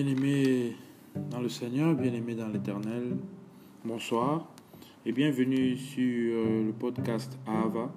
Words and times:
Bien-aimés 0.00 0.76
dans 1.28 1.40
le 1.40 1.48
Seigneur, 1.48 1.92
bien-aimés 1.96 2.36
dans 2.36 2.46
l'Éternel, 2.46 3.16
bonsoir 3.84 4.46
et 5.04 5.10
bienvenue 5.10 5.76
sur 5.76 6.36
euh, 6.36 6.66
le 6.66 6.72
podcast 6.72 7.36
Ava. 7.44 7.92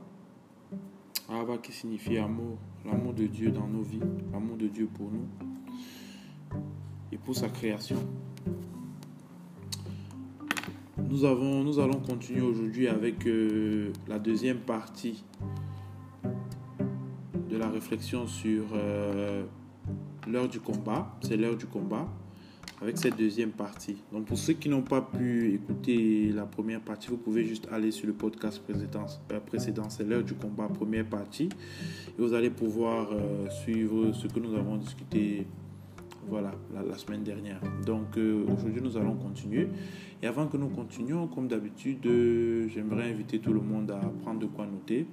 Ava 1.29 1.59
qui 1.59 1.71
signifie 1.71 2.17
amour, 2.17 2.57
l'amour 2.87 3.13
de 3.13 3.27
Dieu 3.27 3.51
dans 3.51 3.67
nos 3.67 3.83
vies, 3.83 3.99
l'amour 4.33 4.57
de 4.57 4.65
Dieu 4.65 4.89
pour 4.91 5.11
nous 5.11 5.27
et 7.11 7.17
pour 7.19 7.35
sa 7.35 7.49
création. 7.49 7.97
Nous 10.97 11.23
allons 11.23 11.99
continuer 11.99 12.41
aujourd'hui 12.41 12.87
avec 12.87 13.27
euh, 13.27 13.93
la 14.07 14.17
deuxième 14.17 14.61
partie 14.61 15.23
de 17.47 17.57
la 17.57 17.69
réflexion 17.69 18.25
sur 18.25 18.63
euh, 18.73 19.45
l'heure 20.27 20.47
du 20.47 20.59
combat. 20.59 21.15
C'est 21.21 21.37
l'heure 21.37 21.55
du 21.55 21.65
combat 21.65 22.07
avec 22.81 22.97
cette 22.97 23.15
deuxième 23.15 23.51
partie. 23.51 23.97
Donc 24.11 24.25
pour 24.25 24.37
ceux 24.37 24.53
qui 24.53 24.67
n'ont 24.67 24.81
pas 24.81 25.01
pu 25.01 25.53
écouter 25.53 26.31
la 26.33 26.45
première 26.45 26.81
partie, 26.81 27.09
vous 27.09 27.17
pouvez 27.17 27.45
juste 27.45 27.67
aller 27.71 27.91
sur 27.91 28.07
le 28.07 28.13
podcast 28.13 28.61
précédent, 28.63 29.05
euh, 29.31 29.39
précédent 29.39 29.89
c'est 29.89 30.03
l'heure 30.03 30.23
du 30.23 30.33
combat, 30.33 30.67
première 30.67 31.05
partie, 31.05 31.49
et 32.07 32.21
vous 32.21 32.33
allez 32.33 32.49
pouvoir 32.49 33.09
euh, 33.11 33.47
suivre 33.49 34.11
ce 34.13 34.27
que 34.27 34.39
nous 34.39 34.55
avons 34.55 34.77
discuté 34.77 35.45
voilà, 36.27 36.51
la, 36.73 36.97
semaine 36.97 37.23
dernière. 37.23 37.59
Donc 37.85 38.17
euh, 38.17 38.45
aujourd'hui, 38.47 38.81
nous 38.81 38.97
allons 38.97 39.15
continuer. 39.15 39.67
Et 40.21 40.27
avant 40.27 40.47
que 40.47 40.57
nous 40.57 40.69
continuions, 40.69 41.27
comme 41.27 41.47
d'habitude, 41.47 42.07
j'aimerais 42.67 43.09
inviter 43.09 43.39
tout 43.39 43.53
le 43.53 43.59
monde 43.59 43.89
à 43.89 43.99
prendre 44.21 44.39
de 44.39 44.45
quoi 44.45 44.67
noter. 44.67 45.07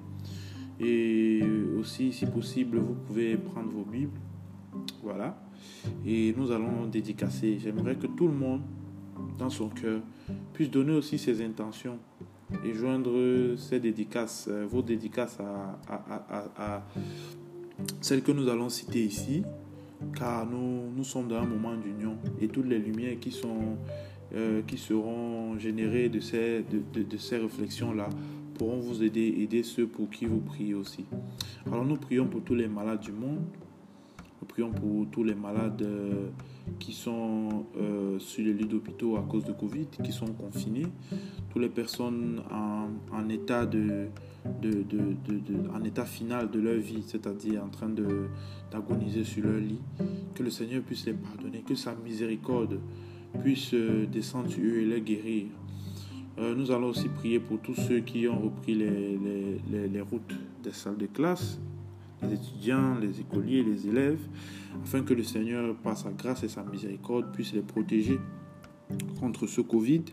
Et 0.81 1.43
aussi, 1.79 2.13
si 2.13 2.27
possible, 2.27 2.79
vous 2.79 2.95
pouvez 3.07 3.39
prendre 3.39 3.71
vos 3.71 3.85
Bibles 3.85 4.21
voilà. 5.03 5.39
Et 6.07 6.35
nous 6.37 6.51
allons 6.51 6.87
dédicacer. 6.87 7.59
J'aimerais 7.59 7.97
que 7.97 8.07
tout 8.07 8.29
le 8.29 8.35
monde, 8.35 8.63
dans 9.39 9.51
son 9.51 9.69
cœur, 9.69 10.01
puisse 10.53 10.71
donner 10.71 10.93
aussi 10.93 11.19
ses 11.19 11.45
intentions 11.45 11.99
et 12.65 12.73
joindre 12.73 13.57
ces 13.57 13.81
dédicaces, 13.81 14.49
euh, 14.51 14.67
vos 14.69 14.83
dédicaces 14.83 15.39
à, 15.41 16.87
celles 18.01 18.23
que 18.23 18.33
nous 18.33 18.49
allons 18.49 18.69
citer 18.69 19.05
ici, 19.05 19.43
car 20.17 20.47
nous, 20.47 20.91
nous 20.97 21.05
sommes 21.05 21.29
dans 21.29 21.37
un 21.37 21.47
moment 21.47 21.77
d'union 21.77 22.17
et 22.41 22.49
toutes 22.49 22.67
les 22.67 22.79
lumières 22.79 23.19
qui, 23.21 23.31
sont, 23.31 23.77
euh, 24.35 24.63
qui 24.67 24.79
seront 24.79 25.59
générées 25.59 26.09
de 26.09 26.21
ces, 26.21 26.65
de, 26.65 27.17
ces 27.19 27.37
réflexions-là 27.39 28.09
pourront 28.55 28.81
vous 28.81 29.03
aider, 29.05 29.35
aider 29.39 29.63
ceux 29.63 29.87
pour 29.87 30.11
qui 30.11 30.27
vous 30.27 30.41
priez 30.41 30.75
aussi. 30.75 31.05
Alors 31.67 31.85
nous 31.85 31.97
prions 31.97 32.27
pour 32.27 32.43
tous 32.43 32.57
les 32.57 32.67
malades 32.67 33.01
du 33.01 33.13
monde, 33.13 33.45
prions 34.49 34.71
pour 34.71 35.07
tous 35.11 35.25
les 35.25 35.35
malades 35.35 35.83
euh, 35.83 36.29
qui 36.79 36.93
sont 36.93 37.67
euh, 37.77 38.19
sur 38.19 38.45
les 38.45 38.53
lits 38.53 38.67
d'hôpitaux 38.67 39.17
à 39.17 39.23
cause 39.23 39.45
de 39.45 39.53
Covid, 39.53 39.87
qui 40.03 40.13
sont 40.13 40.33
confinés, 40.33 40.87
toutes 41.51 41.63
les 41.63 41.69
personnes 41.69 42.43
en, 42.51 43.29
état, 43.29 43.67
final 46.05 46.51
de 46.51 46.61
leur 46.61 46.79
vie, 46.79 47.03
c'est-à-dire 47.07 47.65
en 47.65 47.69
train 47.69 47.91
d'agoniser 48.71 49.25
sur 49.25 49.45
leur 49.45 49.61
lit. 49.61 49.81
Que 50.35 50.43
le 50.43 50.51
Seigneur 50.51 50.83
puisse 50.83 51.07
les 51.07 51.15
pardonner, 51.15 51.63
que 51.67 51.75
sa 51.75 51.95
miséricorde 51.95 52.81
puisse 53.43 53.75
euh, 53.75 54.07
descendre 54.07 54.51
sur 54.51 54.63
eux 54.65 54.79
et 54.79 54.87
les 54.87 55.01
guérir. 55.01 55.47
nous 56.39 56.71
allons 56.71 56.89
aussi 56.89 57.09
prier 57.09 57.41
pour 57.41 57.59
tous 57.61 57.75
ceux 57.75 58.01
qui 58.01 58.27
ont 58.29 58.39
repris 58.39 58.75
les 58.75 60.01
routes 60.01 60.35
des 60.63 60.73
salles 60.73 60.97
de 60.97 61.07
classe 61.07 61.59
les 62.23 62.35
étudiants, 62.35 62.99
les 62.99 63.21
écoliers, 63.21 63.63
les 63.63 63.87
élèves, 63.87 64.21
afin 64.83 65.03
que 65.03 65.15
le 65.15 65.23
Seigneur, 65.23 65.75
par 65.77 65.97
sa 65.97 66.11
grâce 66.11 66.43
et 66.43 66.49
sa 66.49 66.63
miséricorde, 66.65 67.33
puisse 67.33 67.53
les 67.53 67.63
protéger 67.63 68.19
contre 69.21 69.47
ce 69.47 69.61
Covid 69.61 70.05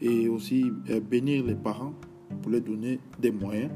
et 0.00 0.28
aussi 0.28 0.72
euh, 0.90 1.00
bénir 1.00 1.44
les 1.44 1.54
parents 1.54 1.94
pour 2.42 2.50
leur 2.50 2.60
donner 2.60 3.00
des 3.18 3.30
moyens 3.30 3.70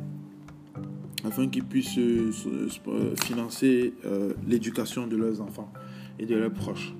afin 1.25 1.49
qu'ils 1.49 1.65
puissent 1.65 1.99
euh, 1.99 3.15
financer 3.22 3.94
euh, 4.05 4.34
l'éducation 4.47 5.06
de 5.06 5.16
leurs 5.16 5.41
enfants 5.41 5.72
et 6.19 6.26
de 6.26 6.37
leurs 6.37 6.53
proches. 6.53 6.94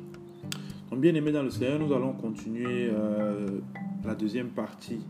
Donc 0.91 1.01
bien 1.01 1.15
aimés 1.15 1.33
dans 1.33 1.43
le 1.43 1.51
Seigneur, 1.51 1.79
nous 1.79 1.93
allons 1.93 2.15
continuer 2.15 2.91
la 4.03 4.15
deuxième 4.15 4.49
partie 4.49 5.01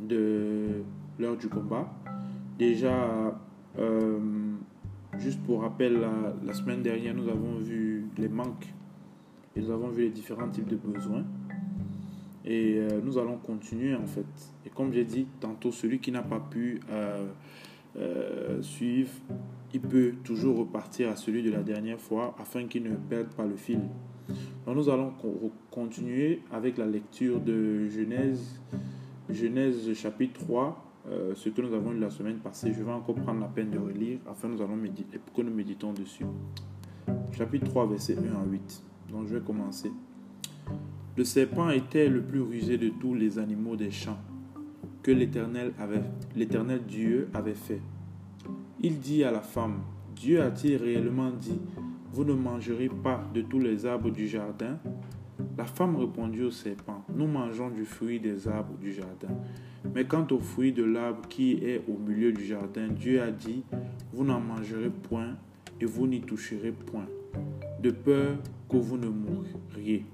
de 0.00 0.82
l'heure 1.20 1.36
du 1.36 1.48
combat. 1.48 1.88
Déjà, 2.58 3.38
Juste 5.18 5.42
pour 5.42 5.62
rappel, 5.62 6.00
la, 6.44 6.52
semaine 6.52 6.82
dernière, 6.82 7.14
nous 7.14 7.28
avons 7.28 7.58
vu 7.58 8.06
les 8.16 8.28
manques 8.28 8.72
et 9.56 9.60
nous 9.60 9.70
avons 9.70 9.88
vu 9.88 10.04
les 10.04 10.10
différents 10.10 10.48
types 10.48 10.68
de 10.68 10.76
besoins. 10.76 11.24
Et 12.44 12.76
euh, 12.78 13.00
nous 13.04 13.18
allons 13.18 13.36
continuer 13.36 13.94
en 13.94 14.06
fait. 14.06 14.24
Et 14.64 14.70
comme 14.70 14.92
j'ai 14.92 15.04
dit 15.04 15.26
tantôt, 15.40 15.72
celui 15.72 15.98
qui 15.98 16.10
n'a 16.10 16.22
pas 16.22 16.40
pu 16.40 16.80
euh, 16.90 17.26
euh, 17.96 18.62
suivre, 18.62 19.10
il 19.74 19.80
peut 19.80 20.14
toujours 20.24 20.58
repartir 20.58 21.10
à 21.10 21.16
celui 21.16 21.42
de 21.42 21.50
la 21.50 21.62
dernière 21.62 22.00
fois 22.00 22.34
afin 22.38 22.66
qu'il 22.66 22.84
ne 22.84 22.94
perde 22.94 23.28
pas 23.34 23.44
le 23.44 23.56
fil. 23.56 23.80
Donc 24.64 24.76
nous 24.76 24.88
allons 24.88 25.12
continuer 25.70 26.40
avec 26.52 26.78
la 26.78 26.86
lecture 26.86 27.40
de 27.40 27.88
Genèse, 27.88 28.60
Genèse 29.28 29.92
chapitre 29.94 30.40
3 30.40 30.89
euh, 31.08 31.34
ce 31.34 31.48
que 31.48 31.62
nous 31.62 31.72
avons 31.74 31.92
lu 31.92 32.00
la 32.00 32.10
semaine 32.10 32.38
passée, 32.38 32.72
je 32.76 32.82
vais 32.82 32.92
encore 32.92 33.14
prendre 33.14 33.40
la 33.40 33.48
peine 33.48 33.70
de 33.70 33.78
relire 33.78 34.18
afin 34.28 34.48
nous 34.48 34.60
allons 34.60 34.76
méditer, 34.76 35.18
que 35.34 35.42
nous 35.42 35.52
méditons 35.52 35.92
dessus. 35.92 36.26
Chapitre 37.32 37.66
3, 37.66 37.86
verset 37.86 38.16
1 38.18 38.40
à 38.40 38.44
8. 38.44 38.82
Donc 39.10 39.26
je 39.26 39.36
vais 39.36 39.44
commencer. 39.44 39.90
Le 41.16 41.24
serpent 41.24 41.70
était 41.70 42.08
le 42.08 42.22
plus 42.22 42.40
rusé 42.40 42.78
de 42.78 42.88
tous 42.88 43.14
les 43.14 43.38
animaux 43.38 43.76
des 43.76 43.90
champs 43.90 44.18
que 45.02 45.10
l'Éternel 45.10 45.72
Dieu 46.86 47.28
avait 47.34 47.54
fait. 47.54 47.80
Il 48.82 49.00
dit 49.00 49.24
à 49.24 49.30
la 49.30 49.40
femme, 49.40 49.80
Dieu 50.14 50.42
a-t-il 50.42 50.76
réellement 50.76 51.30
dit, 51.30 51.58
vous 52.12 52.24
ne 52.24 52.34
mangerez 52.34 52.88
pas 52.88 53.24
de 53.34 53.40
tous 53.40 53.58
les 53.58 53.86
arbres 53.86 54.10
du 54.10 54.28
jardin 54.28 54.78
La 55.58 55.64
femme 55.64 55.96
répondit 55.96 56.42
au 56.42 56.50
serpent, 56.50 57.04
nous 57.14 57.26
mangeons 57.26 57.70
du 57.70 57.84
fruit 57.84 58.20
des 58.20 58.48
arbres 58.48 58.78
du 58.78 58.92
jardin. 58.92 59.28
Mais 59.94 60.04
quant 60.04 60.26
au 60.30 60.38
fruit 60.38 60.72
de 60.72 60.84
l'arbre 60.84 61.28
qui 61.28 61.52
est 61.64 61.82
au 61.88 61.98
milieu 61.98 62.32
du 62.32 62.44
jardin, 62.44 62.88
Dieu 62.88 63.20
a 63.20 63.30
dit, 63.30 63.64
vous 64.12 64.24
n'en 64.24 64.40
mangerez 64.40 64.90
point 64.90 65.36
et 65.80 65.84
vous 65.84 66.06
n'y 66.06 66.20
toucherez 66.20 66.72
point, 66.72 67.06
de 67.82 67.90
peur 67.90 68.36
que 68.68 68.76
vous 68.76 68.96
ne 68.96 69.08
mouriez. 69.08 70.06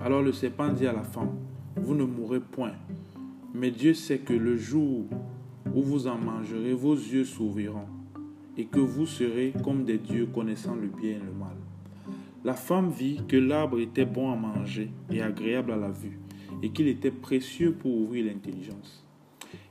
Alors 0.00 0.22
le 0.22 0.32
serpent 0.32 0.72
dit 0.72 0.86
à 0.86 0.92
la 0.92 1.02
femme, 1.02 1.36
vous 1.76 1.94
ne 1.94 2.04
mourrez 2.04 2.40
point, 2.40 2.72
mais 3.54 3.70
Dieu 3.70 3.94
sait 3.94 4.18
que 4.18 4.32
le 4.32 4.56
jour 4.56 5.06
où 5.74 5.82
vous 5.82 6.06
en 6.06 6.18
mangerez, 6.18 6.72
vos 6.72 6.94
yeux 6.94 7.24
s'ouvriront, 7.24 7.86
et 8.56 8.66
que 8.66 8.80
vous 8.80 9.06
serez 9.06 9.52
comme 9.62 9.84
des 9.84 9.98
dieux 9.98 10.26
connaissant 10.26 10.74
le 10.74 10.88
bien 10.88 11.12
et 11.12 11.14
le 11.14 11.32
mal. 11.32 11.56
La 12.44 12.52
femme 12.52 12.90
vit 12.90 13.22
que 13.26 13.38
l'arbre 13.38 13.80
était 13.80 14.04
bon 14.04 14.30
à 14.30 14.36
manger 14.36 14.90
et 15.10 15.22
agréable 15.22 15.72
à 15.72 15.76
la 15.76 15.90
vue 15.90 16.18
et 16.62 16.68
qu'il 16.68 16.88
était 16.88 17.10
précieux 17.10 17.72
pour 17.72 17.96
ouvrir 17.96 18.26
l'intelligence. 18.26 19.06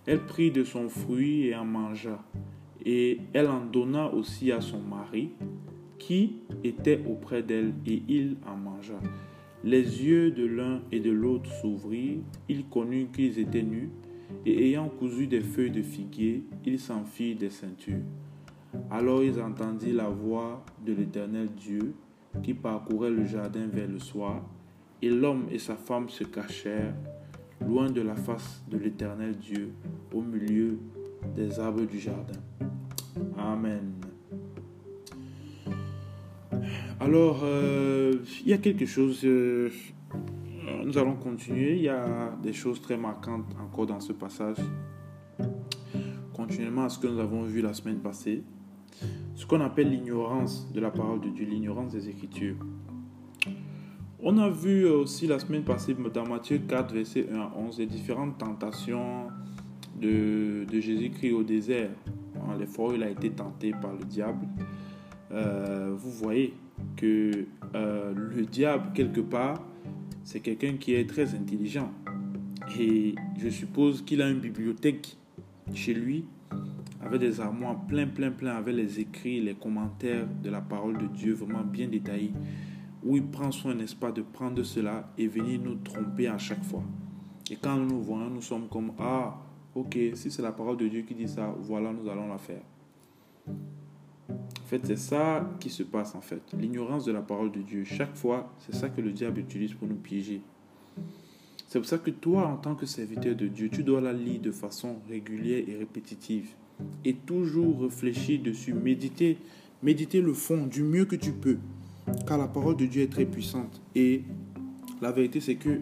Elle 0.08 0.26
prit 0.26 0.50
de 0.50 0.64
son 0.64 0.90
fruit 0.90 1.48
et 1.48 1.56
en 1.56 1.66
mangea, 1.66 2.24
et 2.84 3.20
elle 3.34 3.48
en 3.48 3.64
donna 3.64 4.12
aussi 4.12 4.52
à 4.52 4.60
son 4.60 4.80
mari, 4.80 5.30
qui 6.00 6.38
était 6.64 7.00
auprès 7.08 7.44
d'elle, 7.44 7.74
et 7.86 8.02
il 8.10 8.38
en 8.48 8.58
mangea. 8.58 9.00
Les 9.64 10.04
yeux 10.04 10.32
de 10.32 10.46
l'un 10.46 10.82
et 10.92 11.00
de 11.00 11.12
l'autre 11.12 11.50
s'ouvrirent, 11.62 12.22
il 12.50 12.66
connut 12.66 13.08
qu'ils 13.14 13.40
étaient 13.40 13.64
nus, 13.64 13.90
et 14.46 14.70
ayant 14.70 14.90
cousu 14.90 15.28
des 15.28 15.42
feuilles 15.42 15.72
de 15.72 15.84
figuier, 15.84 16.44
ils 16.66 16.80
s'en 16.80 17.06
firent 17.06 17.38
des 17.38 17.50
ceintures. 17.50 18.02
Alors 18.90 19.24
ils 19.24 19.40
entendirent 19.40 19.98
la 19.98 20.10
voix 20.10 20.66
de 20.84 20.94
l'Éternel 20.94 21.50
Dieu 21.56 21.94
qui 22.42 22.54
parcourait 22.54 23.12
le 23.12 23.26
jardin 23.26 23.68
vers 23.68 23.88
le 23.88 24.00
soir, 24.00 24.42
et 25.02 25.10
l'homme 25.10 25.46
et 25.52 25.60
sa 25.60 25.76
femme 25.76 26.10
se 26.10 26.24
cachèrent 26.24 26.94
loin 27.62 27.90
de 27.90 28.02
la 28.02 28.16
face 28.16 28.64
de 28.70 28.78
l'Éternel 28.78 29.36
Dieu 29.38 29.72
au 30.14 30.22
milieu 30.22 30.80
des 31.36 31.60
arbres 31.60 31.86
du 31.86 32.00
jardin. 32.00 32.40
Amen. 33.38 33.94
Alors, 37.00 37.42
euh, 37.44 38.14
il 38.42 38.50
y 38.50 38.54
a 38.54 38.58
quelque 38.58 38.86
chose, 38.86 39.22
euh, 39.26 39.70
nous 40.86 40.98
allons 40.98 41.16
continuer, 41.16 41.76
il 41.76 41.84
y 41.84 41.90
a 41.90 42.34
des 42.42 42.54
choses 42.54 42.82
très 42.82 42.96
marquantes 42.96 43.54
encore 43.62 43.88
dans 43.88 44.00
ce 44.00 44.14
passage, 44.14 44.58
continuellement 46.34 46.86
à 46.86 46.90
ce 46.90 47.00
que 47.00 47.08
nous 47.08 47.20
avons 47.20 47.44
vu 47.44 47.62
la 47.62 47.74
semaine 47.74 48.00
passée, 48.00 48.44
ce 49.36 49.46
qu'on 49.46 49.62
appelle 49.62 49.90
l'ignorance 49.90 50.72
de 50.74 50.80
la 50.80 50.92
parole 50.92 51.22
de 51.22 51.30
Dieu, 51.30 51.46
l'ignorance 51.46 51.94
des 51.94 52.10
Écritures. 52.10 52.58
On 54.20 54.38
a 54.38 54.50
vu 54.50 54.86
aussi 54.86 55.28
la 55.28 55.38
semaine 55.40 55.64
passée 55.64 55.96
dans 56.14 56.26
Matthieu 56.26 56.60
4, 56.60 56.94
verset 56.94 57.28
1 57.30 57.40
à 57.40 57.52
11, 57.58 57.80
les 57.80 57.86
différentes 57.86 58.38
tentations 58.38 59.28
de, 60.00 60.66
Jésus-Christ 60.72 61.34
au 61.34 61.44
désert. 61.44 61.90
Les 62.58 62.66
fois 62.66 62.92
où 62.92 62.96
il 62.96 63.04
a 63.04 63.10
été 63.10 63.32
tenté 63.32 63.72
par 63.72 63.94
le 63.94 64.04
diable. 64.06 64.46
Euh, 65.32 65.94
vous 65.96 66.12
voyez 66.12 66.54
que 66.96 67.46
euh, 67.76 68.14
le 68.16 68.46
diable, 68.46 68.92
quelque 68.94 69.22
part, 69.22 69.62
c'est 70.24 70.40
quelqu'un 70.40 70.74
qui 70.74 70.94
est 70.94 71.10
très 71.10 71.34
intelligent. 71.36 71.92
Et 72.80 73.16
je 73.38 73.50
suppose 73.50 74.04
qu'il 74.04 74.22
a 74.22 74.30
une 74.30 74.40
bibliothèque 74.40 75.18
chez 75.74 75.94
lui 75.94 76.26
avec 77.06 77.20
des 77.20 77.40
armoires 77.40 77.80
plein, 77.86 78.08
plein, 78.08 78.32
plein, 78.32 78.56
avec 78.56 78.76
les 78.76 79.00
écrits, 79.00 79.42
les 79.42 79.56
commentaires 79.56 80.28
de 80.42 80.50
la 80.50 80.62
parole 80.62 80.98
de 80.98 81.08
Dieu 81.08 81.34
vraiment 81.34 81.64
bien 81.64 81.88
détaillés, 81.88 82.34
où 83.04 83.18
il 83.18 83.26
prend 83.26 83.52
soin, 83.52 83.76
n'est-ce 83.76 83.96
pas, 83.96 84.12
de 84.12 84.22
prendre 84.22 84.64
cela 84.64 85.12
et 85.18 85.28
venir 85.28 85.60
nous 85.62 85.76
tromper 85.76 86.28
à 86.28 86.38
chaque 86.38 86.64
fois. 86.64 86.84
Et 87.52 87.56
quand 87.56 87.76
nous 87.76 87.88
nous 87.88 88.02
voyons, 88.02 88.30
nous 88.30 88.42
sommes 88.42 88.68
comme, 88.70 88.94
ah, 89.00 89.38
ok, 89.76 89.98
si 90.14 90.32
c'est 90.32 90.42
la 90.42 90.52
parole 90.52 90.78
de 90.78 90.88
Dieu 90.88 91.02
qui 91.02 91.14
dit 91.14 91.28
ça, 91.28 91.54
voilà, 91.60 91.92
nous 91.92 92.10
allons 92.10 92.28
la 92.28 92.38
faire. 92.38 92.62
En 93.50 94.66
fait, 94.66 94.86
c'est 94.86 94.98
ça 94.98 95.50
qui 95.60 95.70
se 95.70 95.84
passe 95.84 96.16
en 96.16 96.22
fait. 96.22 96.42
L'ignorance 96.58 97.06
de 97.06 97.12
la 97.12 97.22
parole 97.22 97.52
de 97.52 97.62
Dieu. 97.62 97.84
Chaque 97.84 98.16
fois, 98.16 98.54
c'est 98.60 98.74
ça 98.74 98.90
que 98.90 99.02
le 99.02 99.12
diable 99.12 99.42
utilise 99.42 99.74
pour 99.74 99.88
nous 99.88 99.96
piéger. 99.96 100.42
C'est 101.68 101.80
pour 101.80 101.88
ça 101.88 101.98
que 101.98 102.12
toi, 102.12 102.48
en 102.48 102.58
tant 102.58 102.76
que 102.76 102.86
serviteur 102.86 103.36
de 103.36 103.48
Dieu, 103.48 103.70
tu 103.70 103.84
dois 103.84 104.00
la 104.00 104.14
lire 104.14 104.40
de 104.40 104.52
façon 104.52 104.98
régulière 105.10 105.64
et 105.68 105.76
répétitive. 105.76 106.54
Et 107.06 107.14
toujours 107.14 107.82
réfléchir 107.82 108.42
dessus, 108.42 108.74
méditer, 108.74 109.38
méditer 109.82 110.22
le 110.22 110.34
fond 110.34 110.66
du 110.66 110.84
mieux 110.84 111.06
que 111.06 111.16
tu 111.16 111.32
peux. 111.32 111.58
Car 112.28 112.38
la 112.38 112.48
parole 112.48 112.76
de 112.78 112.86
Dieu 112.86 113.04
est 113.04 113.12
très 113.12 113.26
puissante. 113.26 113.82
Et 113.96 114.24
la 115.02 115.12
vérité, 115.12 115.40
c'est 115.40 115.56
que 115.56 115.80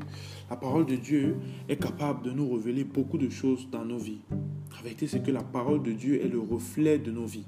la 0.50 0.56
parole 0.56 0.86
de 0.86 0.96
Dieu 0.96 1.36
est 1.70 1.78
capable 1.78 2.24
de 2.24 2.32
nous 2.32 2.52
révéler 2.54 2.84
beaucoup 2.84 3.18
de 3.18 3.30
choses 3.30 3.68
dans 3.72 3.86
nos 3.86 3.98
vies. 3.98 4.22
La 4.76 4.82
vérité, 4.84 5.08
c'est 5.08 5.24
que 5.24 5.32
la 5.32 5.44
parole 5.44 5.84
de 5.84 5.92
Dieu 5.92 6.24
est 6.24 6.28
le 6.28 6.40
reflet 6.40 6.98
de 6.98 7.12
nos 7.12 7.26
vies. 7.26 7.46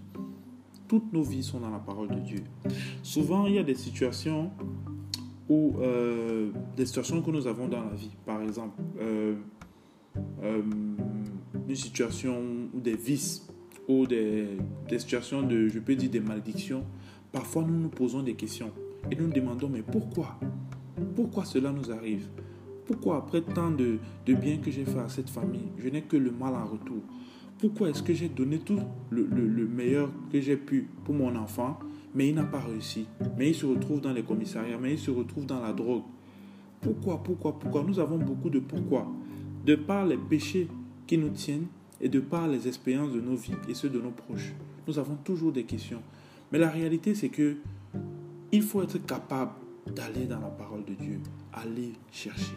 Toutes 0.88 1.12
nos 1.12 1.24
vies 1.24 1.44
sont 1.44 1.60
dans 1.60 1.70
la 1.70 1.80
parole 1.80 2.10
de 2.10 2.20
Dieu. 2.20 2.44
Souvent, 3.02 3.48
il 3.48 3.56
y 3.56 3.60
a 3.60 3.64
des 3.64 3.76
situations 3.76 4.52
où, 5.50 5.76
euh, 5.82 6.52
des 6.78 6.86
situations 6.86 7.22
que 7.22 7.32
nous 7.32 7.48
avons 7.48 7.68
dans 7.68 7.84
la 7.84 7.96
vie. 7.96 8.12
Par 8.26 8.42
exemple, 8.42 8.82
euh, 9.00 9.36
euh, 10.44 10.62
une 11.68 11.76
situation 11.76 12.42
ou 12.74 12.80
des 12.80 12.96
vices 12.96 13.48
ou 13.88 14.08
des, 14.08 14.48
des 14.88 15.00
situations 15.00 15.44
de, 15.44 15.68
je 15.68 15.80
peux 15.80 15.96
dire, 15.96 16.10
des 16.10 16.20
malédictions. 16.20 16.84
Parfois, 17.32 17.64
nous 17.64 17.78
nous 17.78 17.90
posons 17.90 18.24
des 18.24 18.36
questions 18.36 18.72
et 19.12 19.16
nous 19.16 19.28
nous 19.28 19.34
demandons, 19.34 19.70
mais 19.70 19.82
pourquoi? 19.82 20.40
Pourquoi 21.16 21.46
cela 21.46 21.72
nous 21.72 21.92
arrive? 21.92 22.28
Pourquoi 22.86 23.18
après 23.18 23.42
tant 23.42 23.72
de, 23.72 23.98
de 24.26 24.34
bien 24.34 24.58
que 24.58 24.70
j'ai 24.70 24.86
fait 24.86 25.00
à 25.00 25.10
cette 25.10 25.30
famille, 25.30 25.72
je 25.78 25.90
n'ai 25.90 26.02
que 26.02 26.18
le 26.18 26.32
mal 26.32 26.54
en 26.54 26.66
retour? 26.66 27.02
Pourquoi 27.60 27.90
est-ce 27.90 28.04
que 28.04 28.14
j'ai 28.14 28.28
donné 28.28 28.60
tout 28.60 28.80
le, 29.10 29.26
meilleur 29.68 30.12
que 30.32 30.42
j'ai 30.42 30.58
pu 30.58 30.90
pour 31.06 31.16
mon 31.16 31.34
enfant, 31.36 31.80
mais 32.14 32.28
il 32.28 32.36
n'a 32.36 32.44
pas 32.44 32.60
réussi? 32.60 33.08
Mais 33.38 33.50
il 33.50 33.56
se 33.56 33.66
retrouve 33.66 34.02
dans 34.02 34.12
les 34.12 34.24
commissariats, 34.24 34.78
mais 34.78 34.94
il 34.94 35.00
se 35.00 35.12
retrouve 35.12 35.46
dans 35.46 35.62
la 35.62 35.72
drogue. 35.72 36.04
Pourquoi, 36.82 37.24
pourquoi, 37.24 37.58
pourquoi? 37.58 37.84
Nous 37.88 38.00
avons 38.00 38.18
beaucoup 38.18 38.50
de 38.50 38.60
pourquoi. 38.60 39.08
De 39.66 39.76
par 39.76 40.06
les 40.06 40.18
péchés 40.18 40.68
qui 41.08 41.18
nous 41.18 41.30
tiennent 41.30 41.68
et 42.02 42.10
de 42.10 42.20
par 42.20 42.48
les 42.48 42.68
expériences 42.68 43.12
de 43.12 43.22
nos 43.22 43.36
vies 43.36 43.54
et 43.70 43.74
ceux 43.74 43.90
de 43.90 44.00
nos 44.00 44.12
proches. 44.12 44.54
Nous 44.88 45.00
avons 45.00 45.16
toujours 45.16 45.52
des 45.52 45.64
questions. 45.64 46.02
Mais 46.52 46.60
la 46.60 46.70
réalité, 46.70 47.16
c'est 47.16 47.30
que 47.30 47.58
il 48.52 48.62
faut 48.62 48.84
être 48.84 49.04
capable 49.06 49.54
d'aller 49.96 50.26
dans 50.26 50.40
la 50.40 50.50
parole 50.50 50.86
de 50.86 50.94
Dieu, 50.94 51.20
aller 51.52 51.94
chercher. 52.12 52.56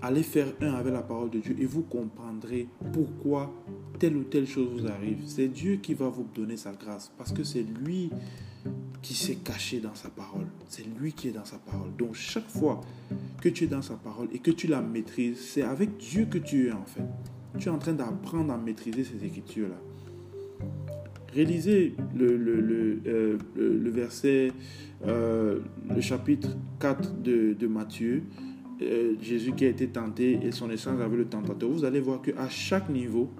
Allez 0.00 0.22
faire 0.22 0.52
un 0.60 0.74
avec 0.74 0.92
la 0.92 1.02
parole 1.02 1.30
de 1.30 1.40
Dieu 1.40 1.56
et 1.58 1.64
vous 1.64 1.82
comprendrez 1.82 2.68
pourquoi 2.92 3.52
telle 3.98 4.16
ou 4.16 4.24
telle 4.24 4.46
chose 4.46 4.68
vous 4.70 4.86
arrive. 4.86 5.22
C'est 5.24 5.48
Dieu 5.48 5.76
qui 5.76 5.94
va 5.94 6.08
vous 6.08 6.26
donner 6.34 6.56
sa 6.56 6.72
grâce 6.72 7.10
parce 7.16 7.32
que 7.32 7.42
c'est 7.42 7.62
lui 7.62 8.10
qui 9.02 9.14
s'est 9.14 9.36
caché 9.36 9.80
dans 9.80 9.94
sa 9.94 10.08
parole. 10.08 10.46
C'est 10.68 10.86
lui 10.98 11.12
qui 11.12 11.28
est 11.28 11.32
dans 11.32 11.44
sa 11.44 11.58
parole. 11.58 11.94
Donc 11.98 12.14
chaque 12.14 12.48
fois 12.48 12.80
que 13.40 13.48
tu 13.50 13.64
es 13.64 13.66
dans 13.66 13.82
sa 13.82 13.94
parole 13.94 14.28
et 14.32 14.38
que 14.38 14.50
tu 14.50 14.66
la 14.66 14.80
maîtrises, 14.80 15.38
c'est 15.40 15.62
avec 15.62 15.98
Dieu 15.98 16.24
que 16.24 16.38
tu 16.38 16.68
es 16.68 16.72
en 16.72 16.84
fait. 16.86 17.04
Tu 17.58 17.68
es 17.68 17.70
en 17.70 17.78
train 17.78 17.92
d'apprendre 17.92 18.52
à 18.52 18.56
maîtriser 18.56 19.04
ces 19.04 19.24
écritures-là. 19.24 19.76
Réalisez 21.34 21.94
le, 22.16 22.36
le, 22.36 23.00
euh, 23.06 23.38
verset, 23.92 24.52
euh, 25.06 25.60
le 25.94 26.00
chapitre 26.00 26.56
4 26.80 27.20
de, 27.20 27.52
de 27.52 27.66
Matthieu. 27.66 28.22
Euh, 28.82 29.14
Jésus 29.20 29.52
qui 29.52 29.66
a 29.66 29.68
été 29.68 29.86
tenté 29.88 30.40
et 30.42 30.50
son 30.50 30.70
essence 30.70 31.00
avec 31.00 31.16
le 31.16 31.26
tentateur, 31.26 31.68
vous 31.68 31.84
allez 31.84 32.00
voir 32.00 32.22
qu'à 32.22 32.48
chaque 32.48 32.88
niveau, 32.88 33.30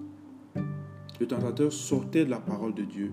le 1.21 1.27
tentateur 1.27 1.73
sortait 1.73 2.25
de 2.25 2.31
la 2.31 2.39
parole 2.39 2.75
de 2.75 2.83
Dieu 2.83 3.13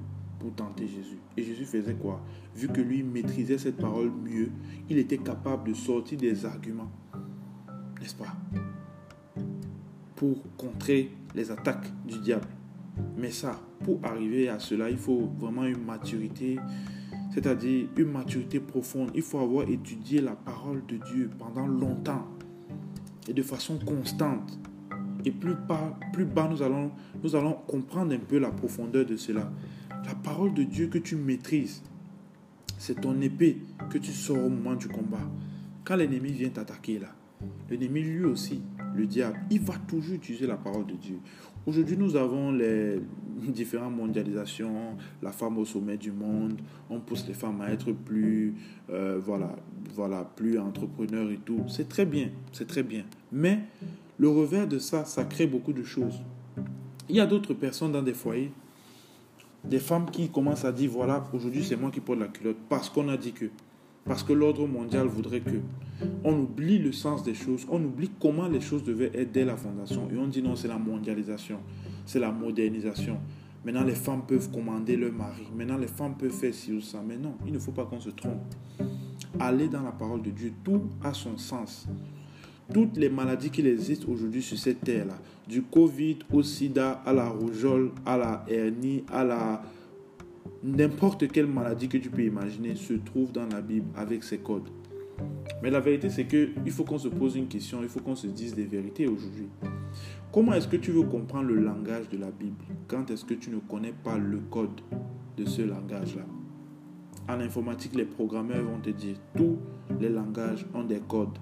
tenter 0.49 0.87
Jésus. 0.87 1.19
Et 1.37 1.43
Jésus 1.43 1.65
faisait 1.65 1.93
quoi? 1.93 2.21
Vu 2.55 2.67
que 2.67 2.81
lui 2.81 3.03
maîtrisait 3.03 3.57
cette 3.57 3.77
parole 3.77 4.11
mieux, 4.11 4.49
il 4.89 4.97
était 4.97 5.19
capable 5.19 5.69
de 5.69 5.73
sortir 5.73 6.17
des 6.17 6.45
arguments, 6.45 6.91
n'est-ce 8.01 8.15
pas? 8.15 8.35
Pour 10.15 10.43
contrer 10.57 11.11
les 11.35 11.51
attaques 11.51 11.87
du 12.07 12.19
diable. 12.19 12.47
Mais 13.17 13.31
ça, 13.31 13.59
pour 13.83 13.99
arriver 14.03 14.49
à 14.49 14.59
cela, 14.59 14.89
il 14.89 14.97
faut 14.97 15.29
vraiment 15.39 15.65
une 15.65 15.83
maturité, 15.83 16.59
c'est-à-dire 17.33 17.87
une 17.95 18.11
maturité 18.11 18.59
profonde. 18.59 19.11
Il 19.15 19.21
faut 19.21 19.39
avoir 19.39 19.69
étudié 19.69 20.21
la 20.21 20.35
parole 20.35 20.83
de 20.87 20.97
Dieu 20.97 21.29
pendant 21.37 21.67
longtemps 21.67 22.27
et 23.27 23.33
de 23.33 23.41
façon 23.41 23.79
constante. 23.79 24.59
Et 25.23 25.31
plus 25.31 25.53
bas, 25.53 25.97
plus 26.13 26.25
bas 26.25 26.47
nous, 26.49 26.61
allons, 26.63 26.91
nous 27.23 27.35
allons 27.35 27.53
comprendre 27.67 28.13
un 28.13 28.19
peu 28.19 28.39
la 28.39 28.49
profondeur 28.49 29.05
de 29.05 29.15
cela. 29.15 29.51
La 30.05 30.15
parole 30.15 30.53
de 30.53 30.63
Dieu 30.63 30.87
que 30.87 30.97
tu 30.97 31.15
maîtrises, 31.15 31.83
c'est 32.77 33.01
ton 33.01 33.19
épée 33.21 33.57
que 33.89 33.97
tu 33.97 34.11
sors 34.11 34.43
au 34.43 34.49
moment 34.49 34.75
du 34.75 34.87
combat. 34.87 35.29
Quand 35.83 35.95
l'ennemi 35.95 36.31
vient 36.31 36.49
t'attaquer 36.49 36.99
là, 36.99 37.09
l'ennemi 37.69 38.01
lui 38.01 38.25
aussi, 38.25 38.61
le 38.95 39.05
diable, 39.05 39.39
il 39.51 39.61
va 39.61 39.75
toujours 39.87 40.15
utiliser 40.15 40.47
la 40.47 40.57
parole 40.57 40.85
de 40.85 40.93
Dieu. 40.93 41.19
Aujourd'hui, 41.67 41.95
nous 41.97 42.15
avons 42.15 42.51
les 42.51 42.99
différentes 43.47 43.95
mondialisations, 43.95 44.97
la 45.21 45.31
femme 45.31 45.59
au 45.59 45.65
sommet 45.65 45.97
du 45.97 46.11
monde, 46.11 46.59
on 46.89 46.99
pousse 46.99 47.27
les 47.27 47.35
femmes 47.35 47.61
à 47.61 47.69
être 47.69 47.91
plus, 47.91 48.55
euh, 48.89 49.19
voilà, 49.23 49.55
voilà, 49.93 50.23
plus 50.35 50.57
entrepreneurs 50.57 51.29
et 51.29 51.39
tout. 51.45 51.63
C'est 51.67 51.87
très 51.87 52.05
bien, 52.05 52.29
c'est 52.51 52.67
très 52.67 52.83
bien. 52.83 53.03
Mais 53.31 53.59
le 54.17 54.29
revers 54.29 54.67
de 54.67 54.79
ça, 54.79 55.05
ça 55.05 55.23
crée 55.25 55.45
beaucoup 55.45 55.73
de 55.73 55.83
choses. 55.83 56.19
Il 57.09 57.15
y 57.15 57.19
a 57.19 57.27
d'autres 57.27 57.53
personnes 57.53 57.91
dans 57.91 58.01
des 58.01 58.13
foyers, 58.13 58.51
des 59.63 59.79
femmes 59.79 60.09
qui 60.09 60.29
commencent 60.29 60.65
à 60.65 60.71
dire, 60.71 60.89
voilà, 60.91 61.23
aujourd'hui 61.33 61.63
c'est 61.63 61.75
moi 61.75 61.91
qui 61.91 61.99
porte 61.99 62.19
la 62.19 62.27
culotte 62.27 62.57
parce 62.69 62.89
qu'on 62.89 63.07
a 63.09 63.17
dit 63.17 63.33
que. 63.33 63.45
Parce 64.03 64.23
que 64.23 64.33
l'ordre 64.33 64.67
mondial 64.67 65.05
voudrait 65.05 65.41
que. 65.41 65.59
On 66.23 66.33
oublie 66.39 66.79
le 66.79 66.91
sens 66.91 67.23
des 67.23 67.35
choses, 67.35 67.67
on 67.69 67.83
oublie 67.83 68.09
comment 68.19 68.47
les 68.47 68.61
choses 68.61 68.83
devaient 68.83 69.11
être 69.13 69.31
dès 69.31 69.45
la 69.45 69.55
fondation. 69.55 70.09
Et 70.11 70.17
on 70.17 70.27
dit 70.27 70.41
non, 70.41 70.55
c'est 70.55 70.67
la 70.67 70.79
mondialisation, 70.79 71.59
c'est 72.05 72.19
la 72.19 72.31
modernisation. 72.31 73.19
Maintenant, 73.63 73.83
les 73.83 73.93
femmes 73.93 74.23
peuvent 74.27 74.49
commander 74.49 74.97
leur 74.97 75.13
mari. 75.13 75.43
Maintenant, 75.55 75.77
les 75.77 75.87
femmes 75.87 76.15
peuvent 76.17 76.31
faire 76.31 76.53
ci 76.53 76.73
ou 76.73 76.81
ça. 76.81 77.03
Mais 77.07 77.17
non, 77.17 77.35
il 77.45 77.53
ne 77.53 77.59
faut 77.59 77.71
pas 77.71 77.85
qu'on 77.85 77.99
se 77.99 78.09
trompe. 78.09 78.41
Aller 79.39 79.67
dans 79.67 79.83
la 79.83 79.91
parole 79.91 80.23
de 80.23 80.31
Dieu, 80.31 80.51
tout 80.63 80.81
a 81.03 81.13
son 81.13 81.37
sens. 81.37 81.87
Toutes 82.73 82.97
les 82.97 83.09
maladies 83.09 83.49
qui 83.49 83.65
existent 83.67 84.11
aujourd'hui 84.11 84.41
sur 84.41 84.57
cette 84.57 84.81
terre-là, 84.81 85.17
du 85.47 85.61
Covid 85.61 86.19
au 86.31 86.41
sida, 86.41 87.01
à 87.05 87.13
la 87.13 87.29
rougeole, 87.29 87.91
à 88.05 88.17
la 88.17 88.45
hernie, 88.47 89.03
à 89.11 89.23
la 89.23 89.61
N'importe 90.63 91.27
quelle 91.27 91.47
maladie 91.47 91.87
que 91.87 91.97
tu 91.97 92.11
peux 92.11 92.23
imaginer 92.23 92.75
se 92.75 92.93
trouve 92.93 93.31
dans 93.31 93.47
la 93.47 93.61
Bible 93.61 93.87
avec 93.95 94.23
ses 94.23 94.37
codes. 94.37 94.69
Mais 95.63 95.71
la 95.71 95.79
vérité, 95.79 96.09
c'est 96.11 96.25
qu'il 96.25 96.71
faut 96.71 96.83
qu'on 96.83 96.99
se 96.99 97.07
pose 97.07 97.35
une 97.35 97.47
question, 97.47 97.79
il 97.81 97.89
faut 97.89 97.99
qu'on 97.99 98.15
se 98.15 98.27
dise 98.27 98.53
des 98.53 98.65
vérités 98.65 99.07
aujourd'hui. 99.07 99.47
Comment 100.31 100.53
est-ce 100.53 100.67
que 100.67 100.77
tu 100.77 100.91
veux 100.91 101.03
comprendre 101.03 101.47
le 101.47 101.55
langage 101.55 102.09
de 102.09 102.17
la 102.17 102.29
Bible? 102.29 102.63
Quand 102.87 103.09
est-ce 103.09 103.25
que 103.25 103.33
tu 103.33 103.49
ne 103.49 103.57
connais 103.57 103.93
pas 104.03 104.19
le 104.19 104.37
code 104.51 104.81
de 105.35 105.45
ce 105.45 105.63
langage-là? 105.63 106.25
En 107.27 107.39
informatique, 107.39 107.95
les 107.95 108.05
programmeurs 108.05 108.63
vont 108.63 108.79
te 108.79 108.91
dire 108.91 109.15
tous 109.35 109.57
les 109.99 110.09
langages 110.09 110.65
ont 110.75 110.83
des 110.83 110.99
codes. 110.99 111.39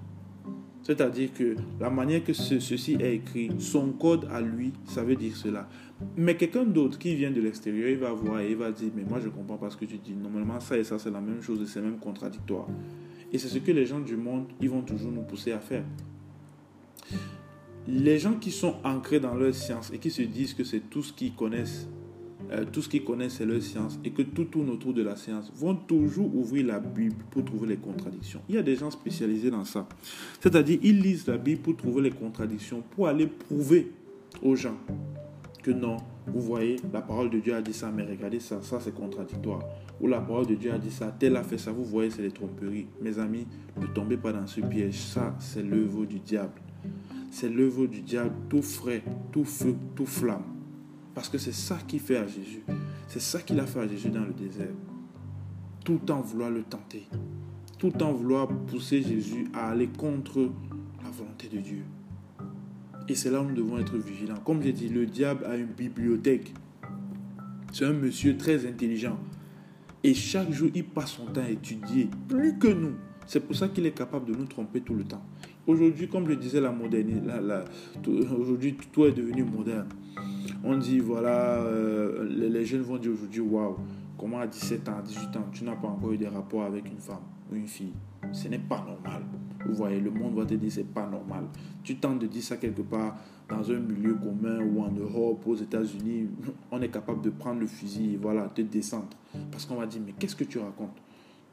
C'est-à-dire 0.82 1.32
que 1.34 1.56
la 1.78 1.90
manière 1.90 2.24
que 2.24 2.32
ceci 2.32 2.96
est 2.98 3.14
écrit, 3.16 3.50
son 3.58 3.92
code 3.92 4.26
à 4.30 4.40
lui, 4.40 4.72
ça 4.86 5.02
veut 5.02 5.16
dire 5.16 5.36
cela. 5.36 5.68
Mais 6.16 6.36
quelqu'un 6.36 6.64
d'autre 6.64 6.98
qui 6.98 7.14
vient 7.14 7.30
de 7.30 7.40
l'extérieur, 7.40 7.90
il 7.90 7.98
va 7.98 8.12
voir 8.12 8.40
et 8.40 8.50
il 8.50 8.56
va 8.56 8.72
dire, 8.72 8.90
mais 8.96 9.04
moi 9.04 9.20
je 9.22 9.28
comprends 9.28 9.58
pas 9.58 9.70
ce 9.70 9.76
que 9.76 9.84
tu 9.84 9.98
dis. 9.98 10.14
Normalement, 10.14 10.58
ça 10.58 10.78
et 10.78 10.84
ça, 10.84 10.98
c'est 10.98 11.10
la 11.10 11.20
même 11.20 11.42
chose 11.42 11.60
et 11.62 11.66
c'est 11.66 11.82
même 11.82 11.98
contradictoire. 11.98 12.66
Et 13.32 13.38
c'est 13.38 13.48
ce 13.48 13.58
que 13.58 13.70
les 13.70 13.86
gens 13.86 14.00
du 14.00 14.16
monde, 14.16 14.46
ils 14.60 14.70
vont 14.70 14.82
toujours 14.82 15.12
nous 15.12 15.22
pousser 15.22 15.52
à 15.52 15.60
faire. 15.60 15.84
Les 17.86 18.18
gens 18.18 18.34
qui 18.34 18.50
sont 18.50 18.76
ancrés 18.82 19.20
dans 19.20 19.34
leur 19.34 19.54
science 19.54 19.92
et 19.92 19.98
qui 19.98 20.10
se 20.10 20.22
disent 20.22 20.54
que 20.54 20.64
c'est 20.64 20.90
tout 20.90 21.02
ce 21.02 21.12
qu'ils 21.12 21.34
connaissent, 21.34 21.88
euh, 22.52 22.64
tout 22.70 22.82
ce 22.82 22.88
qu'ils 22.88 23.04
connaissent, 23.04 23.34
c'est 23.34 23.46
leur 23.46 23.62
science, 23.62 23.98
et 24.04 24.10
que 24.10 24.22
tout 24.22 24.44
tourne 24.44 24.70
autour 24.70 24.92
de 24.92 25.02
la 25.02 25.16
science, 25.16 25.52
vont 25.54 25.74
toujours 25.74 26.34
ouvrir 26.34 26.66
la 26.66 26.80
Bible 26.80 27.16
pour 27.30 27.44
trouver 27.44 27.68
les 27.68 27.76
contradictions. 27.76 28.40
Il 28.48 28.54
y 28.54 28.58
a 28.58 28.62
des 28.62 28.76
gens 28.76 28.90
spécialisés 28.90 29.50
dans 29.50 29.64
ça. 29.64 29.88
C'est-à-dire, 30.40 30.78
ils 30.82 31.00
lisent 31.00 31.26
la 31.26 31.38
Bible 31.38 31.62
pour 31.62 31.76
trouver 31.76 32.02
les 32.02 32.10
contradictions, 32.10 32.82
pour 32.94 33.08
aller 33.08 33.26
prouver 33.26 33.92
aux 34.42 34.56
gens 34.56 34.76
que 35.62 35.70
non, 35.70 35.98
vous 36.26 36.40
voyez, 36.40 36.76
la 36.92 37.02
parole 37.02 37.30
de 37.30 37.38
Dieu 37.38 37.54
a 37.54 37.60
dit 37.60 37.72
ça, 37.72 37.90
mais 37.94 38.02
regardez 38.02 38.40
ça, 38.40 38.62
ça 38.62 38.80
c'est 38.80 38.94
contradictoire. 38.94 39.62
Ou 40.00 40.06
la 40.06 40.20
parole 40.20 40.46
de 40.46 40.54
Dieu 40.54 40.72
a 40.72 40.78
dit 40.78 40.90
ça, 40.90 41.14
tel 41.18 41.36
a 41.36 41.42
fait 41.42 41.58
ça, 41.58 41.70
vous 41.70 41.84
voyez, 41.84 42.10
c'est 42.10 42.22
des 42.22 42.30
tromperies. 42.30 42.86
Mes 43.02 43.18
amis, 43.18 43.46
ne 43.78 43.86
tombez 43.86 44.16
pas 44.16 44.32
dans 44.32 44.46
ce 44.46 44.60
piège. 44.60 44.98
Ça, 44.98 45.36
c'est 45.38 45.62
l'œuvre 45.62 46.06
du 46.06 46.18
diable. 46.18 46.54
C'est 47.30 47.50
l'œuvre 47.50 47.86
du 47.86 48.00
diable, 48.00 48.32
tout 48.48 48.62
frais, 48.62 49.02
tout 49.30 49.44
feu, 49.44 49.74
tout 49.94 50.06
flamme. 50.06 50.59
Parce 51.20 51.28
que 51.28 51.36
c'est 51.36 51.52
ça 51.52 51.76
qui 51.86 51.98
fait 51.98 52.16
à 52.16 52.26
Jésus. 52.26 52.62
C'est 53.06 53.20
ça 53.20 53.42
qu'il 53.42 53.60
a 53.60 53.66
fait 53.66 53.80
à 53.80 53.86
Jésus 53.86 54.08
dans 54.08 54.24
le 54.24 54.32
désert. 54.32 54.72
Tout 55.84 56.10
en 56.10 56.22
vouloir 56.22 56.48
le 56.48 56.62
tenter. 56.62 57.06
Tout 57.78 58.02
en 58.02 58.10
vouloir 58.14 58.48
pousser 58.48 59.02
Jésus 59.02 59.46
à 59.52 59.68
aller 59.68 59.88
contre 59.88 60.50
la 61.04 61.10
volonté 61.10 61.48
de 61.48 61.58
Dieu. 61.58 61.84
Et 63.06 63.14
c'est 63.14 63.30
là 63.30 63.42
où 63.42 63.44
nous 63.44 63.54
devons 63.54 63.76
être 63.76 63.98
vigilants. 63.98 64.38
Comme 64.42 64.62
j'ai 64.62 64.72
dit, 64.72 64.88
le 64.88 65.04
diable 65.04 65.44
a 65.44 65.56
une 65.56 65.66
bibliothèque. 65.66 66.54
C'est 67.70 67.84
un 67.84 67.92
monsieur 67.92 68.38
très 68.38 68.66
intelligent. 68.66 69.18
Et 70.02 70.14
chaque 70.14 70.50
jour, 70.50 70.70
il 70.74 70.84
passe 70.86 71.10
son 71.10 71.26
temps 71.26 71.42
à 71.42 71.50
étudier, 71.50 72.08
plus 72.28 72.56
que 72.56 72.68
nous. 72.68 72.94
C'est 73.26 73.40
pour 73.40 73.54
ça 73.54 73.68
qu'il 73.68 73.84
est 73.84 73.92
capable 73.92 74.24
de 74.24 74.34
nous 74.34 74.46
tromper 74.46 74.80
tout 74.80 74.94
le 74.94 75.04
temps. 75.04 75.22
Aujourd'hui, 75.66 76.08
comme 76.08 76.26
je 76.26 76.32
disais, 76.32 76.62
la 76.62 76.72
modernité, 76.72 77.20
aujourd'hui, 78.06 78.74
tout 78.90 79.04
est 79.04 79.12
devenu 79.12 79.44
moderne. 79.44 79.86
On 80.62 80.76
dit, 80.76 80.98
voilà, 80.98 81.56
euh, 81.62 82.28
les, 82.28 82.64
jeunes 82.64 82.82
vont 82.82 82.98
dire 82.98 83.12
aujourd'hui, 83.12 83.40
waouh, 83.40 83.76
comment 84.18 84.40
à 84.40 84.46
17 84.46 84.88
ans, 84.88 84.98
à 84.98 85.02
18 85.02 85.36
ans, 85.36 85.46
tu 85.52 85.64
n'as 85.64 85.76
pas 85.76 85.88
encore 85.88 86.12
eu 86.12 86.18
des 86.18 86.28
rapports 86.28 86.64
avec 86.64 86.86
une 86.86 86.98
femme 86.98 87.22
ou 87.50 87.56
une 87.56 87.66
fille 87.66 87.94
Ce 88.32 88.48
n'est 88.48 88.58
pas 88.58 88.84
normal. 88.86 89.22
Vous 89.66 89.74
voyez, 89.74 90.00
le 90.00 90.10
monde 90.10 90.34
va 90.34 90.44
te 90.44 90.54
dire 90.54 90.70
c'est 90.70 90.84
pas 90.84 91.06
normal. 91.06 91.44
Tu 91.82 91.96
tentes 91.96 92.18
de 92.18 92.26
dire 92.26 92.42
ça 92.42 92.56
quelque 92.56 92.82
part 92.82 93.16
dans 93.48 93.70
un 93.70 93.78
milieu 93.78 94.14
commun 94.14 94.60
ou 94.60 94.82
en 94.82 94.90
Europe, 94.90 95.46
aux 95.46 95.56
États-Unis, 95.56 96.28
on 96.70 96.80
est 96.82 96.88
capable 96.88 97.22
de 97.22 97.30
prendre 97.30 97.60
le 97.60 97.66
fusil 97.66 98.14
et 98.14 98.16
voilà, 98.16 98.48
te 98.48 98.60
descendre. 98.62 99.08
Parce 99.50 99.64
qu'on 99.64 99.76
va 99.76 99.86
dire, 99.86 100.02
mais 100.04 100.12
qu'est-ce 100.18 100.36
que 100.36 100.44
tu 100.44 100.58
racontes? 100.58 100.96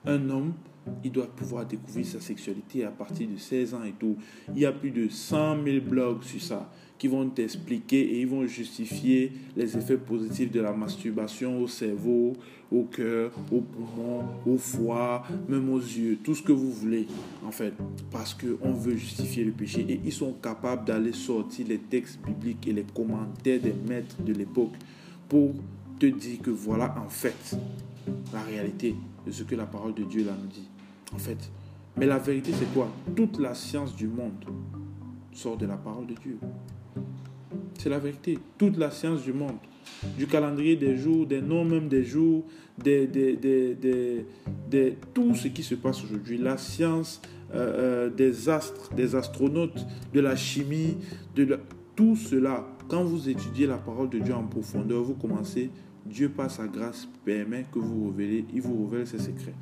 Un 0.06 0.30
homme, 0.30 0.54
il 1.04 1.12
doit 1.12 1.28
pouvoir 1.28 1.66
découvrir 1.66 2.06
sa 2.06 2.20
sexualité 2.20 2.84
à 2.84 2.92
partir 2.92 3.28
de 3.28 3.38
16 3.38 3.74
ans 3.74 3.84
et 3.84 3.94
tout. 3.94 4.18
Il 4.54 4.60
y 4.60 4.66
a 4.66 4.72
plus 4.72 4.92
de 4.92 5.08
100 5.10 5.64
000 5.64 5.86
blogs 5.86 6.24
sur 6.24 6.42
ça 6.42 6.70
qui 6.98 7.08
vont 7.08 7.30
t'expliquer 7.30 8.00
et 8.00 8.22
ils 8.22 8.28
vont 8.28 8.46
justifier 8.46 9.32
les 9.56 9.78
effets 9.78 9.98
positifs 9.98 10.52
de 10.52 10.62
la 10.62 10.74
masturbation 10.74 11.62
au 11.62 11.68
cerveau, 11.68 12.34
au 12.72 12.84
cœur, 12.84 13.32
au 13.52 13.62
poumon, 13.62 14.24
au 14.46 14.58
foie, 14.58 15.24
même 15.48 15.70
aux 15.70 15.80
yeux, 15.80 16.18
tout 16.24 16.36
ce 16.36 16.42
que 16.42 16.52
vous 16.52 16.72
voulez, 16.72 17.08
en 17.46 17.52
fait, 17.52 17.74
parce 18.12 18.34
qu'on 18.34 18.74
veut 18.74 18.96
justifier 18.96 19.44
le 19.44 19.52
péché. 19.52 19.86
Et 19.88 20.02
ils 20.04 20.14
sont 20.14 20.34
capables 20.34 20.86
d'aller 20.86 21.14
sortir 21.14 21.68
les 21.68 21.78
textes 21.78 22.20
bibliques 22.26 22.68
et 22.68 22.74
les 22.74 22.86
commentaires 22.96 23.62
des 23.62 23.76
maîtres 23.88 24.22
de 24.24 24.34
l'époque 24.34 24.74
pour 25.30 25.54
te 26.00 26.08
dire 26.08 26.42
que 26.42 26.50
voilà, 26.50 26.96
en 27.06 27.10
fait, 27.10 27.58
la 28.34 28.42
réalité 28.42 28.96
de 29.26 29.32
ce 29.32 29.44
que 29.44 29.56
la 29.56 29.66
parole 29.66 29.94
de 29.94 30.04
Dieu 30.04 30.26
là 30.26 30.36
nous 30.42 30.48
dit. 30.48 30.68
En 31.14 31.18
fait, 31.18 31.52
mais 31.98 32.06
la 32.06 32.20
vérité, 32.20 32.52
c'est 32.58 32.72
quoi? 32.74 32.90
Toute 33.16 33.40
la 33.40 33.56
science 33.56 33.96
du 33.96 34.08
monde 34.08 34.46
sort 35.32 35.58
de 35.58 35.66
la 35.66 35.78
parole 35.78 36.08
de 36.08 36.14
Dieu. 36.14 36.38
C'est 37.78 37.90
la 37.90 38.00
vérité. 38.00 38.38
Toute 38.58 38.78
la 38.78 38.92
science 38.92 39.24
du 39.24 39.34
monde, 39.34 39.58
du 40.18 40.28
calendrier 40.28 40.76
des 40.76 40.96
jours, 40.98 41.26
des 41.26 41.42
noms 41.42 41.66
même 41.66 41.88
des 41.88 42.04
jours, 42.04 42.46
des, 42.78 43.08
tout 45.14 45.34
ce 45.36 45.48
qui 45.48 45.64
se 45.64 45.76
passe 45.76 46.04
aujourd'hui, 46.04 46.38
la 46.38 46.58
science 46.58 47.22
euh, 47.54 48.08
euh, 48.08 48.10
des 48.10 48.50
astres, 48.50 48.94
des 48.94 49.16
astronautes, 49.16 49.86
de 50.14 50.20
la 50.20 50.36
chimie, 50.36 50.98
de 51.36 51.60
tout 51.96 52.16
cela. 52.16 52.68
Quand 52.88 53.04
vous 53.04 53.30
étudiez 53.30 53.68
la 53.68 53.78
parole 53.78 54.10
de 54.10 54.20
Dieu 54.20 54.34
en 54.34 54.44
profondeur, 54.44 55.02
vous 55.04 55.16
commencez, 55.16 55.72
Dieu 56.06 56.30
par 56.30 56.52
sa 56.52 56.68
grâce 56.68 57.08
permet 57.26 57.66
que 57.72 57.80
vous 57.80 58.10
révélez, 58.10 58.46
il 58.54 58.62
vous 58.62 58.88
révèle 58.88 59.08
ses 59.08 59.20
secrets. 59.20 59.56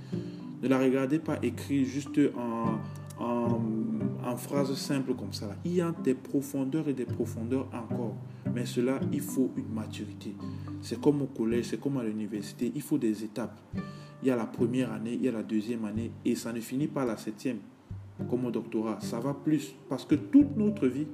Ne 0.65 0.69
la 0.71 0.79
regardez 0.79 1.19
pas 1.19 1.37
écrit 1.43 1.85
juste 1.85 2.19
en, 2.35 3.23
en, 3.23 3.61
en 4.25 4.35
phrases 4.35 4.73
simples 4.73 5.13
comme 5.13 5.31
ça. 5.31 5.55
Il 5.63 5.75
y 5.75 5.81
a 5.81 5.93
des 6.03 6.15
profondeurs 6.15 6.87
et 6.89 6.93
des 6.93 7.05
profondeurs 7.05 7.67
encore. 7.71 8.15
Mais 8.51 8.65
cela, 8.65 8.99
il 9.13 9.21
faut 9.21 9.51
une 9.57 9.71
maturité. 9.71 10.33
C'est 10.81 10.99
comme 10.99 11.21
au 11.21 11.27
collège, 11.27 11.65
c'est 11.65 11.79
comme 11.79 11.97
à 11.97 12.03
l'université. 12.03 12.71
Il 12.73 12.81
faut 12.81 12.97
des 12.97 13.23
étapes. 13.23 13.61
Il 14.23 14.27
y 14.27 14.31
a 14.31 14.35
la 14.35 14.47
première 14.47 14.91
année, 14.91 15.13
il 15.13 15.21
y 15.21 15.27
a 15.27 15.31
la 15.31 15.43
deuxième 15.43 15.85
année 15.85 16.09
et 16.25 16.33
ça 16.33 16.51
ne 16.51 16.59
finit 16.59 16.87
pas 16.87 17.05
la 17.05 17.15
septième 17.15 17.59
comme 18.27 18.45
au 18.45 18.49
doctorat. 18.49 18.97
Ça 19.01 19.19
va 19.19 19.35
plus 19.35 19.75
parce 19.87 20.03
que 20.03 20.15
toute 20.15 20.57
notre 20.57 20.87
vie, 20.87 21.05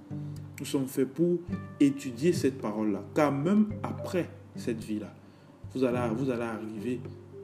nous 0.62 0.66
sommes 0.66 0.88
faits 0.88 1.10
pour 1.10 1.40
étudier 1.78 2.32
cette 2.32 2.62
parole-là. 2.62 3.04
Car 3.14 3.34
même 3.34 3.68
après 3.84 4.30
cette 4.56 4.82
vie-là, 4.82 5.14
vous 5.74 5.84
allez, 5.84 6.00
vous 6.16 6.30
allez 6.30 6.42
arriver 6.42 7.02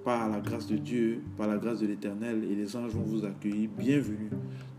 par 0.07 0.29
la 0.29 0.39
grâce 0.39 0.67
de 0.67 0.77
Dieu, 0.77 1.21
par 1.35 1.49
la 1.49 1.57
grâce 1.57 1.81
de 1.81 1.85
l'Éternel, 1.85 2.45
et 2.49 2.55
les 2.55 2.77
anges 2.77 2.93
vont 2.93 3.03
vous 3.03 3.25
accueillir. 3.25 3.69
Bienvenue. 3.77 4.29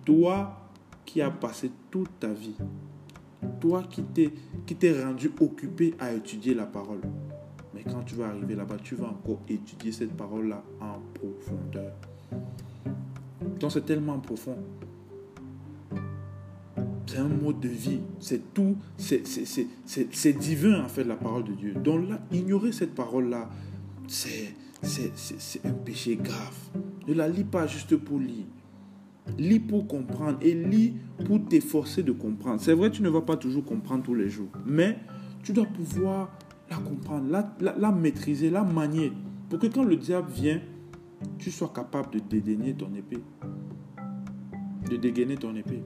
Toi 0.07 0.59
qui 1.05 1.21
as 1.21 1.31
passé 1.31 1.71
toute 1.91 2.09
ta 2.19 2.33
vie, 2.33 2.57
toi 3.61 3.83
qui 3.91 4.03
t'es, 4.05 4.33
qui 4.65 4.75
t'es 4.75 5.05
rendu 5.05 5.31
occupé 5.39 5.93
à 5.99 6.15
étudier 6.15 6.55
la 6.55 6.65
parole. 6.65 7.03
Mais 7.75 7.83
quand 7.85 8.03
tu 8.07 8.15
vas 8.15 8.29
arriver 8.29 8.55
là-bas, 8.55 8.79
tu 8.83 8.95
vas 8.95 9.09
encore 9.09 9.43
étudier 9.51 9.93
cette 9.93 10.17
parole-là 10.17 10.65
en 10.81 10.99
profondeur. 11.13 11.93
Donc 13.61 13.71
c'est 13.71 13.85
tellement 13.85 14.19
profond. 14.21 14.57
C'est 17.05 17.19
un 17.19 17.29
mode 17.29 17.61
de 17.61 17.69
vie. 17.69 18.01
C'est 18.19 18.55
tout. 18.55 18.79
C'est, 18.97 19.27
c'est, 19.27 20.33
divin 20.39 20.83
en 20.83 20.89
fait 20.89 21.05
la 21.05 21.17
parole 21.17 21.45
de 21.45 21.53
Dieu. 21.53 21.75
Donc 21.75 22.09
là, 22.09 22.19
ignorer 22.33 22.73
cette 22.73 22.95
parole-là, 22.95 23.51
c'est, 24.07 24.55
c'est 24.83 25.67
un 25.67 25.73
péché 25.73 26.17
grave. 26.17 26.57
Ne 27.07 27.15
la 27.15 27.29
lis 27.29 27.45
pas 27.45 27.67
juste 27.67 27.97
pour 27.97 28.19
lire. 28.19 28.47
Lis 29.39 29.61
pour 29.61 29.87
comprendre 29.87 30.39
et 30.41 30.55
lis 30.55 30.95
pour 31.25 31.45
t'efforcer 31.47 32.03
de 32.03 32.13
comprendre. 32.13 32.61
C'est 32.61 32.73
vrai, 32.73 32.91
tu 32.91 33.03
ne 33.03 33.09
vas 33.09 33.21
pas 33.21 33.37
toujours 33.37 33.65
comprendre 33.65 34.03
tous 34.05 34.15
les 34.15 34.29
jours, 34.29 34.49
mais 34.67 34.99
tu 35.43 35.53
dois 35.53 35.67
pouvoir 35.67 36.31
la 36.71 36.77
comprendre, 36.77 37.27
la, 37.61 37.93
maîtriser, 37.93 38.51
la 38.51 38.65
manier, 38.65 39.13
pour 39.49 39.59
que 39.59 39.67
quand 39.67 39.85
le 39.85 39.97
diable 39.97 40.31
vient, 40.31 40.61
tu 41.39 41.51
sois 41.51 41.73
capable 41.75 42.13
de 42.13 42.19
dédaigner 42.19 42.75
ton 42.75 42.95
épée, 42.95 43.23
de 44.91 44.97
dégainer 44.97 45.37
ton 45.37 45.55
épée. 45.57 45.83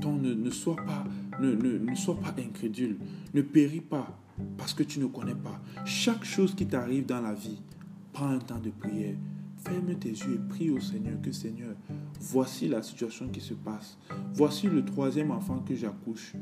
Donc 0.00 0.20
ne, 0.20 0.34
ne 0.34 0.50
sois 0.50 0.76
pas 0.76 1.04
ne, 1.40 1.94
sois 1.94 2.18
pas 2.18 2.34
incrédule. 2.38 2.96
Ne 3.32 3.42
péris 3.42 3.80
pas 3.80 4.18
parce 4.56 4.74
que 4.74 4.82
tu 4.82 5.00
ne 5.00 5.06
connais 5.06 5.34
pas. 5.34 5.60
Chaque 5.84 6.24
chose 6.24 6.54
qui 6.54 6.66
t'arrive 6.66 7.06
dans 7.06 7.20
la 7.20 7.34
vie, 7.34 7.60
prends 8.12 8.28
un 8.28 8.38
temps 8.38 8.58
de 8.58 8.70
prière. 8.70 9.16
Ferme 9.58 9.94
tes 9.94 10.10
yeux 10.10 10.34
et 10.34 10.48
prie 10.48 10.70
au 10.70 10.78
Seigneur 10.78 11.18
que 11.22 11.32
Seigneur, 11.32 11.74
voici 12.20 12.68
la 12.68 12.82
situation 12.82 13.28
qui 13.28 13.40
se 13.40 13.54
passe. 13.54 13.96
Voici 14.34 14.66
le 14.66 14.84
troisième 14.84 15.30
enfant 15.30 15.58
que 15.60 15.74
j'accouche. 15.74 16.34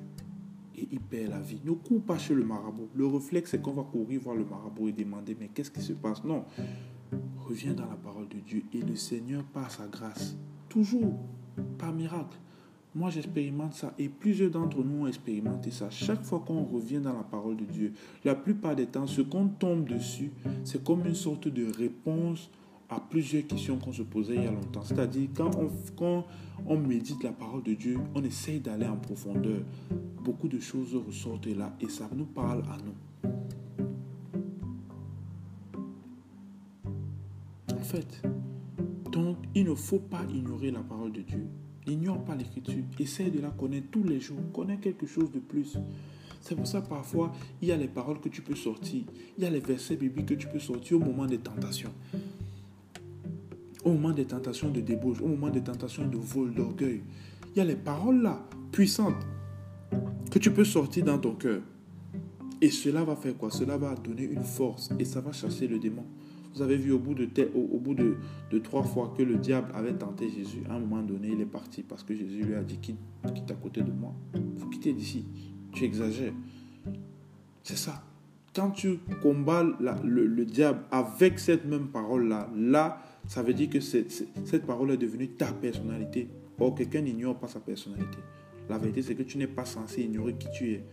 Et 0.76 0.88
il 0.90 0.98
perd 0.98 1.30
la 1.30 1.38
vie. 1.38 1.60
Ne 1.64 1.72
cours 1.72 2.02
pas 2.02 2.18
chez 2.18 2.34
le 2.34 2.44
marabout. 2.44 2.88
Le 2.96 3.06
réflexe, 3.06 3.52
c'est 3.52 3.62
qu'on 3.62 3.74
va 3.74 3.84
courir 3.84 4.20
voir 4.22 4.34
le 4.34 4.44
marabout 4.44 4.88
et 4.88 4.92
demander, 4.92 5.36
mais 5.38 5.48
qu'est-ce 5.54 5.70
qui 5.70 5.82
se 5.82 5.92
passe? 5.92 6.24
Non. 6.24 6.44
Reviens 7.46 7.74
dans 7.74 7.86
la 7.86 7.94
parole 7.94 8.28
de 8.28 8.38
Dieu 8.38 8.64
et 8.72 8.80
le 8.80 8.96
Seigneur, 8.96 9.44
par 9.44 9.70
sa 9.70 9.86
grâce, 9.86 10.36
toujours, 10.68 11.14
par 11.78 11.92
miracle, 11.92 12.38
moi, 12.94 13.08
j'expérimente 13.08 13.72
ça 13.74 13.94
et 13.98 14.08
plusieurs 14.08 14.50
d'entre 14.50 14.82
nous 14.82 15.04
ont 15.04 15.06
expérimenté 15.06 15.70
ça. 15.70 15.88
Chaque 15.90 16.22
fois 16.22 16.42
qu'on 16.46 16.62
revient 16.64 17.00
dans 17.00 17.14
la 17.14 17.22
parole 17.22 17.56
de 17.56 17.64
Dieu, 17.64 17.92
la 18.24 18.34
plupart 18.34 18.76
des 18.76 18.86
temps, 18.86 19.06
ce 19.06 19.22
qu'on 19.22 19.48
tombe 19.48 19.88
dessus, 19.88 20.30
c'est 20.62 20.84
comme 20.84 21.06
une 21.06 21.14
sorte 21.14 21.48
de 21.48 21.72
réponse 21.72 22.50
à 22.90 23.00
plusieurs 23.00 23.46
questions 23.46 23.78
qu'on 23.78 23.92
se 23.92 24.02
posait 24.02 24.34
il 24.34 24.44
y 24.44 24.46
a 24.46 24.50
longtemps. 24.50 24.82
C'est-à-dire, 24.82 25.28
quand 25.34 25.50
on, 26.66 26.76
médite 26.76 27.22
la 27.22 27.32
parole 27.32 27.62
de 27.62 27.72
Dieu, 27.72 27.98
on 28.14 28.22
essaye 28.22 28.60
d'aller 28.60 28.86
en 28.86 28.96
profondeur. 28.96 29.62
Beaucoup 30.22 30.48
de 30.48 30.60
choses 30.60 30.94
ressortent 30.94 31.46
là 31.46 31.74
et 31.80 31.88
ça 31.88 32.08
nous 32.14 32.26
parle 32.26 32.62
à 32.64 32.76
nous. 32.84 33.30
En 37.74 37.82
fait, 37.82 38.22
donc, 39.10 39.38
il 39.54 39.64
ne 39.64 39.74
faut 39.74 39.98
pas 39.98 40.24
ignorer 40.30 40.70
la 40.70 40.80
parole 40.80 41.12
de 41.12 41.22
Dieu. 41.22 41.46
N'ignore 41.86 42.24
pas 42.24 42.34
l'écriture. 42.34 42.84
Essaye 42.98 43.30
de 43.30 43.40
la 43.40 43.50
connaître 43.50 43.88
tous 43.90 44.04
les 44.04 44.20
jours. 44.20 44.38
Connais 44.52 44.76
quelque 44.76 45.06
chose 45.06 45.30
de 45.32 45.40
plus. 45.40 45.76
C'est 46.40 46.56
pour 46.56 46.66
ça 46.66 46.80
parfois, 46.82 47.32
il 47.60 47.68
y 47.68 47.72
a 47.72 47.76
les 47.76 47.88
paroles 47.88 48.20
que 48.20 48.28
tu 48.28 48.42
peux 48.42 48.56
sortir. 48.56 49.02
Il 49.38 49.44
y 49.44 49.46
a 49.46 49.50
les 49.50 49.60
versets 49.60 49.96
bibliques 49.96 50.26
que 50.26 50.34
tu 50.34 50.48
peux 50.48 50.58
sortir 50.58 50.96
au 50.96 51.00
moment 51.00 51.26
des 51.26 51.38
tentations. 51.38 51.92
Au 53.84 53.92
moment 53.92 54.10
des 54.10 54.24
tentations 54.24 54.70
de 54.70 54.80
débauche, 54.80 55.20
au 55.20 55.28
moment 55.28 55.50
des 55.50 55.62
tentations 55.62 56.06
de 56.06 56.16
vol, 56.16 56.52
d'orgueil. 56.52 57.02
Il 57.54 57.58
y 57.58 57.60
a 57.60 57.64
les 57.64 57.76
paroles 57.76 58.22
là, 58.22 58.44
puissantes, 58.72 59.24
que 60.30 60.38
tu 60.38 60.50
peux 60.50 60.64
sortir 60.64 61.04
dans 61.04 61.18
ton 61.18 61.34
cœur. 61.34 61.62
Et 62.60 62.70
cela 62.70 63.04
va 63.04 63.16
faire 63.16 63.36
quoi? 63.36 63.50
Cela 63.50 63.76
va 63.76 63.94
donner 63.94 64.24
une 64.24 64.44
force 64.44 64.90
et 64.98 65.04
ça 65.04 65.20
va 65.20 65.32
chasser 65.32 65.66
le 65.66 65.78
démon. 65.78 66.04
Vous 66.54 66.62
avez 66.62 66.76
vu 66.76 66.92
au 66.92 66.98
bout 66.98 67.14
de, 67.14 67.28
au, 67.54 67.78
bout 67.78 67.94
de, 67.94 68.58
trois 68.58 68.82
fois 68.82 69.14
que 69.16 69.22
le 69.22 69.36
diable 69.36 69.68
avait 69.74 69.94
tenté 69.94 70.28
Jésus, 70.28 70.62
à 70.68 70.74
un 70.74 70.80
moment 70.80 71.02
donné, 71.02 71.30
il 71.32 71.40
est 71.40 71.46
parti 71.46 71.82
parce 71.82 72.02
que 72.02 72.14
Jésus 72.14 72.42
lui 72.42 72.54
a 72.54 72.62
dit 72.62 72.78
quitte, 72.78 72.98
quitte 73.34 73.50
à 73.50 73.54
côté 73.54 73.80
de 73.80 73.90
moi. 73.90 74.14
Il 74.34 74.60
faut 74.60 74.68
quitter 74.68 74.92
d'ici. 74.92 75.24
Tu 75.72 75.84
exagères. 75.84 76.34
C'est 77.62 77.78
ça. 77.78 78.02
Quand 78.54 78.70
tu 78.70 78.98
combats 79.22 79.62
le, 79.62 80.26
le, 80.26 80.44
diable 80.44 80.80
avec 80.90 81.38
cette 81.38 81.64
même 81.64 81.88
parole-là, 81.88 82.50
là, 82.54 83.02
ça 83.26 83.42
veut 83.42 83.54
dire 83.54 83.70
que 83.70 83.80
cette 83.80 84.66
parole 84.66 84.90
est 84.90 84.98
devenue 84.98 85.28
ta 85.28 85.52
personnalité. 85.52 86.28
Or, 86.60 86.74
quelqu'un 86.74 87.00
n'ignore 87.00 87.36
pas 87.36 87.48
sa 87.48 87.60
personnalité. 87.60 88.18
La 88.68 88.78
vérité, 88.78 89.02
c'est 89.02 89.14
que 89.14 89.22
tu 89.22 89.38
n'es 89.38 89.46
pas 89.46 89.64
censé 89.64 90.02
ignorer 90.02 90.34
qui 90.34 90.48
tu 90.52 90.72
es. 90.72 90.84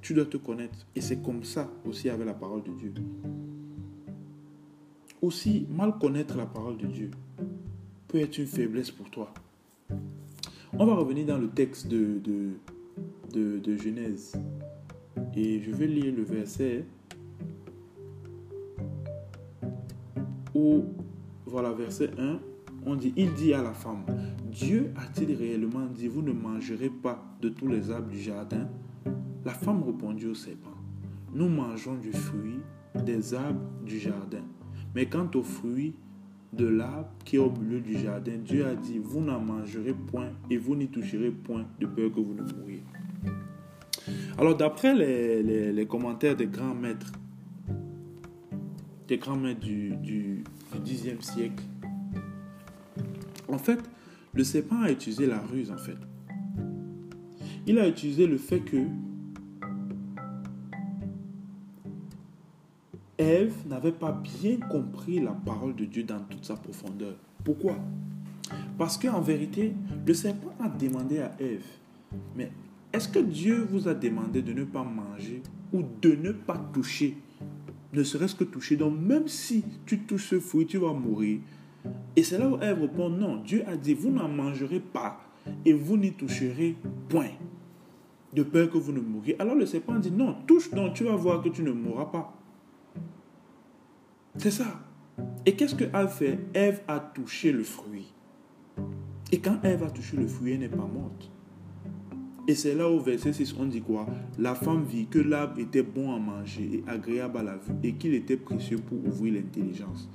Tu 0.00 0.14
dois 0.14 0.24
te 0.24 0.36
connaître. 0.36 0.86
Et 0.96 1.00
c'est 1.00 1.22
comme 1.22 1.44
ça 1.44 1.70
aussi 1.84 2.08
avec 2.08 2.26
la 2.26 2.34
parole 2.34 2.62
de 2.62 2.72
Dieu. 2.72 2.92
Aussi, 5.22 5.68
mal 5.70 5.98
connaître 6.00 6.36
la 6.36 6.46
parole 6.46 6.76
de 6.78 6.86
Dieu 6.86 7.10
peut 8.08 8.18
être 8.18 8.38
une 8.38 8.46
faiblesse 8.46 8.90
pour 8.90 9.08
toi. 9.08 9.32
On 10.72 10.84
va 10.84 10.94
revenir 10.94 11.26
dans 11.26 11.38
le 11.38 11.48
texte 11.48 11.86
de, 11.86 12.20
de, 13.32 13.76
Genèse. 13.76 14.32
Et 15.36 15.60
je 15.60 15.70
vais 15.70 15.86
lire 15.86 16.12
le 16.16 16.24
verset 16.24 16.84
où, 20.56 20.86
voilà, 21.46 21.70
verset 21.70 22.10
1, 22.18 22.40
on 22.84 22.96
dit, 22.96 23.14
il 23.16 23.32
dit 23.34 23.54
à 23.54 23.62
la 23.62 23.74
femme, 23.74 24.04
Dieu 24.50 24.92
a-t-il 24.96 25.36
réellement 25.36 25.86
dit, 25.86 26.08
vous 26.08 26.22
ne 26.22 26.32
mangerez 26.32 26.90
pas 26.90 27.24
de 27.40 27.48
tous 27.48 27.68
les 27.68 27.92
arbres 27.92 28.08
du 28.08 28.20
jardin? 28.20 28.68
La 29.44 29.52
femme 29.52 29.84
répondit 29.84 30.26
au 30.26 30.34
serpent, 30.34 30.74
nous 31.32 31.48
mangeons 31.48 31.94
du 31.94 32.12
fruit 32.12 32.58
des 33.04 33.34
arbres 33.34 33.60
du 33.86 34.00
jardin. 34.00 34.42
Mais 34.94 35.06
quant 35.06 35.30
au 35.34 35.42
fruit 35.42 35.94
de 36.52 36.66
l'arbre 36.66 37.10
qui 37.24 37.36
est 37.36 37.38
au 37.38 37.50
milieu 37.50 37.80
du 37.80 37.98
jardin, 37.98 38.36
Dieu 38.44 38.66
a 38.66 38.74
dit, 38.74 38.98
vous 38.98 39.20
n'en 39.20 39.40
mangerez 39.40 39.94
point 39.94 40.30
et 40.50 40.58
vous 40.58 40.76
n'y 40.76 40.88
toucherez 40.88 41.30
point 41.30 41.64
de 41.80 41.86
peur 41.86 42.12
que 42.12 42.20
vous 42.20 42.34
ne 42.34 42.42
mouriez. 42.42 42.82
Alors 44.38 44.56
d'après 44.56 44.94
les, 44.94 45.86
commentaires 45.86 46.36
des 46.36 46.46
grands 46.46 46.74
maîtres, 46.74 47.12
des 49.08 49.18
grands 49.18 49.36
maîtres 49.36 49.60
du, 49.60 49.96
du, 49.96 50.44
du 50.72 50.94
10e 50.94 51.22
siècle, 51.22 51.64
en 53.48 53.58
fait, 53.58 53.78
le 54.34 54.44
serpent 54.44 54.80
a 54.80 54.90
utilisé 54.90 55.26
la 55.26 55.38
ruse, 55.38 55.70
en 55.70 55.76
fait. 55.76 55.98
Il 57.66 57.78
a 57.78 57.86
utilisé 57.86 58.26
le 58.26 58.38
fait 58.38 58.60
que 58.60 58.78
Ève 63.18 63.54
n'avait 63.68 63.92
pas 63.92 64.12
bien 64.12 64.56
compris 64.56 65.20
la 65.20 65.32
parole 65.32 65.74
de 65.76 65.84
Dieu 65.84 66.02
dans 66.02 66.20
toute 66.20 66.44
sa 66.44 66.56
profondeur. 66.56 67.14
Pourquoi? 67.44 67.76
Parce 68.78 68.96
qu'en 68.96 69.20
vérité, 69.20 69.74
le 70.06 70.14
serpent 70.14 70.54
a 70.60 70.68
demandé 70.68 71.18
à 71.18 71.32
Ève, 71.38 71.66
mais 72.34 72.50
est-ce 72.92 73.08
que 73.08 73.18
Dieu 73.18 73.66
vous 73.70 73.86
a 73.88 73.94
demandé 73.94 74.42
de 74.42 74.52
ne 74.52 74.64
pas 74.64 74.84
manger 74.84 75.42
ou 75.72 75.82
de 76.00 76.14
ne 76.14 76.32
pas 76.32 76.58
toucher? 76.72 77.16
Ne 77.92 78.02
serait-ce 78.02 78.34
que 78.34 78.44
toucher. 78.44 78.76
Donc 78.76 78.98
même 78.98 79.28
si 79.28 79.64
tu 79.84 80.00
touches 80.00 80.30
ce 80.30 80.40
fruit, 80.40 80.66
tu 80.66 80.78
vas 80.78 80.92
mourir. 80.92 81.40
Et 82.16 82.22
c'est 82.22 82.38
là 82.38 82.48
où 82.48 82.56
Ève 82.62 82.80
répond, 82.80 83.10
non, 83.10 83.36
Dieu 83.36 83.62
a 83.66 83.76
dit, 83.76 83.94
vous 83.94 84.10
n'en 84.10 84.28
mangerez 84.28 84.80
pas 84.80 85.20
et 85.64 85.72
vous 85.72 85.96
n'y 85.96 86.12
toucherez 86.12 86.76
point. 87.08 87.30
De 88.32 88.42
peur 88.42 88.70
que 88.70 88.78
vous 88.78 88.92
ne 88.92 89.00
mouriez. 89.00 89.38
Alors 89.38 89.54
le 89.54 89.66
serpent 89.66 89.98
dit, 89.98 90.10
non, 90.10 90.34
touche 90.46 90.70
donc, 90.70 90.94
tu 90.94 91.04
vas 91.04 91.16
voir 91.16 91.42
que 91.42 91.50
tu 91.50 91.62
ne 91.62 91.72
mourras 91.72 92.06
pas. 92.06 92.38
C'est 94.38 94.50
ça. 94.50 94.80
Et 95.44 95.54
qu'est-ce 95.54 95.74
que 95.74 95.84
a 95.92 96.06
fait? 96.08 96.38
Ève 96.54 96.80
a 96.88 96.98
touché 97.00 97.52
le 97.52 97.62
fruit. 97.62 98.12
Et 99.30 99.38
quand 99.38 99.62
Ève 99.62 99.82
a 99.82 99.90
touché 99.90 100.16
le 100.16 100.26
fruit, 100.26 100.52
elle 100.52 100.60
n'est 100.60 100.68
pas 100.68 100.76
morte. 100.76 101.30
Et 102.48 102.54
c'est 102.54 102.74
là 102.74 102.88
au 102.88 102.98
verset 102.98 103.32
6, 103.32 103.54
on 103.58 103.66
dit 103.66 103.82
quoi? 103.82 104.06
La 104.38 104.54
femme 104.54 104.84
vit 104.84 105.06
que 105.06 105.18
l'arbre 105.18 105.60
était 105.60 105.82
bon 105.82 106.14
à 106.14 106.18
manger 106.18 106.70
et 106.72 106.90
agréable 106.90 107.38
à 107.38 107.42
la 107.42 107.56
vue 107.56 107.74
et 107.84 107.92
qu'il 107.92 108.14
était 108.14 108.36
précieux 108.36 108.78
pour 108.78 108.98
ouvrir 109.06 109.34
l'intelligence. 109.34 110.08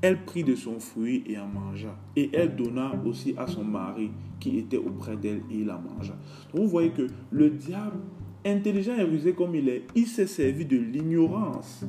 Elle 0.00 0.24
prit 0.24 0.44
de 0.44 0.54
son 0.54 0.78
fruit 0.78 1.24
et 1.26 1.38
en 1.38 1.46
mangea. 1.46 1.98
Et 2.16 2.30
elle 2.32 2.56
donna 2.56 2.92
aussi 3.04 3.34
à 3.36 3.46
son 3.46 3.64
mari 3.64 4.10
qui 4.40 4.58
était 4.58 4.76
auprès 4.78 5.16
d'elle 5.16 5.42
et 5.50 5.58
il 5.58 5.70
en 5.70 5.80
mangea. 5.80 6.16
Donc 6.54 6.62
vous 6.62 6.68
voyez 6.68 6.90
que 6.90 7.08
le 7.30 7.50
diable, 7.50 7.98
intelligent 8.46 8.96
et 8.96 9.02
rusé 9.02 9.32
comme 9.32 9.54
il 9.54 9.68
est, 9.68 9.84
il 9.94 10.06
s'est 10.06 10.26
servi 10.26 10.64
de 10.64 10.76
l'ignorance 10.76 11.84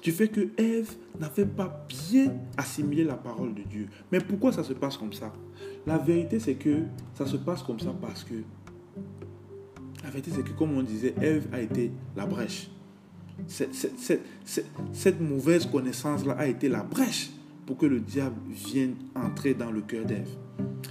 tu 0.00 0.12
fais 0.12 0.28
que 0.28 0.48
Ève 0.56 0.90
n'avait 1.18 1.46
pas 1.46 1.86
bien 1.88 2.34
assimilé 2.56 3.04
la 3.04 3.16
parole 3.16 3.54
de 3.54 3.62
Dieu. 3.62 3.88
Mais 4.10 4.20
pourquoi 4.20 4.52
ça 4.52 4.64
se 4.64 4.72
passe 4.72 4.96
comme 4.96 5.12
ça? 5.12 5.32
La 5.86 5.98
vérité, 5.98 6.40
c'est 6.40 6.54
que 6.54 6.84
ça 7.14 7.26
se 7.26 7.36
passe 7.36 7.62
comme 7.62 7.80
ça 7.80 7.94
parce 8.00 8.24
que 8.24 8.34
la 10.02 10.10
vérité, 10.10 10.30
c'est 10.34 10.44
que 10.44 10.52
comme 10.52 10.76
on 10.76 10.82
disait, 10.82 11.14
Ève 11.20 11.46
a 11.52 11.60
été 11.60 11.90
la 12.16 12.26
brèche 12.26 12.70
cette, 14.92 15.20
mauvaise 15.20 15.66
connaissance-là 15.66 16.34
a 16.34 16.46
été 16.46 16.68
la 16.68 16.82
brèche 16.82 17.30
pour 17.66 17.76
que 17.76 17.86
le 17.86 18.00
diable 18.00 18.36
vienne 18.48 18.96
entrer 19.14 19.54
dans 19.54 19.70
le 19.70 19.80
cœur 19.80 20.04
d'Ève. 20.04 20.28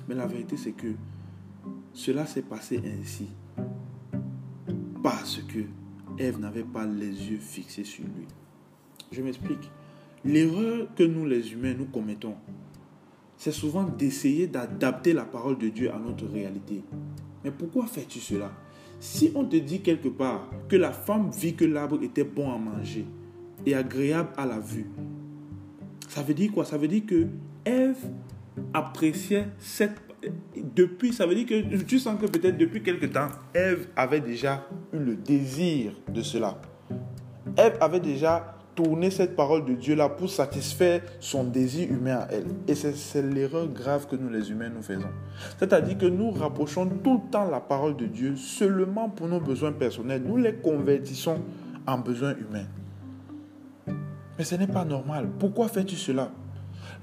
Mais 0.07 0.15
la 0.15 0.27
vérité, 0.27 0.57
c'est 0.57 0.71
que 0.71 0.93
cela 1.93 2.25
s'est 2.25 2.41
passé 2.41 2.81
ainsi 2.85 3.27
parce 5.03 5.37
que 5.37 5.59
Ève 6.17 6.39
n'avait 6.39 6.63
pas 6.63 6.85
les 6.85 7.31
yeux 7.31 7.39
fixés 7.39 7.83
sur 7.83 8.03
lui. 8.03 8.27
Je 9.11 9.21
m'explique. 9.21 9.71
L'erreur 10.23 10.87
que 10.95 11.03
nous, 11.03 11.25
les 11.25 11.53
humains, 11.53 11.73
nous 11.77 11.85
commettons, 11.85 12.35
c'est 13.37 13.51
souvent 13.51 13.83
d'essayer 13.83 14.47
d'adapter 14.47 15.13
la 15.13 15.23
parole 15.23 15.57
de 15.57 15.69
Dieu 15.69 15.91
à 15.93 15.97
notre 15.97 16.25
réalité. 16.25 16.83
Mais 17.43 17.51
pourquoi 17.51 17.85
fais-tu 17.85 18.19
cela? 18.19 18.51
Si 18.99 19.31
on 19.33 19.45
te 19.45 19.55
dit 19.55 19.79
quelque 19.79 20.09
part 20.09 20.49
que 20.67 20.75
la 20.75 20.91
femme 20.91 21.31
vit 21.31 21.55
que 21.55 21.63
l'arbre 21.63 22.03
était 22.03 22.25
bon 22.25 22.53
à 22.53 22.57
manger 22.57 23.05
et 23.65 23.73
agréable 23.73 24.29
à 24.35 24.45
la 24.45 24.59
vue, 24.59 24.87
ça 26.09 26.21
veut 26.21 26.33
dire 26.33 26.51
quoi? 26.51 26.65
Ça 26.65 26.77
veut 26.77 26.89
dire 26.89 27.05
que 27.05 27.27
Ève 27.63 28.09
appréciait 28.73 29.47
cette... 29.57 29.95
Depuis, 30.75 31.13
ça 31.13 31.25
veut 31.25 31.35
dire 31.35 31.45
que 31.45 31.81
tu 31.83 31.97
sens 31.97 32.19
que 32.19 32.25
peut-être 32.25 32.57
depuis 32.57 32.83
quelque 32.83 33.05
temps, 33.05 33.29
Ève 33.53 33.87
avait 33.95 34.19
déjà 34.19 34.67
eu 34.91 34.97
le 34.97 35.15
désir 35.15 35.93
de 36.13 36.21
cela. 36.21 36.61
Ève 37.55 37.77
avait 37.79 38.01
déjà 38.01 38.58
tourner 38.81 39.11
cette 39.11 39.35
parole 39.35 39.65
de 39.65 39.73
Dieu 39.73 39.93
là 39.93 40.07
pour 40.07 40.29
satisfaire 40.29 41.01
son 41.19 41.43
désir 41.43 41.91
humain 41.91 42.19
à 42.19 42.27
elle. 42.31 42.45
Et 42.65 42.75
c'est 42.75 43.21
l'erreur 43.21 43.67
grave 43.67 44.07
que 44.07 44.15
nous 44.15 44.29
les 44.29 44.51
humains 44.51 44.69
nous 44.73 44.81
faisons. 44.81 45.09
C'est-à-dire 45.57 45.97
que 45.97 46.05
nous 46.05 46.31
rapprochons 46.31 46.87
tout 47.03 47.21
le 47.25 47.29
temps 47.29 47.49
la 47.49 47.59
parole 47.59 47.97
de 47.97 48.05
Dieu 48.05 48.37
seulement 48.37 49.09
pour 49.09 49.27
nos 49.27 49.41
besoins 49.41 49.73
personnels. 49.73 50.23
Nous 50.25 50.37
les 50.37 50.53
convertissons 50.53 51.39
en 51.85 51.97
besoins 51.97 52.35
humains. 52.37 52.67
Mais 54.37 54.45
ce 54.45 54.55
n'est 54.55 54.65
pas 54.65 54.85
normal. 54.85 55.27
Pourquoi 55.37 55.67
fais-tu 55.67 55.97
cela? 55.97 56.31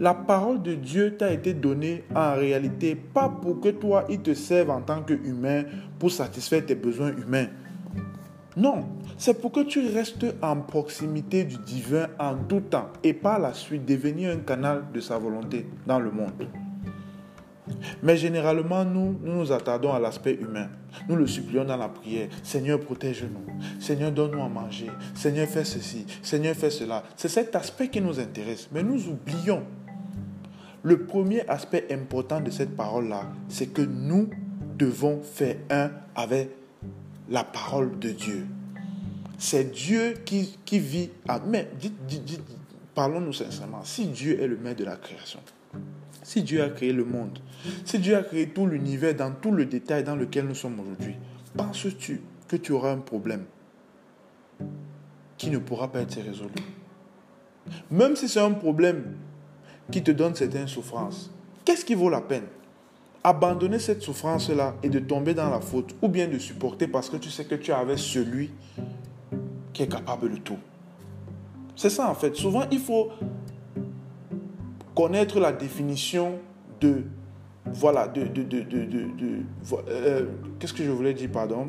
La 0.00 0.14
parole 0.14 0.62
de 0.62 0.74
Dieu 0.76 1.18
t'a 1.18 1.30
été 1.30 1.52
donnée 1.52 2.04
en 2.14 2.36
réalité 2.36 2.94
pas 2.94 3.28
pour 3.28 3.60
que 3.60 3.68
toi, 3.68 4.06
il 4.08 4.20
te 4.20 4.32
serve 4.32 4.70
en 4.70 4.80
tant 4.80 5.02
qu'humain 5.02 5.64
pour 5.98 6.10
satisfaire 6.10 6.64
tes 6.64 6.74
besoins 6.74 7.12
humains. 7.14 7.48
Non, 8.56 8.86
c'est 9.18 9.40
pour 9.40 9.52
que 9.52 9.60
tu 9.60 9.86
restes 9.88 10.26
en 10.42 10.56
proximité 10.60 11.44
du 11.44 11.56
divin 11.58 12.08
en 12.18 12.36
tout 12.36 12.60
temps 12.60 12.88
et 13.02 13.14
par 13.14 13.38
la 13.38 13.54
suite 13.54 13.84
devenir 13.84 14.30
un 14.30 14.40
canal 14.40 14.84
de 14.92 15.00
sa 15.00 15.18
volonté 15.18 15.66
dans 15.86 15.98
le 15.98 16.10
monde. 16.10 16.48
Mais 18.02 18.16
généralement, 18.16 18.84
nous, 18.84 19.18
nous 19.22 19.34
nous 19.38 19.52
attardons 19.52 19.92
à 19.92 19.98
l'aspect 19.98 20.34
humain. 20.34 20.68
Nous 21.08 21.16
le 21.16 21.26
supplions 21.26 21.64
dans 21.64 21.76
la 21.76 21.88
prière. 21.88 22.28
Seigneur, 22.42 22.78
protège-nous. 22.80 23.80
Seigneur, 23.80 24.12
donne-nous 24.12 24.42
à 24.42 24.48
manger. 24.48 24.90
Seigneur, 25.14 25.48
fais 25.48 25.64
ceci. 25.64 26.06
Seigneur, 26.22 26.54
fais 26.54 26.70
cela. 26.70 27.02
C'est 27.16 27.28
cet 27.28 27.56
aspect 27.56 27.88
qui 27.88 28.00
nous 28.00 28.20
intéresse. 28.20 28.68
Mais 28.72 28.82
nous 28.82 29.08
oublions. 29.08 29.64
Le 30.82 31.04
premier 31.04 31.48
aspect 31.48 31.86
important 31.90 32.40
de 32.40 32.50
cette 32.50 32.76
parole-là, 32.76 33.24
c'est 33.48 33.66
que 33.66 33.82
nous 33.82 34.30
devons 34.78 35.20
faire 35.22 35.56
un 35.70 35.90
avec 36.14 36.50
la 37.28 37.42
parole 37.42 37.98
de 37.98 38.10
Dieu. 38.10 38.46
C'est 39.38 39.70
Dieu 39.72 40.14
qui, 40.24 40.78
vit. 40.78 41.10
mais 41.46 41.68
parlons-nous 42.94 43.32
sincèrement. 43.32 43.82
Si 43.84 44.06
Dieu 44.06 44.40
est 44.40 44.46
le 44.46 44.56
maître 44.56 44.80
de 44.80 44.84
la 44.84 44.96
création, 44.96 45.40
si 46.22 46.42
Dieu 46.42 46.62
a 46.62 46.70
créé 46.70 46.92
le 46.92 47.04
monde, 47.04 47.38
si 47.84 47.98
Dieu 47.98 48.16
a 48.16 48.22
créé 48.22 48.48
tout 48.48 48.66
l'univers 48.66 49.14
dans 49.14 49.30
tout 49.32 49.52
le 49.52 49.66
détail 49.66 50.04
dans 50.04 50.16
lequel 50.16 50.46
nous 50.46 50.54
sommes 50.54 50.80
aujourd'hui, 50.80 51.16
penses-tu 51.56 52.22
que 52.48 52.56
tu 52.56 52.72
auras 52.72 52.92
un 52.92 52.98
problème 52.98 53.44
qui 55.36 55.50
ne 55.50 55.58
pourra 55.58 55.92
pas 55.92 56.00
être 56.00 56.20
résolu? 56.20 56.50
Même 57.90 58.16
si 58.16 58.28
c'est 58.28 58.40
un 58.40 58.52
problème 58.52 59.16
qui 59.90 60.02
te 60.02 60.10
donne 60.10 60.34
certaines 60.34 60.68
souffrances, 60.68 61.30
qu'est-ce 61.64 61.84
qui 61.84 61.94
vaut 61.94 62.10
la 62.10 62.20
peine? 62.20 62.46
Abandonner 63.22 63.80
cette 63.80 64.02
souffrance-là 64.02 64.76
et 64.82 64.88
de 64.88 65.00
tomber 65.00 65.34
dans 65.34 65.50
la 65.50 65.60
faute, 65.60 65.94
ou 66.00 66.08
bien 66.08 66.28
de 66.28 66.38
supporter 66.38 66.86
parce 66.86 67.10
que 67.10 67.16
tu 67.16 67.28
sais 67.28 67.44
que 67.44 67.56
tu 67.56 67.72
avais 67.72 67.96
celui 67.96 68.50
qui 69.76 69.82
est 69.82 69.88
capable 69.88 70.30
de 70.30 70.36
tout. 70.38 70.56
C'est 71.76 71.90
ça 71.90 72.08
en 72.08 72.14
fait. 72.14 72.34
Souvent, 72.34 72.62
il 72.70 72.78
faut 72.78 73.10
connaître 74.94 75.38
la 75.38 75.52
définition 75.52 76.38
de... 76.80 77.02
Voilà, 77.66 78.08
de... 78.08 78.24
de, 78.24 78.42
de, 78.42 78.62
de, 78.62 79.42
euh, 79.88 80.24
Qu'est-ce 80.58 80.72
que 80.72 80.82
je 80.82 80.90
voulais 80.90 81.12
dire, 81.12 81.28
pardon? 81.30 81.68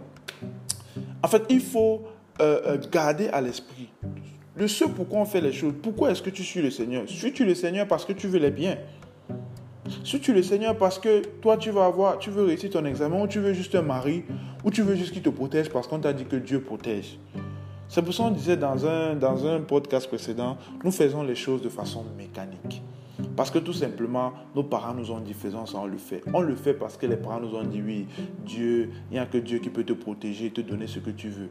En 1.22 1.28
fait, 1.28 1.44
il 1.50 1.60
faut 1.60 2.04
euh, 2.40 2.62
euh, 2.66 2.78
garder 2.90 3.28
à 3.28 3.42
l'esprit 3.42 3.90
le 4.56 4.68
ce 4.68 4.86
pourquoi 4.86 5.20
on 5.20 5.26
fait 5.26 5.42
les 5.42 5.52
choses. 5.52 5.74
Pourquoi 5.84 6.12
est-ce 6.12 6.22
que 6.22 6.30
tu 6.30 6.44
suis 6.44 6.62
le 6.62 6.72
Seigneur? 6.72 7.04
Suis-tu 7.08 7.44
le 7.46 7.56
Seigneur 7.56 7.88
parce 7.88 8.06
que 8.06 8.14
tu 8.14 8.28
veux 8.28 8.40
les 8.40 8.52
biens? 8.52 8.78
Suis-tu 10.04 10.34
le 10.34 10.42
Seigneur 10.42 10.78
parce 10.78 10.98
que 10.98 11.22
toi 11.42 11.58
tu 11.58 11.72
vas 11.72 11.86
avoir, 11.86 12.18
tu 12.18 12.30
veux 12.30 12.44
réussir 12.44 12.70
ton 12.70 12.86
examen 12.86 13.22
ou 13.22 13.28
tu 13.28 13.40
veux 13.40 13.54
juste 13.54 13.76
un 13.76 13.84
mari 13.84 14.24
ou 14.64 14.72
tu 14.72 14.82
veux 14.82 14.96
juste 14.96 15.12
qu'il 15.12 15.22
te 15.22 15.30
protège 15.30 15.70
parce 15.70 15.88
qu'on 15.88 16.00
t'a 16.00 16.14
dit 16.14 16.26
que 16.26 16.38
Dieu 16.38 16.62
protège? 16.62 17.20
C'est 17.90 18.02
pour 18.02 18.14
ça 18.14 18.24
qu'on 18.24 18.32
disait 18.32 18.58
dans 18.58 18.86
un, 18.86 19.62
podcast 19.62 20.08
précédent, 20.08 20.58
nous 20.84 20.92
faisons 20.92 21.24
les 21.24 21.36
choses 21.36 21.62
de 21.62 21.70
façon 21.70 22.04
mécanique. 22.18 22.82
Parce 23.36 23.50
que 23.50 23.60
tout 23.60 23.74
simplement, 23.74 24.34
nos 24.56 24.64
parents 24.64 24.94
nous 24.94 25.12
ont 25.12 25.20
dit 25.20 25.34
faisons 25.34 25.66
ça, 25.66 25.80
on 25.80 25.86
le 25.86 25.98
fait. 25.98 26.22
On 26.34 26.42
le 26.42 26.56
fait 26.56 26.74
parce 26.74 26.98
que 26.98 27.06
les 27.06 27.16
parents 27.16 27.40
nous 27.40 27.56
ont 27.56 27.64
dit 27.64 27.82
oui, 27.82 28.08
Dieu, 28.46 28.92
il 29.10 29.14
n'y 29.14 29.20
a 29.20 29.26
que 29.26 29.38
Dieu 29.38 29.60
qui 29.60 29.70
peut 29.70 29.84
te 29.84 29.94
protéger 29.94 30.52
te 30.52 30.62
donner 30.62 30.88
ce 30.88 31.00
que 31.00 31.10
tu 31.10 31.30
veux. 31.30 31.50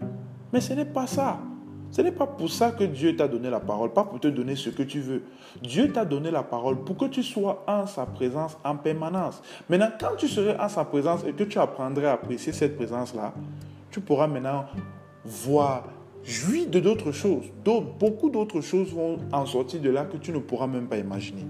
Mais 0.53 0.61
ce 0.61 0.75
n'est 0.75 0.85
pas 0.85 1.07
ça. 1.07 1.41
Ce 1.91 2.03
n'est 2.03 2.13
pas 2.13 2.27
pour 2.27 2.51
ça 2.51 2.73
que 2.73 2.85
Dieu 2.85 3.17
t'a 3.17 3.29
donné 3.29 3.49
la 3.49 3.61
parole, 3.61 3.93
pas 3.93 4.05
pour 4.05 4.21
te 4.21 4.29
donner 4.29 4.57
ce 4.57 4.71
que 4.71 4.83
tu 4.83 5.01
veux. 5.01 5.23
Dieu 5.63 5.93
t'a 5.93 6.05
donné 6.05 6.31
la 6.31 6.43
parole 6.43 6.85
pour 6.85 6.97
que 6.97 7.07
tu 7.07 7.23
sois 7.23 7.65
en 7.67 7.87
sa 7.87 8.07
présence 8.07 8.57
en 8.65 8.77
permanence. 8.77 9.43
Maintenant, 9.69 9.91
quand 9.99 10.17
tu 10.19 10.29
serais 10.29 10.59
en 10.59 10.69
sa 10.69 10.85
présence 10.85 11.25
et 11.25 11.33
que 11.33 11.45
tu 11.45 11.59
apprendrais 11.59 12.07
à 12.07 12.13
apprécier 12.13 12.53
cette 12.53 12.77
présence-là, 12.77 13.33
tu 13.91 14.01
pourras 14.01 14.27
maintenant 14.27 14.67
voir, 15.25 15.85
jouir 16.27 16.69
de 16.69 16.81
d'autres 16.81 17.13
choses. 17.13 17.47
Beaucoup 17.65 18.31
d'autres 18.31 18.61
choses 18.61 18.93
vont 18.93 19.19
en 19.33 19.47
sortir 19.47 19.81
de 19.81 19.91
là 19.91 20.05
que 20.05 20.17
tu 20.17 20.33
ne 20.33 20.39
pourras 20.39 20.67
même 20.67 20.89
pas 20.89 20.99
imaginer. 20.99 21.47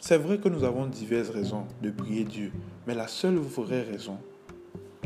C'est 0.00 0.16
vrai 0.16 0.38
que 0.38 0.48
nous 0.48 0.64
avons 0.64 0.86
diverses 0.86 1.28
raisons 1.28 1.64
de 1.82 1.90
prier 1.90 2.24
Dieu, 2.24 2.50
mais 2.86 2.94
la 2.94 3.08
seule 3.08 3.36
vraie 3.36 3.82
raison 3.82 4.16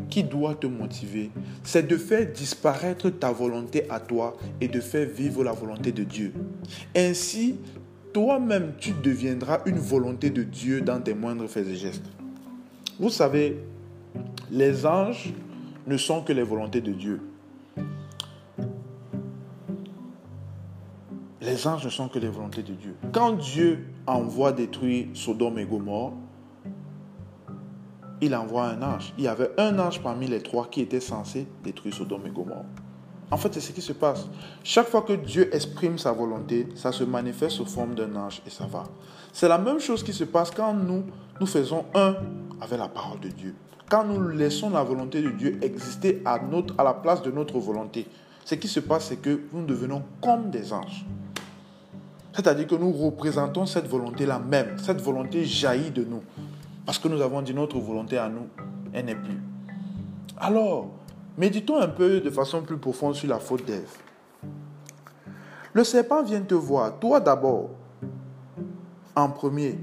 qui 0.09 0.23
doit 0.23 0.55
te 0.55 0.67
motiver, 0.69 1.31
c'est 1.65 1.89
de 1.89 1.97
faire 1.97 2.31
disparaître 2.31 3.11
ta 3.11 3.33
volonté 3.33 3.91
à 3.91 3.99
toi 3.99 4.37
et 4.61 4.69
de 4.69 4.79
faire 4.79 5.09
vivre 5.09 5.43
la 5.43 5.53
volonté 5.53 5.91
de 5.91 6.05
Dieu. 6.05 6.33
Ainsi, 6.95 7.57
toi-même, 8.13 8.75
tu 8.79 8.93
deviendras 9.03 9.63
une 9.67 9.79
volonté 9.79 10.31
de 10.31 10.43
Dieu 10.43 10.83
dans 10.83 11.01
tes 11.01 11.15
moindres 11.15 11.49
faits 11.49 11.67
et 11.67 11.75
gestes. 11.75 12.05
Vous 13.03 13.11
savez, 13.11 13.61
les 14.49 14.87
anges 14.87 15.35
ne 15.89 15.97
sont 15.97 16.23
que 16.23 16.33
les 16.33 16.45
volontés 16.45 16.81
de 16.81 16.93
Dieu. 16.93 17.21
Les 21.41 21.67
anges 21.67 21.85
ne 21.85 21.91
sont 21.91 22.07
que 22.07 22.21
les 22.21 22.29
volontés 22.29 22.63
de 22.63 22.75
Dieu. 22.75 22.95
Quand 23.11 23.33
Dieu 23.33 23.89
envoie 24.07 24.53
détruire 24.53 25.09
Sodome 25.15 25.59
et 25.59 25.65
Gomorre, 25.65 26.13
il 28.21 28.37
envoie 28.37 28.67
un 28.67 28.81
ange. 28.83 29.13
Il 29.19 29.25
y 29.25 29.29
avait 29.29 29.51
un 29.59 29.81
ange 29.81 30.01
parmi 30.01 30.29
les 30.29 30.41
trois 30.41 30.69
qui 30.69 30.81
était 30.81 31.01
censé 31.01 31.49
détruire 31.65 31.95
Sodome 31.95 32.29
et 32.29 32.31
Gomorre. 32.31 32.67
En 33.33 33.39
fait, 33.39 33.55
c'est 33.55 33.61
ce 33.61 33.73
qui 33.73 33.81
se 33.81 33.95
passe. 33.95 34.27
Chaque 34.63 34.89
fois 34.89 35.01
que 35.01 35.15
Dieu 35.15 35.49
exprime 35.55 35.97
sa 35.97 36.13
volonté, 36.13 36.69
ça 36.75 36.93
se 36.93 37.03
manifeste 37.03 37.57
sous 37.57 37.65
forme 37.65 37.95
d'un 37.95 38.15
ange 38.15 38.43
et 38.47 38.51
ça 38.51 38.67
va. 38.67 38.85
C'est 39.33 39.49
la 39.49 39.57
même 39.57 39.81
chose 39.81 40.03
qui 40.05 40.13
se 40.13 40.25
passe 40.25 40.51
quand 40.51 40.75
nous, 40.75 41.05
nous 41.41 41.47
faisons 41.47 41.87
un 41.95 42.15
avec 42.61 42.79
la 42.79 42.89
parole 42.89 43.21
de 43.21 43.29
Dieu. 43.29 43.55
Quand 43.89 44.05
nous 44.05 44.29
laissons 44.29 44.69
la 44.69 44.83
volonté 44.83 45.23
de 45.23 45.31
Dieu 45.31 45.59
exister 45.63 46.21
à, 46.27 46.41
notre, 46.41 46.75
à 46.77 46.85
la 46.85 46.93
place 46.93 47.23
de 47.23 47.31
notre 47.31 47.59
volonté, 47.59 48.07
ce 48.45 48.55
qui 48.55 48.69
se 48.69 48.81
passe, 48.81 49.07
c'est 49.07 49.17
que 49.17 49.41
nous 49.55 49.65
devenons 49.65 50.03
comme 50.21 50.51
des 50.51 50.71
anges. 50.75 51.07
C'est-à-dire 52.35 52.67
que 52.67 52.75
nous 52.75 52.93
représentons 52.93 53.65
cette 53.65 53.89
volonté-là 53.89 54.41
même. 54.41 54.79
Cette 54.79 55.01
volonté 55.01 55.47
jaillit 55.47 55.91
de 55.91 56.05
nous. 56.05 56.23
Parce 56.85 56.99
que 56.99 57.09
nous 57.09 57.23
avons 57.23 57.41
dit 57.41 57.55
notre 57.55 57.79
volonté 57.79 58.19
à 58.19 58.29
nous, 58.29 58.49
elle 58.93 59.07
n'est 59.07 59.15
plus. 59.15 59.41
Alors, 60.37 60.91
méditons 61.37 61.79
un 61.79 61.89
peu 61.89 62.21
de 62.21 62.31
façon 62.31 62.63
plus 62.63 62.79
profonde 62.79 63.15
sur 63.15 63.29
la 63.29 63.39
faute 63.39 63.65
d'Ève. 63.65 63.97
Le 65.73 65.85
serpent 65.85 66.23
vient 66.23 66.43
te 66.43 66.55
voir, 66.55 66.99
toi 66.99 67.21
d'abord, 67.21 67.71
en 69.15 69.29
premier. 69.29 69.79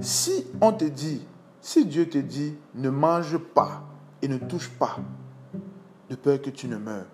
Si 0.00 0.46
on 0.60 0.72
te 0.72 0.84
dit, 0.84 1.26
si 1.60 1.84
Dieu 1.84 2.08
te 2.08 2.18
dit, 2.18 2.54
ne 2.74 2.90
mange 2.90 3.36
pas 3.38 3.82
et 4.22 4.28
ne 4.28 4.38
touche 4.38 4.70
pas, 4.70 4.96
de 6.08 6.16
peur 6.16 6.40
que 6.40 6.50
tu 6.50 6.68
ne 6.68 6.76
meurs, 6.76 7.06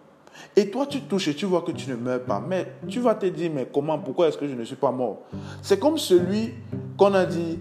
et 0.56 0.70
toi, 0.70 0.86
tu 0.86 1.02
touches 1.02 1.28
et 1.28 1.34
tu 1.34 1.46
vois 1.46 1.62
que 1.62 1.72
tu 1.72 1.88
ne 1.90 1.96
meurs 1.96 2.22
pas. 2.22 2.42
Mais 2.46 2.76
tu 2.88 3.00
vas 3.00 3.14
te 3.14 3.26
dire, 3.26 3.50
mais 3.52 3.68
comment, 3.72 3.98
pourquoi 3.98 4.28
est-ce 4.28 4.38
que 4.38 4.48
je 4.48 4.54
ne 4.54 4.64
suis 4.64 4.76
pas 4.76 4.90
mort? 4.90 5.22
C'est 5.62 5.78
comme 5.78 5.98
celui 5.98 6.54
qu'on 6.96 7.14
a 7.14 7.24
dit, 7.24 7.58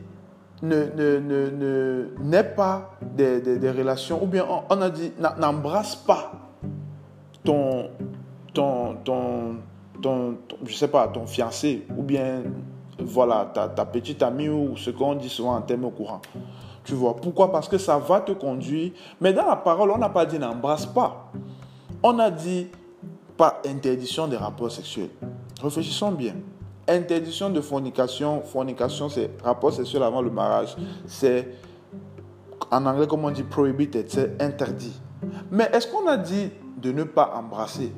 ne, 0.63 1.19
ne, 1.19 2.07
n'ait 2.21 2.43
pas 2.43 2.91
des, 3.01 3.69
relations, 3.69 4.23
ou 4.23 4.25
bien 4.25 4.45
on, 4.69 4.81
a 4.81 4.89
dit, 4.89 5.11
n'embrasse 5.37 5.95
pas 5.95 6.31
ton, 7.43 7.89
ton, 8.53 8.95
ton, 9.03 10.37
je 10.65 10.73
sais 10.73 10.87
pas, 10.87 11.07
ton 11.09 11.27
fiancé, 11.27 11.85
ou 11.97 12.01
bien, 12.01 12.43
voilà, 12.97 13.51
ta, 13.53 13.67
ta 13.67 13.85
petite 13.85 14.23
amie, 14.23 14.47
ou 14.47 14.77
ce 14.77 14.89
qu'on 14.89 15.15
dit 15.15 15.29
souvent 15.29 15.55
en 15.55 15.61
termes 15.61 15.91
courant. 15.91 16.21
Tu 16.85 16.93
vois, 16.93 17.15
pourquoi? 17.15 17.51
Parce 17.51 17.67
que 17.67 17.77
ça 17.77 17.97
va 17.97 18.21
te 18.21 18.31
conduire. 18.33 18.91
Mais 19.21 19.31
dans 19.33 19.45
la 19.45 19.55
parole, 19.55 19.91
on 19.91 19.97
n'a 19.97 20.09
pas 20.09 20.25
dit 20.25 20.37
n'embrasse 20.37 20.85
pas. 20.85 21.31
On 22.01 22.19
a 22.19 22.29
dit 22.29 22.67
pas 23.37 23.61
interdiction 23.65 24.27
des 24.27 24.35
rapports 24.35 24.71
sexuels. 24.71 25.09
Réfléchissons 25.61 26.11
bien. 26.11 26.35
Interdiction 26.87 27.49
de 27.49 27.61
fornication. 27.61 28.41
Fornication, 28.41 29.09
c'est 29.09 29.29
rapport 29.43 29.73
sexuel 29.73 30.03
avant 30.03 30.21
le 30.21 30.29
mariage. 30.29 30.75
C'est, 31.05 31.49
en 32.71 32.85
anglais, 32.85 33.07
comme 33.07 33.23
on 33.25 33.31
dit, 33.31 33.43
prohibited, 33.43 34.05
c'est 34.09 34.41
interdit. 34.41 34.99
Mais 35.51 35.69
est-ce 35.73 35.87
qu'on 35.87 36.07
a 36.07 36.17
dit 36.17 36.49
de 36.77 36.91
ne 36.91 37.03
pas 37.03 37.33
embrasser? 37.35 37.93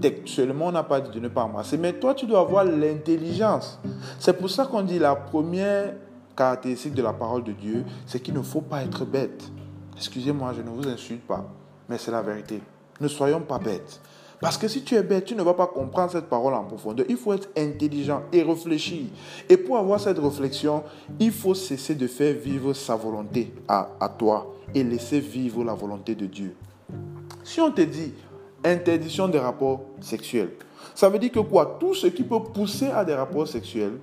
Textuellement, 0.00 0.66
on 0.66 0.72
n'a 0.72 0.82
pas 0.82 1.00
dit 1.00 1.10
de 1.10 1.20
ne 1.20 1.28
pas 1.28 1.42
embrasser. 1.42 1.76
Mais 1.78 1.92
toi, 1.92 2.14
tu 2.14 2.26
dois 2.26 2.40
avoir 2.40 2.64
l'intelligence. 2.64 3.78
C'est 4.18 4.32
pour 4.32 4.50
ça 4.50 4.66
qu'on 4.66 4.82
dit 4.82 4.98
la 4.98 5.14
première 5.14 5.94
caractéristique 6.36 6.94
de 6.94 7.02
la 7.02 7.12
parole 7.12 7.44
de 7.44 7.52
Dieu, 7.52 7.84
c'est 8.06 8.20
qu'il 8.20 8.34
ne 8.34 8.42
faut 8.42 8.62
pas 8.62 8.82
être 8.82 9.04
bête. 9.04 9.50
Excusez-moi, 9.96 10.54
je 10.56 10.62
ne 10.62 10.70
vous 10.70 10.88
insulte 10.88 11.26
pas 11.26 11.46
mais 11.92 11.98
c'est 11.98 12.10
la 12.10 12.22
vérité. 12.22 12.62
Ne 13.00 13.08
soyons 13.08 13.40
pas 13.40 13.58
bêtes. 13.58 14.00
Parce 14.42 14.58
que 14.58 14.66
si 14.66 14.82
tu 14.82 14.96
es 14.96 15.04
bête, 15.04 15.24
tu 15.24 15.36
ne 15.36 15.42
vas 15.42 15.54
pas 15.54 15.68
comprendre 15.68 16.10
cette 16.10 16.26
parole 16.26 16.52
en 16.54 16.64
profondeur. 16.64 17.06
Il 17.08 17.16
faut 17.16 17.32
être 17.32 17.48
intelligent 17.56 18.22
et 18.32 18.42
réfléchir. 18.42 19.04
Et 19.48 19.56
pour 19.56 19.78
avoir 19.78 20.00
cette 20.00 20.18
réflexion, 20.18 20.82
il 21.20 21.30
faut 21.30 21.54
cesser 21.54 21.94
de 21.94 22.08
faire 22.08 22.34
vivre 22.34 22.72
sa 22.72 22.96
volonté 22.96 23.54
à, 23.68 23.90
à 24.00 24.08
toi 24.08 24.52
et 24.74 24.82
laisser 24.82 25.20
vivre 25.20 25.62
la 25.62 25.74
volonté 25.74 26.16
de 26.16 26.26
Dieu. 26.26 26.56
Si 27.44 27.60
on 27.60 27.70
te 27.70 27.82
dit 27.82 28.14
interdiction 28.64 29.28
des 29.28 29.38
rapports 29.38 29.82
sexuels, 30.00 30.50
ça 30.92 31.08
veut 31.08 31.20
dire 31.20 31.30
que 31.30 31.38
quoi? 31.38 31.76
Tout 31.78 31.94
ce 31.94 32.08
qui 32.08 32.24
peut 32.24 32.42
pousser 32.42 32.88
à 32.88 33.04
des 33.04 33.14
rapports 33.14 33.46
sexuels, 33.46 34.00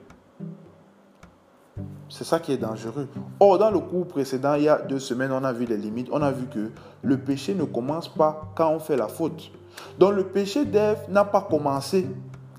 c'est 2.08 2.24
ça 2.24 2.40
qui 2.40 2.54
est 2.54 2.58
dangereux. 2.58 3.10
Or, 3.42 3.58
dans 3.58 3.72
le 3.72 3.80
cours 3.80 4.08
précédent, 4.08 4.56
il 4.56 4.64
y 4.64 4.70
a 4.70 4.78
deux 4.78 5.00
semaines, 5.00 5.34
on 5.34 5.44
a 5.44 5.52
vu 5.52 5.66
les 5.66 5.78
limites. 5.78 6.08
On 6.14 6.22
a 6.22 6.32
vu 6.32 6.46
que 6.48 6.72
le 7.02 7.18
péché 7.18 7.54
ne 7.56 7.66
commence 7.66 8.08
pas 8.08 8.50
quand 8.56 8.70
on 8.70 8.80
fait 8.80 8.96
la 8.96 9.10
faute. 9.10 9.52
Donc, 9.98 10.16
le 10.16 10.24
péché 10.24 10.66
d'Ève 10.66 11.00
n'a 11.10 11.26
pas 11.26 11.42
commencé 11.42 12.08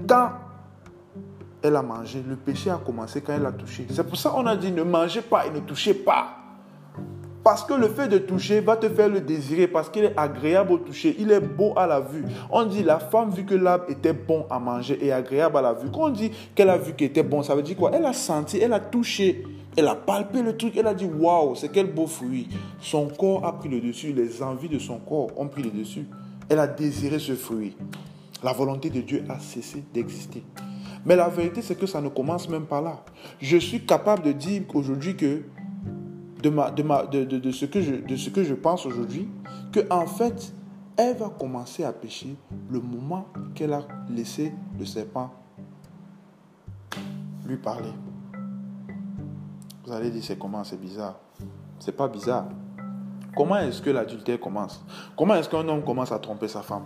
quand 0.06 0.30
elle 1.62 1.76
a 1.76 1.82
mangé. 1.82 2.22
Le 2.26 2.36
péché 2.36 2.70
a 2.70 2.80
commencé 2.84 3.20
quand 3.20 3.32
elle 3.32 3.46
a 3.46 3.52
touché. 3.52 3.86
C'est 3.90 4.04
pour 4.04 4.16
ça 4.16 4.30
qu'on 4.30 4.46
a 4.46 4.56
dit 4.56 4.72
ne 4.72 4.82
mangez 4.82 5.22
pas 5.22 5.46
et 5.46 5.50
ne 5.50 5.60
touchez 5.60 5.94
pas. 5.94 6.36
Parce 7.42 7.64
que 7.64 7.72
le 7.72 7.88
fait 7.88 8.06
de 8.06 8.18
toucher 8.18 8.60
va 8.60 8.76
te 8.76 8.88
faire 8.88 9.08
le 9.08 9.20
désirer 9.20 9.66
parce 9.66 9.88
qu'il 9.88 10.04
est 10.04 10.18
agréable 10.18 10.72
au 10.72 10.78
toucher, 10.78 11.16
il 11.18 11.32
est 11.32 11.40
beau 11.40 11.72
à 11.74 11.86
la 11.86 11.98
vue. 12.00 12.24
On 12.50 12.64
dit 12.66 12.82
la 12.82 12.98
femme 12.98 13.30
vu 13.30 13.44
que 13.44 13.54
l'arbre 13.54 13.86
était 13.88 14.12
bon 14.12 14.44
à 14.50 14.58
manger 14.58 14.98
et 15.02 15.10
agréable 15.10 15.56
à 15.56 15.62
la 15.62 15.72
vue. 15.72 15.88
Quand 15.90 16.02
on 16.02 16.08
dit 16.10 16.30
qu'elle 16.54 16.68
a 16.68 16.76
vu 16.76 16.92
qu'il 16.92 17.06
était 17.06 17.22
bon, 17.22 17.42
ça 17.42 17.54
veut 17.54 17.62
dire 17.62 17.76
quoi? 17.76 17.92
Elle 17.94 18.04
a 18.04 18.12
senti, 18.12 18.58
elle 18.58 18.74
a 18.74 18.80
touché, 18.80 19.42
elle 19.74 19.88
a 19.88 19.94
palpé 19.94 20.42
le 20.42 20.54
truc, 20.54 20.76
elle 20.76 20.86
a 20.86 20.92
dit 20.92 21.06
waouh, 21.06 21.54
c'est 21.54 21.70
quel 21.70 21.90
beau 21.90 22.06
fruit. 22.06 22.50
Son 22.78 23.08
corps 23.08 23.46
a 23.46 23.58
pris 23.58 23.70
le 23.70 23.80
dessus, 23.80 24.12
les 24.12 24.42
envies 24.42 24.68
de 24.68 24.78
son 24.78 24.98
corps 24.98 25.30
ont 25.38 25.48
pris 25.48 25.62
le 25.62 25.70
dessus. 25.70 26.06
Elle 26.50 26.58
a 26.58 26.66
désiré 26.66 27.18
ce 27.18 27.34
fruit. 27.34 27.76
La 28.42 28.52
volonté 28.52 28.90
de 28.90 29.00
Dieu 29.00 29.24
a 29.28 29.38
cessé 29.38 29.84
d'exister. 29.94 30.44
Mais 31.06 31.16
la 31.16 31.28
vérité, 31.28 31.62
c'est 31.62 31.76
que 31.76 31.86
ça 31.86 32.00
ne 32.00 32.08
commence 32.08 32.48
même 32.48 32.66
pas 32.66 32.80
là. 32.80 33.02
Je 33.40 33.56
suis 33.56 33.86
capable 33.86 34.22
de 34.24 34.32
dire 34.32 34.62
aujourd'hui 34.74 35.16
que 35.16 35.42
de, 36.42 37.24
de, 37.38 37.50
ce, 37.50 37.64
que 37.66 37.80
je, 37.80 37.94
de 37.94 38.16
ce 38.16 38.30
que 38.30 38.44
je 38.44 38.54
pense 38.54 38.84
aujourd'hui, 38.84 39.28
que 39.72 39.80
en 39.90 40.06
fait, 40.06 40.52
elle 40.96 41.16
va 41.16 41.28
commencer 41.30 41.84
à 41.84 41.92
pécher 41.92 42.34
le 42.68 42.80
moment 42.80 43.26
qu'elle 43.54 43.72
a 43.72 43.86
laissé 44.08 44.52
le 44.78 44.84
serpent 44.84 45.30
lui 47.46 47.56
parler. 47.56 47.92
Vous 49.84 49.92
allez 49.92 50.10
dire, 50.10 50.22
c'est 50.22 50.38
comment? 50.38 50.62
C'est 50.64 50.80
bizarre. 50.80 51.18
C'est 51.78 51.96
pas 51.96 52.08
bizarre. 52.08 52.46
Comment 53.36 53.56
est-ce 53.58 53.80
que 53.80 53.90
l'adultère 53.90 54.40
commence? 54.40 54.84
Comment 55.16 55.34
est-ce 55.34 55.48
qu'un 55.48 55.66
homme 55.68 55.84
commence 55.84 56.12
à 56.12 56.18
tromper 56.18 56.48
sa 56.48 56.62
femme? 56.62 56.84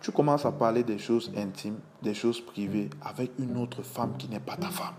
Tu 0.00 0.12
commences 0.12 0.46
à 0.46 0.52
parler 0.52 0.84
des 0.84 0.98
choses 0.98 1.32
intimes, 1.36 1.78
des 2.02 2.14
choses 2.14 2.40
privées 2.40 2.90
avec 3.02 3.32
une 3.38 3.56
autre 3.56 3.82
femme 3.82 4.12
qui 4.16 4.28
n'est 4.28 4.40
pas 4.40 4.56
ta 4.56 4.68
femme. 4.68 4.94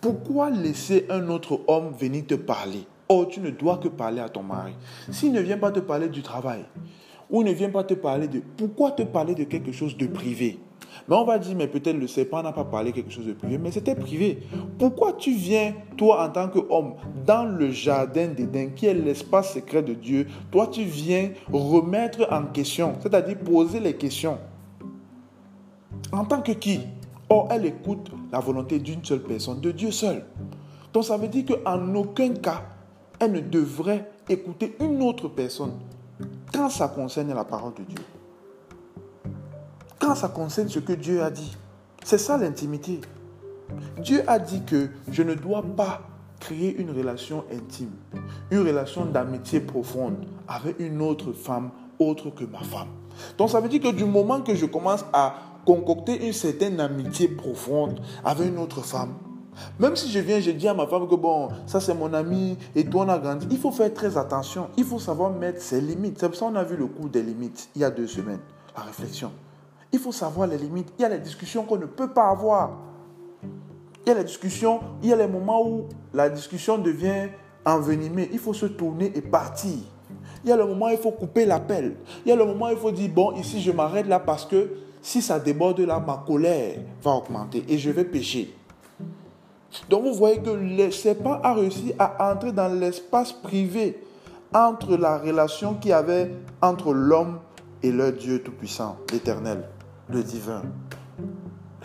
Pourquoi 0.00 0.50
laisser 0.50 1.06
un 1.10 1.28
autre 1.28 1.60
homme 1.66 1.92
venir 1.92 2.26
te 2.26 2.34
parler? 2.34 2.86
Oh, 3.08 3.26
tu 3.28 3.40
ne 3.40 3.50
dois 3.50 3.78
que 3.78 3.88
parler 3.88 4.20
à 4.20 4.28
ton 4.28 4.42
mari. 4.42 4.74
S'il 5.10 5.32
ne 5.32 5.40
vient 5.40 5.58
pas 5.58 5.70
te 5.70 5.80
parler 5.80 6.08
du 6.08 6.22
travail, 6.22 6.64
ou 7.30 7.42
ne 7.42 7.52
vient 7.52 7.70
pas 7.70 7.84
te 7.84 7.94
parler 7.94 8.28
de... 8.28 8.40
Pourquoi 8.40 8.92
te 8.92 9.02
parler 9.02 9.34
de 9.34 9.44
quelque 9.44 9.72
chose 9.72 9.96
de 9.96 10.06
privé? 10.06 10.60
Mais 11.08 11.16
on 11.16 11.24
va 11.24 11.38
dire, 11.38 11.54
mais 11.56 11.66
peut-être 11.66 11.96
le 11.96 12.06
serpent 12.06 12.42
n'a 12.42 12.52
pas 12.52 12.64
parlé 12.64 12.92
quelque 12.92 13.10
chose 13.10 13.26
de 13.26 13.32
privé, 13.32 13.58
mais 13.58 13.70
c'était 13.70 13.94
privé. 13.94 14.38
Pourquoi 14.78 15.14
tu 15.14 15.32
viens, 15.32 15.74
toi, 15.96 16.24
en 16.24 16.30
tant 16.30 16.48
qu'homme, 16.48 16.94
dans 17.26 17.44
le 17.44 17.70
jardin 17.70 18.28
d'Éden, 18.28 18.70
qui 18.74 18.86
est 18.86 18.94
l'espace 18.94 19.54
secret 19.54 19.82
de 19.82 19.94
Dieu, 19.94 20.26
toi, 20.50 20.66
tu 20.66 20.82
viens 20.82 21.30
remettre 21.52 22.26
en 22.30 22.44
question, 22.44 22.94
c'est-à-dire 23.00 23.38
poser 23.38 23.80
les 23.80 23.94
questions. 23.94 24.38
En 26.12 26.24
tant 26.24 26.42
que 26.42 26.52
qui? 26.52 26.80
Oh, 27.28 27.46
elle 27.50 27.66
écoute 27.66 28.10
la 28.30 28.40
volonté 28.40 28.78
d'une 28.78 29.04
seule 29.04 29.22
personne, 29.22 29.60
de 29.60 29.70
Dieu 29.70 29.90
seul. 29.90 30.24
Donc 30.92 31.04
ça 31.04 31.16
veut 31.16 31.28
dire 31.28 31.44
qu'en 31.46 31.94
aucun 31.94 32.34
cas, 32.34 32.62
elle 33.18 33.32
ne 33.32 33.40
devrait 33.40 34.10
écouter 34.28 34.76
une 34.80 35.02
autre 35.02 35.28
personne 35.28 35.72
quand 36.52 36.68
ça 36.68 36.88
concerne 36.88 37.32
la 37.32 37.44
parole 37.44 37.72
de 37.74 37.84
Dieu. 37.84 38.04
Quand 40.02 40.16
ça 40.16 40.26
concerne 40.26 40.68
ce 40.68 40.80
que 40.80 40.94
Dieu 40.94 41.22
a 41.22 41.30
dit. 41.30 41.56
C'est 42.04 42.18
ça 42.18 42.36
l'intimité. 42.36 43.00
Dieu 44.00 44.24
a 44.26 44.40
dit 44.40 44.64
que 44.64 44.88
je 45.08 45.22
ne 45.22 45.34
dois 45.34 45.62
pas 45.62 46.02
créer 46.40 46.76
une 46.76 46.90
relation 46.90 47.44
intime, 47.52 47.92
une 48.50 48.66
relation 48.66 49.06
d'amitié 49.06 49.60
profonde 49.60 50.16
avec 50.48 50.80
une 50.80 51.00
autre 51.00 51.32
femme 51.32 51.70
autre 52.00 52.30
que 52.30 52.42
ma 52.44 52.64
femme. 52.64 52.88
Donc 53.38 53.50
ça 53.50 53.60
veut 53.60 53.68
dire 53.68 53.80
que 53.80 53.92
du 53.92 54.04
moment 54.04 54.40
que 54.40 54.56
je 54.56 54.66
commence 54.66 55.04
à 55.12 55.36
concocter 55.64 56.26
une 56.26 56.32
certaine 56.32 56.80
amitié 56.80 57.28
profonde 57.28 58.00
avec 58.24 58.48
une 58.48 58.58
autre 58.58 58.84
femme. 58.84 59.14
Même 59.78 59.94
si 59.94 60.10
je 60.10 60.18
viens, 60.18 60.40
je 60.40 60.50
dis 60.50 60.66
à 60.66 60.74
ma 60.74 60.88
femme 60.88 61.06
que 61.06 61.14
bon, 61.14 61.50
ça 61.66 61.80
c'est 61.80 61.94
mon 61.94 62.12
ami 62.12 62.58
et 62.74 62.84
toi 62.84 63.04
on 63.06 63.08
a 63.08 63.20
grandi. 63.20 63.46
Il 63.52 63.58
faut 63.58 63.70
faire 63.70 63.94
très 63.94 64.18
attention. 64.18 64.66
Il 64.76 64.84
faut 64.84 64.98
savoir 64.98 65.30
mettre 65.30 65.62
ses 65.62 65.80
limites. 65.80 66.18
C'est 66.18 66.28
pour 66.28 66.36
ça 66.36 66.46
qu'on 66.46 66.56
a 66.56 66.64
vu 66.64 66.76
le 66.76 66.86
coup 66.86 67.08
des 67.08 67.22
limites 67.22 67.68
il 67.76 67.82
y 67.82 67.84
a 67.84 67.90
deux 67.90 68.08
semaines. 68.08 68.40
La 68.76 68.82
réflexion. 68.82 69.30
Il 69.92 69.98
faut 69.98 70.12
savoir 70.12 70.48
les 70.48 70.58
limites. 70.58 70.92
Il 70.98 71.02
y 71.02 71.04
a 71.04 71.08
les 71.08 71.18
discussions 71.18 71.64
qu'on 71.64 71.76
ne 71.76 71.86
peut 71.86 72.08
pas 72.08 72.28
avoir. 72.28 72.78
Il 74.04 74.08
y 74.08 74.12
a 74.12 74.14
les 74.14 74.24
discussions, 74.24 74.80
il 75.02 75.10
y 75.10 75.12
a 75.12 75.16
les 75.16 75.28
moments 75.28 75.64
où 75.64 75.84
la 76.12 76.28
discussion 76.28 76.78
devient 76.78 77.28
envenimée. 77.64 78.28
Il 78.32 78.38
faut 78.38 78.54
se 78.54 78.66
tourner 78.66 79.12
et 79.14 79.20
partir. 79.20 79.78
Il 80.42 80.50
y 80.50 80.52
a 80.52 80.56
le 80.56 80.66
moment 80.66 80.86
où 80.86 80.90
il 80.90 80.98
faut 80.98 81.12
couper 81.12 81.44
l'appel. 81.44 81.96
Il 82.24 82.30
y 82.30 82.32
a 82.32 82.36
le 82.36 82.44
moment 82.44 82.66
où 82.66 82.70
il 82.70 82.76
faut 82.76 82.90
dire, 82.90 83.10
bon, 83.10 83.32
ici 83.32 83.60
je 83.60 83.70
m'arrête 83.70 84.08
là 84.08 84.18
parce 84.18 84.44
que 84.44 84.70
si 85.00 85.22
ça 85.22 85.38
déborde 85.38 85.80
là, 85.80 86.00
ma 86.00 86.22
colère 86.26 86.78
va 87.02 87.12
augmenter 87.12 87.64
et 87.68 87.78
je 87.78 87.90
vais 87.90 88.04
pécher. 88.04 88.54
Donc 89.88 90.04
vous 90.04 90.14
voyez 90.14 90.40
que 90.40 90.50
le 90.50 90.90
serpent 90.90 91.40
a 91.42 91.54
réussi 91.54 91.92
à 91.98 92.32
entrer 92.32 92.52
dans 92.52 92.68
l'espace 92.68 93.32
privé 93.32 94.02
entre 94.52 94.96
la 94.96 95.18
relation 95.18 95.74
qu'il 95.74 95.90
y 95.90 95.94
avait 95.94 96.30
entre 96.60 96.92
l'homme 96.92 97.38
et 97.82 97.90
le 97.90 98.12
Dieu 98.12 98.42
Tout-Puissant, 98.42 98.96
l'Éternel, 99.10 99.64
le 100.08 100.22
Divin, 100.22 100.62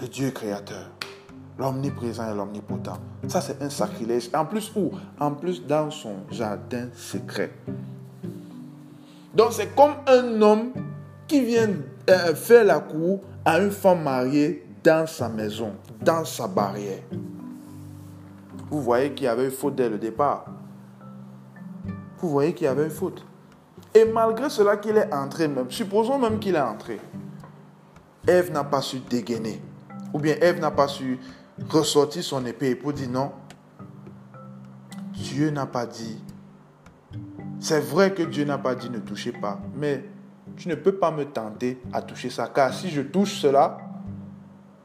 le 0.02 0.08
Dieu 0.08 0.32
Créateur, 0.32 0.90
l'Omniprésent 1.58 2.32
et 2.32 2.36
l'Omnipotent. 2.36 2.98
Ça, 3.28 3.42
c'est 3.42 3.62
un 3.62 3.70
sacrilège. 3.70 4.30
En 4.34 4.46
plus, 4.46 4.72
où? 4.76 4.92
En 5.20 5.32
plus, 5.32 5.66
dans 5.66 5.90
son 5.92 6.16
jardin 6.32 6.88
secret. 6.96 7.52
Donc, 9.34 9.52
c'est 9.52 9.76
comme 9.76 9.94
un 10.08 10.42
homme 10.42 10.72
qui 11.28 11.42
vient 11.42 11.70
euh, 12.10 12.36
faire 12.36 12.64
la 12.64 12.80
cour 12.80 13.22
à 13.46 13.60
une 13.60 13.72
femme 13.72 14.04
mariée 14.04 14.66
dans 14.84 15.06
sa 15.08 15.30
maison, 15.30 15.74
dans 16.02 16.26
sa 16.26 16.48
barrière. 16.48 17.04
Vous 18.70 18.82
voyez 18.82 19.14
qu'il 19.14 19.26
y 19.26 19.30
avait 19.30 19.46
une 19.46 19.52
faute 19.52 19.76
dès 19.76 19.90
le 19.90 19.98
départ. 19.98 20.46
Vous 22.20 22.30
voyez 22.30 22.54
qu'il 22.54 22.66
y 22.66 22.68
avait 22.68 22.86
une 22.86 22.90
faute. 22.90 23.26
Et 23.94 24.06
malgré 24.06 24.50
cela 24.50 24.78
qu'il 24.78 24.98
est 24.98 25.14
entré 25.14 25.48
même, 25.48 25.70
supposons 25.70 26.18
même 26.20 26.40
qu'il 26.40 26.56
est 26.56 26.60
entré, 26.62 27.00
Ève 28.28 28.52
n'a 28.52 28.64
pas 28.64 28.82
su 28.82 29.00
dégainer. 29.00 29.62
Ou 30.14 30.20
bien 30.20 30.36
Ève 30.42 30.60
n'a 30.60 30.72
pas 30.72 30.88
su 30.88 31.18
ressortir 31.70 32.24
son 32.24 32.46
épée 32.46 32.76
pour 32.76 32.94
dire 32.94 33.10
non. 33.10 33.32
Dieu 35.14 35.50
n'a 35.50 35.66
pas 35.66 35.86
dit. 35.86 36.22
C'est 37.60 37.80
vrai 37.80 38.14
que 38.14 38.24
Dieu 38.24 38.46
n'a 38.46 38.58
pas 38.58 38.76
dit 38.76 38.90
ne 38.90 39.00
touchez 39.00 39.32
pas, 39.32 39.60
mais 39.76 40.06
tu 40.58 40.68
ne 40.68 40.76
peux 40.76 40.94
pas 40.94 41.12
me 41.12 41.26
tenter 41.26 41.82
à 41.92 42.02
toucher 42.02 42.30
ça, 42.30 42.48
car 42.54 42.74
si 42.74 42.90
je 42.90 43.02
touche 43.02 43.40
cela, 43.40 43.78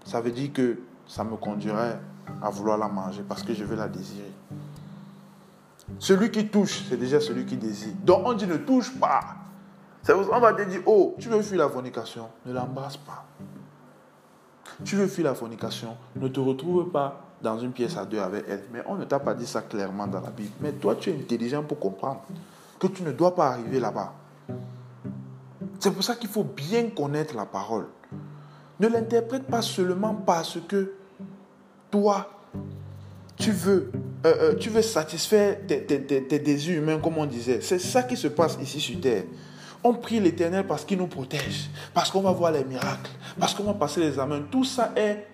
ça 0.05 0.21
veut 0.21 0.31
dire 0.31 0.53
que 0.53 0.79
ça 1.07 1.25
me 1.25 1.37
conduirait 1.37 2.01
à 2.41 2.51
vouloir 2.51 2.79
la 2.79 2.89
manger 2.89 3.23
parce 3.29 3.43
que 3.43 3.53
je 3.55 3.65
vais 3.65 3.77
la 3.77 3.89
désirer. 3.89 4.33
Celui 5.99 6.31
qui 6.31 6.49
touche, 6.49 6.85
c'est 6.89 6.97
déjà 6.97 7.21
celui 7.21 7.45
qui 7.45 7.57
désire. 7.57 7.93
Donc 8.03 8.23
on 8.25 8.33
dit 8.33 8.47
ne 8.47 8.57
touche 8.57 8.99
pas. 8.99 9.37
On 10.09 10.41
va 10.41 10.53
te 10.53 10.63
dire, 10.63 10.81
oh, 10.87 11.15
tu 11.19 11.29
veux 11.29 11.43
fuir 11.43 11.59
la 11.61 11.69
fornication, 11.69 12.29
ne 12.45 12.53
l'embrasse 12.53 12.97
pas. 12.97 13.25
Tu 14.85 14.97
veux 14.97 15.07
fuir 15.07 15.27
la 15.27 15.35
fornication, 15.35 15.97
ne 16.17 16.29
te 16.29 16.41
retrouve 16.41 16.91
pas 16.91 17.21
dans 17.41 17.59
une 17.59 17.73
pièce 17.73 17.97
à 17.97 18.05
deux 18.05 18.19
avec 18.19 18.45
elle. 18.49 18.65
Mais 18.73 18.83
on 18.87 18.97
ne 18.97 19.05
t'a 19.05 19.21
pas 19.21 19.35
dit 19.35 19.47
ça 19.47 19.63
clairement 19.63 20.07
dans 20.07 20.21
la 20.21 20.31
Bible. 20.31 20.53
Mais 20.61 20.73
toi, 20.73 20.97
tu 20.97 21.11
es 21.11 21.15
intelligent 21.15 21.63
pour 21.63 21.79
comprendre 21.79 22.23
que 22.79 22.87
tu 22.89 23.03
ne 23.03 23.13
dois 23.13 23.35
pas 23.35 23.49
arriver 23.49 23.79
là-bas. 23.79 24.13
C'est 25.79 25.93
pour 25.93 26.03
ça 26.03 26.17
qu'il 26.17 26.29
faut 26.29 26.45
bien 26.45 26.91
connaître 26.91 27.37
la 27.37 27.47
parole. 27.47 27.87
Ne 28.81 28.89
l'interprète 28.89 29.47
pas 29.47 29.63
seulement 29.63 30.15
parce 30.15 30.59
que 30.67 30.95
toi, 31.91 32.29
tu 33.37 33.53
veux, 33.53 33.91
euh, 34.25 34.35
euh, 34.53 34.55
tu 34.57 34.71
veux 34.71 34.83
satisfaire 34.83 35.59
tes, 35.67 35.85
tes, 35.85 36.39
désirs 36.39 36.81
humains, 36.81 36.99
comme 36.99 37.19
on 37.19 37.27
disait. 37.27 37.61
C'est 37.61 37.79
ça 37.79 38.03
qui 38.03 38.17
se 38.17 38.29
passe 38.29 38.59
ici 38.61 38.81
sur 38.81 39.01
terre. 39.01 39.25
On 39.85 39.95
prie 39.95 40.21
l'Éternel 40.21 40.67
parce 40.67 40.85
qu'il 40.85 40.99
nous 40.99 41.09
protège, 41.09 41.69
parce 41.93 42.11
qu'on 42.11 42.21
va 42.21 42.33
voir 42.33 42.53
les 42.53 42.65
miracles, 42.65 43.11
parce 43.39 43.55
qu'on 43.55 43.65
va 43.65 43.75
passer 43.75 44.01
les 44.01 44.19
amens. 44.19 44.43
Tout 44.51 44.65
ça 44.65 44.93
est 44.95 45.27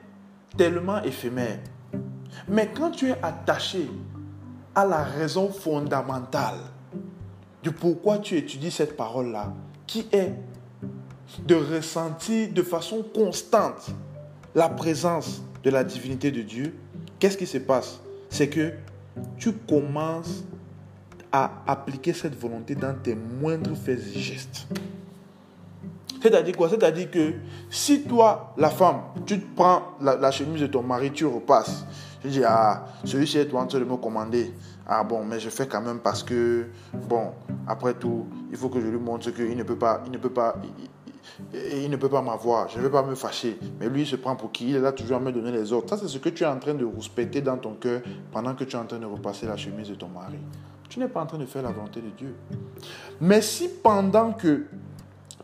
tellement 0.56 1.02
éphémère. 1.02 1.58
Mais 2.48 2.68
quand 2.68 2.90
tu 2.90 3.10
es 3.10 3.16
attaché 3.22 3.88
à 4.74 4.86
la 4.86 5.02
raison 5.02 5.50
fondamentale 5.50 6.58
du 7.62 7.72
pourquoi 7.72 8.18
tu 8.18 8.36
étudies 8.36 8.70
cette 8.70 8.96
parole-là, 8.96 9.52
qui 9.86 10.06
est 10.12 10.32
de 11.44 11.54
ressentir 11.54 12.52
de 12.52 12.62
façon 12.62 13.02
constante 13.02 13.90
la 14.54 14.68
présence 14.68 15.42
de 15.62 15.70
la 15.70 15.84
divinité 15.84 16.30
de 16.30 16.42
Dieu, 16.42 16.74
qu'est-ce 17.18 17.36
qui 17.36 17.46
se 17.46 17.58
passe? 17.58 18.00
C'est 18.30 18.48
que 18.48 18.72
tu 19.36 19.52
commences 19.52 20.44
à 21.32 21.50
appliquer 21.66 22.12
cette 22.12 22.38
volonté 22.38 22.74
dans 22.74 22.94
tes 22.94 23.14
moindres 23.14 23.76
faits 23.76 24.00
et 24.14 24.18
gestes. 24.18 24.66
C'est-à-dire 26.20 26.56
quoi? 26.56 26.68
C'est-à-dire 26.68 27.10
que 27.10 27.34
si 27.70 28.02
toi, 28.02 28.52
la 28.56 28.70
femme, 28.70 29.02
tu 29.24 29.38
prends 29.38 29.82
la, 30.00 30.30
chemise 30.30 30.60
de 30.60 30.66
ton 30.66 30.82
mari, 30.82 31.12
tu 31.12 31.26
repasses. 31.26 31.86
Tu 32.20 32.28
dis, 32.28 32.42
ah, 32.44 32.86
celui-ci 33.04 33.38
est 33.38 33.54
en 33.54 33.66
train 33.66 33.78
de 33.78 33.84
me 33.84 33.96
commander. 33.96 34.52
Ah 34.86 35.04
bon, 35.04 35.24
mais 35.24 35.38
je 35.38 35.50
fais 35.50 35.68
quand 35.68 35.82
même 35.82 36.00
parce 36.00 36.22
que, 36.22 36.66
bon, 37.08 37.32
après 37.66 37.94
tout, 37.94 38.26
il 38.50 38.56
faut 38.56 38.68
que 38.68 38.80
je 38.80 38.86
lui 38.86 38.98
montre 38.98 39.30
qu'il 39.30 39.56
ne 39.56 39.62
peut 39.62 39.76
pas, 39.76 40.02
il 40.06 40.10
ne 40.10 40.18
peut 40.18 40.30
pas, 40.30 40.56
il, 41.54 41.90
ne 41.90 41.96
peut 41.96 42.08
pas 42.08 42.22
m'avoir. 42.22 42.68
Je 42.68 42.78
ne 42.78 42.82
vais 42.82 42.90
pas 42.90 43.02
me 43.02 43.14
fâcher. 43.14 43.58
Mais 43.78 43.88
lui, 43.88 44.02
il 44.02 44.06
se 44.06 44.16
prend 44.16 44.34
pour 44.34 44.50
qui? 44.50 44.70
Il 44.70 44.76
est 44.76 44.80
là 44.80 44.92
toujours 44.92 45.18
à 45.18 45.20
me 45.20 45.30
donner 45.30 45.52
les 45.52 45.72
ordres. 45.72 45.88
Ça, 45.88 45.98
c'est 45.98 46.08
ce 46.08 46.18
que 46.18 46.30
tu 46.30 46.42
es 46.42 46.46
en 46.46 46.58
train 46.58 46.74
de 46.74 46.84
respecter 46.84 47.40
dans 47.42 47.58
ton 47.58 47.74
cœur 47.74 48.00
pendant 48.32 48.54
que 48.54 48.64
tu 48.64 48.74
es 48.74 48.78
en 48.78 48.86
train 48.86 48.98
de 48.98 49.06
repasser 49.06 49.46
la 49.46 49.56
chemise 49.56 49.90
de 49.90 49.94
ton 49.94 50.08
mari. 50.08 50.38
Tu 50.88 50.98
n'es 50.98 51.08
pas 51.08 51.22
en 51.22 51.26
train 51.26 51.38
de 51.38 51.46
faire 51.46 51.62
la 51.62 51.70
volonté 51.70 52.00
de 52.00 52.10
Dieu. 52.10 52.34
Mais 53.20 53.42
si 53.42 53.68
pendant 53.68 54.32
que 54.32 54.66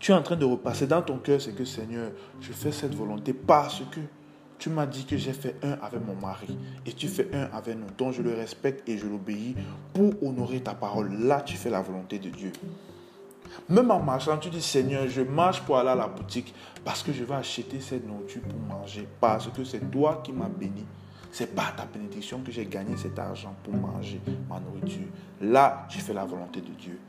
tu 0.01 0.13
es 0.13 0.15
en 0.15 0.23
train 0.23 0.37
de 0.37 0.45
repasser 0.45 0.87
dans 0.87 1.03
ton 1.03 1.19
cœur, 1.19 1.41
c'est 1.41 1.53
que 1.53 1.65
Seigneur, 1.65 2.11
je 2.41 2.53
fais 2.53 2.73
cette 2.73 2.95
volonté 2.95 3.33
parce 3.33 3.83
que 3.91 4.01
tu 4.59 4.71
m'as 4.71 4.87
dit 4.87 5.05
que 5.05 5.17
j'ai 5.17 5.33
fait 5.33 5.57
un 5.63 5.73
avec 5.83 6.05
mon 6.07 6.15
mari 6.15 6.57
et 6.87 6.93
tu 6.93 7.09
fais 7.09 7.29
un 7.35 7.49
avec 7.57 7.77
nous. 7.77 7.87
Donc 7.99 8.15
je 8.15 8.23
le 8.23 8.35
respecte 8.35 8.89
et 8.89 8.97
je 8.97 9.07
l'obéis 9.07 9.55
pour 9.93 10.15
honorer 10.23 10.61
ta 10.61 10.75
parole. 10.75 11.13
Là, 11.21 11.43
tu 11.43 11.57
fais 11.57 11.71
la 11.71 11.83
volonté 11.83 12.19
de 12.19 12.31
Dieu. 12.31 12.53
Même 13.69 13.91
en 13.91 14.01
marchant, 14.01 14.37
tu 14.39 14.51
dis 14.51 14.63
Seigneur, 14.63 15.07
je 15.09 15.23
marche 15.23 15.61
pour 15.63 15.77
aller 15.79 15.91
à 15.91 15.95
la 15.95 16.09
boutique 16.09 16.55
parce 16.85 17.03
que 17.03 17.13
je 17.13 17.25
vais 17.25 17.35
acheter 17.35 17.81
cette 17.81 18.07
nourriture 18.07 18.43
pour 18.43 18.59
manger. 18.59 19.07
Parce 19.21 19.49
que 19.49 19.65
c'est 19.65 19.91
toi 19.91 20.21
qui 20.25 20.33
m'as 20.33 20.49
béni. 20.49 20.85
C'est 21.35 21.53
par 21.53 21.75
ta 21.75 21.85
bénédiction 21.85 22.39
que 22.47 22.53
j'ai 22.53 22.65
gagné 22.65 22.97
cet 22.97 23.19
argent 23.19 23.57
pour 23.65 23.75
manger 23.75 24.21
ma 24.49 24.61
nourriture. 24.61 25.09
Là, 25.41 25.85
tu 25.89 25.99
fais 25.99 26.13
la 26.13 26.25
volonté 26.25 26.61
de 26.61 26.71
Dieu. 26.79 27.01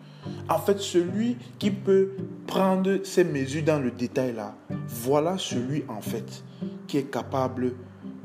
En 0.49 0.57
fait, 0.57 0.79
celui 0.79 1.38
qui 1.59 1.69
peut 1.69 2.09
prendre 2.47 3.03
ces 3.03 3.23
mesures 3.23 3.61
dans 3.63 3.77
le 3.77 3.91
détail 3.91 4.33
là, 4.33 4.55
voilà 4.88 5.38
celui 5.38 5.85
en 5.88 6.01
fait 6.01 6.43
qui 6.88 6.97
est 6.97 7.11
capable 7.11 7.73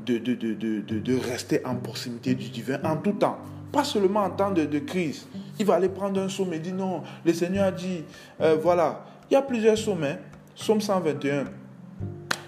de, 0.03 0.17
de, 0.17 0.33
de, 0.33 0.81
de, 0.81 1.17
rester 1.19 1.63
en 1.67 1.75
proximité 1.75 2.33
du 2.33 2.49
divin 2.49 2.79
en 2.83 2.97
tout 2.97 3.11
temps. 3.11 3.37
Pas 3.71 3.83
seulement 3.83 4.21
en 4.21 4.31
temps 4.31 4.49
de, 4.49 4.79
crise. 4.79 5.27
Il 5.59 5.67
va 5.67 5.75
aller 5.75 5.89
prendre 5.89 6.19
un 6.19 6.29
somme 6.29 6.51
et 6.53 6.59
dire 6.59 6.73
non, 6.73 7.03
le 7.23 7.31
Seigneur 7.31 7.65
a 7.65 7.71
dit, 7.71 8.03
euh, 8.41 8.57
voilà. 8.59 9.05
Il 9.29 9.35
y 9.35 9.37
a 9.37 9.43
plusieurs 9.43 9.77
sommes. 9.77 10.03
Hein. 10.03 10.17
Somme 10.55 10.81
121, 10.81 11.43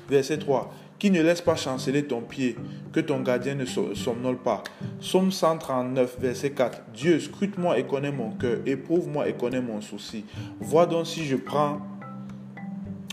verset 0.09 0.39
3 0.39 0.73
qui 1.03 1.11
ne 1.11 1.21
laisse 1.21 1.41
pas 1.41 1.57
chanceler 1.57 2.05
ton 2.05 2.21
pied, 2.21 2.55
que 2.93 3.01
ton 3.01 3.19
gardien 3.19 3.55
ne 3.55 3.65
somnole 3.65 4.37
pas. 4.37 4.63
Somme 5.01 5.33
139, 5.33 6.15
verset 6.17 6.51
4. 6.51 6.81
Dieu, 6.93 7.19
scrute-moi 7.19 7.77
et 7.77 7.83
connais 7.83 8.13
mon 8.13 8.31
cœur, 8.31 8.59
éprouve-moi 8.65 9.27
et 9.27 9.33
connais 9.33 9.59
mon 9.59 9.81
souci. 9.81 10.23
Vois 10.61 10.85
donc 10.85 11.05
si 11.05 11.25
je 11.25 11.35
prends 11.35 11.81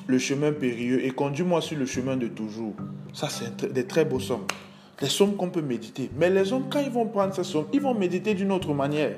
le 0.07 0.18
chemin 0.20 0.53
périlleux 0.53 1.05
et 1.05 1.11
conduis-moi 1.11 1.61
sur 1.61 1.76
le 1.76 1.85
chemin 1.85 2.16
de 2.16 2.29
toujours. 2.29 2.74
Ça, 3.12 3.29
c'est 3.29 3.72
des 3.72 3.85
très 3.85 4.05
beaux 4.05 4.20
sommes. 4.20 4.46
Des 5.00 5.09
sommes 5.09 5.35
qu'on 5.35 5.50
peut 5.50 5.61
méditer. 5.61 6.12
Mais 6.16 6.31
les 6.31 6.53
hommes, 6.53 6.66
quand 6.70 6.79
ils 6.79 6.92
vont 6.92 7.07
prendre 7.07 7.35
ces 7.35 7.42
sommes, 7.42 7.66
ils 7.72 7.81
vont 7.81 7.94
méditer 7.94 8.35
d'une 8.35 8.53
autre 8.53 8.72
manière. 8.72 9.16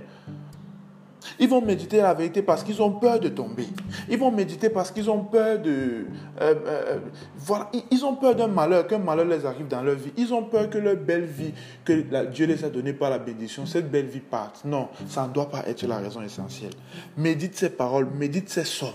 Ils 1.38 1.48
vont 1.48 1.60
méditer 1.60 1.98
la 1.98 2.14
vérité 2.14 2.42
parce 2.42 2.62
qu'ils 2.62 2.80
ont 2.82 2.92
peur 2.92 3.20
de 3.20 3.28
tomber. 3.28 3.66
Ils 4.08 4.18
vont 4.18 4.30
méditer 4.30 4.68
parce 4.68 4.90
qu'ils 4.90 5.10
ont 5.10 5.24
peur 5.24 5.60
de... 5.60 5.70
Euh, 5.70 6.04
euh, 6.40 6.54
euh, 6.66 6.98
voilà, 7.36 7.70
ils 7.90 8.04
ont 8.04 8.16
peur 8.16 8.34
d'un 8.34 8.48
malheur, 8.48 8.86
qu'un 8.86 8.98
malheur 8.98 9.26
les 9.26 9.44
arrive 9.46 9.68
dans 9.68 9.82
leur 9.82 9.96
vie. 9.96 10.12
Ils 10.16 10.32
ont 10.32 10.44
peur 10.44 10.70
que 10.70 10.78
leur 10.78 10.96
belle 10.96 11.24
vie, 11.24 11.52
que 11.84 12.26
Dieu 12.26 12.46
les 12.46 12.64
a 12.64 12.70
donnée 12.70 12.92
par 12.92 13.10
la 13.10 13.18
bénédiction, 13.18 13.66
cette 13.66 13.90
belle 13.90 14.06
vie 14.06 14.20
parte. 14.20 14.64
Non, 14.64 14.88
ça 15.08 15.26
ne 15.26 15.32
doit 15.32 15.48
pas 15.48 15.64
être 15.66 15.86
la 15.86 15.98
raison 15.98 16.22
essentielle. 16.22 16.72
Médite 17.16 17.56
ces 17.56 17.70
paroles, 17.70 18.08
médite 18.14 18.48
ces 18.48 18.64
sommes. 18.64 18.90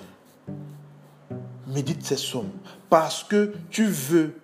Médite 1.67 2.03
ces 2.03 2.17
sommes. 2.17 2.51
Parce 2.89 3.23
que 3.23 3.53
tu 3.69 3.85
veux 3.85 4.35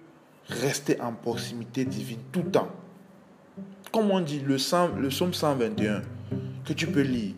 rester 0.48 1.00
en 1.02 1.14
proximité 1.14 1.86
divine 1.86 2.20
tout 2.32 2.44
le 2.44 2.52
temps. 2.52 2.70
Comme 3.92 4.12
on 4.12 4.20
dit, 4.22 4.40
le, 4.40 4.58
le 5.00 5.08
psaume 5.10 5.34
121, 5.34 6.02
que 6.66 6.74
tu 6.74 6.88
peux 6.88 7.02
lire 7.02 7.34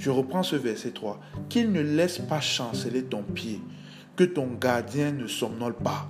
je 0.00 0.10
reprends 0.10 0.42
ce 0.42 0.56
verset 0.56 0.92
3. 0.92 1.20
Qu'il 1.50 1.70
ne 1.72 1.82
laisse 1.82 2.18
pas 2.18 2.40
chanceler 2.40 3.04
ton 3.04 3.22
pied, 3.22 3.60
que 4.16 4.24
ton 4.24 4.46
gardien 4.58 5.12
ne 5.12 5.26
somnole 5.26 5.74
pas. 5.74 6.08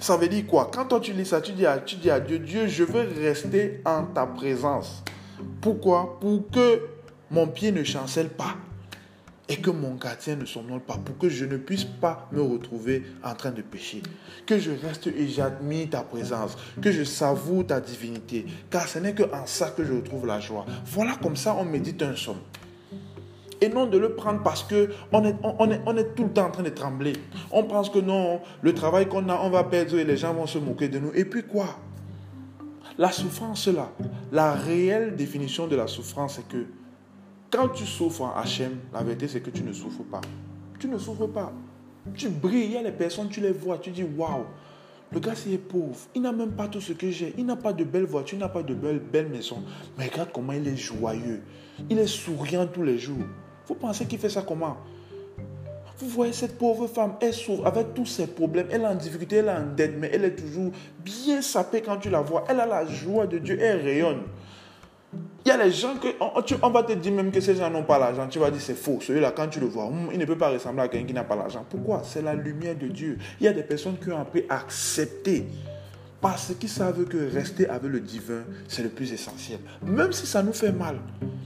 Ça 0.00 0.16
veut 0.16 0.28
dire 0.28 0.46
quoi? 0.46 0.70
Quand 0.72 0.86
toi 0.86 1.00
tu 1.00 1.12
lis 1.12 1.26
ça, 1.26 1.40
tu 1.40 1.52
dis, 1.52 1.66
à, 1.66 1.78
tu 1.78 1.96
dis 1.96 2.10
à 2.10 2.20
Dieu, 2.20 2.38
Dieu, 2.38 2.68
je 2.68 2.84
veux 2.84 3.08
rester 3.20 3.80
en 3.84 4.04
ta 4.04 4.26
présence. 4.26 5.02
Pourquoi? 5.60 6.18
Pour 6.20 6.48
que 6.50 6.86
mon 7.30 7.48
pied 7.48 7.72
ne 7.72 7.82
chancelle 7.82 8.28
pas 8.28 8.56
et 9.48 9.56
que 9.56 9.70
mon 9.70 9.94
gardien 9.94 10.36
ne 10.36 10.44
somnole 10.44 10.80
pas 10.80 10.96
pour 10.96 11.18
que 11.18 11.28
je 11.28 11.44
ne 11.44 11.56
puisse 11.56 11.84
pas 11.84 12.28
me 12.32 12.40
retrouver 12.40 13.02
en 13.24 13.34
train 13.34 13.50
de 13.50 13.62
pécher. 13.62 14.02
Que 14.46 14.58
je 14.58 14.70
reste 14.70 15.08
et 15.08 15.28
j'admire 15.28 15.90
ta 15.90 16.02
présence, 16.02 16.56
que 16.80 16.92
je 16.92 17.02
savoure 17.02 17.66
ta 17.66 17.80
divinité, 17.80 18.46
car 18.70 18.86
ce 18.86 18.98
n'est 18.98 19.14
que 19.14 19.24
en 19.24 19.46
ça 19.46 19.70
que 19.70 19.84
je 19.84 19.92
retrouve 19.92 20.26
la 20.26 20.40
joie. 20.40 20.64
Voilà 20.86 21.16
comme 21.20 21.36
ça 21.36 21.56
on 21.58 21.64
médite 21.64 22.02
un 22.02 22.16
somme. 22.16 22.40
Et 23.60 23.68
non 23.68 23.86
de 23.86 23.96
le 23.96 24.14
prendre 24.14 24.42
parce 24.42 24.64
que 24.64 24.90
on 25.12 25.24
est, 25.24 25.36
on, 25.42 25.70
est, 25.70 25.80
on 25.86 25.96
est 25.96 26.14
tout 26.16 26.24
le 26.24 26.30
temps 26.30 26.46
en 26.46 26.50
train 26.50 26.64
de 26.64 26.70
trembler. 26.70 27.12
On 27.52 27.62
pense 27.62 27.90
que 27.90 28.00
non, 28.00 28.40
le 28.60 28.74
travail 28.74 29.08
qu'on 29.08 29.28
a, 29.28 29.36
on 29.36 29.50
va 29.50 29.64
perdre 29.64 29.98
et 29.98 30.04
les 30.04 30.16
gens 30.16 30.34
vont 30.34 30.46
se 30.46 30.58
moquer 30.58 30.88
de 30.88 30.98
nous. 30.98 31.12
Et 31.14 31.24
puis 31.24 31.44
quoi? 31.44 31.78
La 32.98 33.10
souffrance 33.12 33.68
là, 33.68 33.92
la 34.32 34.52
réelle 34.52 35.14
définition 35.14 35.66
de 35.66 35.76
la 35.76 35.86
souffrance, 35.86 36.36
c'est 36.36 36.48
que 36.48 36.66
quand 37.52 37.68
tu 37.68 37.84
souffres 37.84 38.22
en 38.22 38.32
HM, 38.42 38.78
la 38.92 39.02
vérité 39.02 39.28
c'est 39.28 39.40
que 39.40 39.50
tu 39.50 39.62
ne 39.62 39.72
souffres 39.72 40.02
pas. 40.10 40.22
Tu 40.80 40.88
ne 40.88 40.98
souffres 40.98 41.26
pas. 41.26 41.52
Tu 42.14 42.28
brilles, 42.30 42.64
il 42.64 42.72
y 42.72 42.76
a 42.76 42.82
les 42.82 42.90
personnes, 42.90 43.28
tu 43.28 43.40
les 43.40 43.52
vois, 43.52 43.78
tu 43.78 43.90
dis 43.90 44.02
waouh, 44.02 44.44
le 45.12 45.20
gars 45.20 45.34
c'est 45.36 45.58
pauvre, 45.58 45.94
il 46.14 46.22
n'a 46.22 46.32
même 46.32 46.52
pas 46.52 46.66
tout 46.66 46.80
ce 46.80 46.94
que 46.94 47.10
j'ai, 47.10 47.34
il 47.36 47.46
n'a 47.46 47.54
pas 47.54 47.72
de 47.72 47.84
belle 47.84 48.06
voiture, 48.06 48.38
il 48.38 48.40
n'a 48.40 48.48
pas 48.48 48.62
de 48.62 48.74
belle, 48.74 48.98
belle 48.98 49.28
maison. 49.28 49.62
Mais 49.98 50.06
regarde 50.06 50.30
comment 50.32 50.52
il 50.52 50.66
est 50.66 50.76
joyeux, 50.76 51.42
il 51.88 51.98
est 51.98 52.06
souriant 52.06 52.66
tous 52.66 52.82
les 52.82 52.98
jours. 52.98 53.24
Vous 53.66 53.74
pensez 53.74 54.06
qu'il 54.06 54.18
fait 54.18 54.30
ça 54.30 54.42
comment? 54.42 54.78
Vous 55.98 56.08
voyez 56.08 56.32
cette 56.32 56.58
pauvre 56.58 56.88
femme, 56.88 57.14
elle 57.20 57.34
souffre 57.34 57.66
avec 57.66 57.94
tous 57.94 58.06
ses 58.06 58.26
problèmes, 58.26 58.66
elle 58.70 58.80
est 58.80 58.86
en 58.86 58.94
difficulté, 58.94 59.36
elle 59.36 59.46
est 59.46 59.52
en 59.52 59.66
dette, 59.66 59.94
mais 59.98 60.10
elle 60.12 60.24
est 60.24 60.34
toujours 60.34 60.72
bien 61.04 61.40
sapée 61.42 61.82
quand 61.82 61.98
tu 61.98 62.10
la 62.10 62.22
vois. 62.22 62.44
Elle 62.48 62.58
a 62.58 62.66
la 62.66 62.86
joie 62.86 63.26
de 63.26 63.38
Dieu, 63.38 63.58
elle 63.60 63.82
rayonne. 63.82 64.22
Il 65.44 65.48
y 65.48 65.50
a 65.50 65.56
les 65.56 65.72
gens 65.72 65.96
que 65.96 66.08
on, 66.62 66.70
va 66.70 66.82
te 66.84 66.92
dire 66.92 67.12
même 67.12 67.32
que 67.32 67.40
ces 67.40 67.56
gens 67.56 67.68
n'ont 67.68 67.82
pas 67.82 67.98
l'argent. 67.98 68.28
Tu 68.28 68.38
vas 68.38 68.50
dire 68.50 68.60
c'est 68.60 68.76
faux. 68.76 68.98
Celui-là, 69.00 69.32
quand 69.32 69.48
tu 69.48 69.58
le 69.58 69.66
vois, 69.66 69.86
hmm, 69.86 70.10
il 70.12 70.18
ne 70.18 70.24
peut 70.24 70.38
pas 70.38 70.50
ressembler 70.50 70.82
à 70.82 70.88
quelqu'un 70.88 71.06
qui 71.06 71.14
n'a 71.14 71.24
pas 71.24 71.34
l'argent. 71.34 71.64
Pourquoi? 71.68 72.02
C'est 72.04 72.22
la 72.22 72.34
lumière 72.34 72.76
de 72.76 72.86
Dieu. 72.86 73.18
Il 73.40 73.44
y 73.44 73.48
a 73.48 73.52
des 73.52 73.64
personnes 73.64 73.96
qui 73.98 74.10
ont 74.12 74.20
appris 74.20 74.44
à 74.48 74.60
accepter 74.60 75.46
parce 76.20 76.54
qu'ils 76.54 76.68
savent 76.68 77.04
que 77.06 77.32
rester 77.32 77.68
avec 77.68 77.90
le 77.90 77.98
divin, 77.98 78.44
c'est 78.68 78.84
le 78.84 78.88
plus 78.88 79.12
essentiel. 79.12 79.58
Même 79.84 80.12
si 80.12 80.26
ça 80.26 80.44
nous 80.44 80.52
fait 80.52 80.70
mal. 80.70 80.98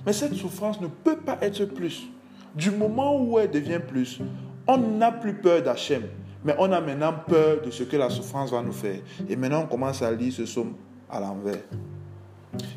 Mais 0.05 0.13
cette 0.13 0.35
souffrance 0.35 0.79
ne 0.83 0.89
peut 0.89 1.17
pas 1.17 1.39
être 1.41 1.65
plus. 1.65 2.07
Du 2.55 2.71
moment 2.71 3.19
où 3.19 3.39
elle 3.39 3.51
devient 3.51 3.81
plus, 3.87 4.21
on 4.67 4.77
n'a 4.77 5.11
plus 5.11 5.33
peur 5.33 5.63
d'Hachem. 5.63 6.03
Mais 6.45 6.55
on 6.59 6.71
a 6.71 6.83
maintenant 6.83 7.15
peur 7.27 7.63
de 7.65 7.71
ce 7.71 7.85
que 7.85 7.97
la 7.97 8.11
souffrance 8.11 8.51
va 8.51 8.61
nous 8.61 8.73
faire. 8.73 9.01
Et 9.27 9.37
maintenant, 9.37 9.63
on 9.63 9.67
commence 9.67 10.03
à 10.03 10.13
lire 10.13 10.33
ce 10.35 10.45
somme 10.45 10.75
à 11.11 11.19
l'envers 11.19 11.63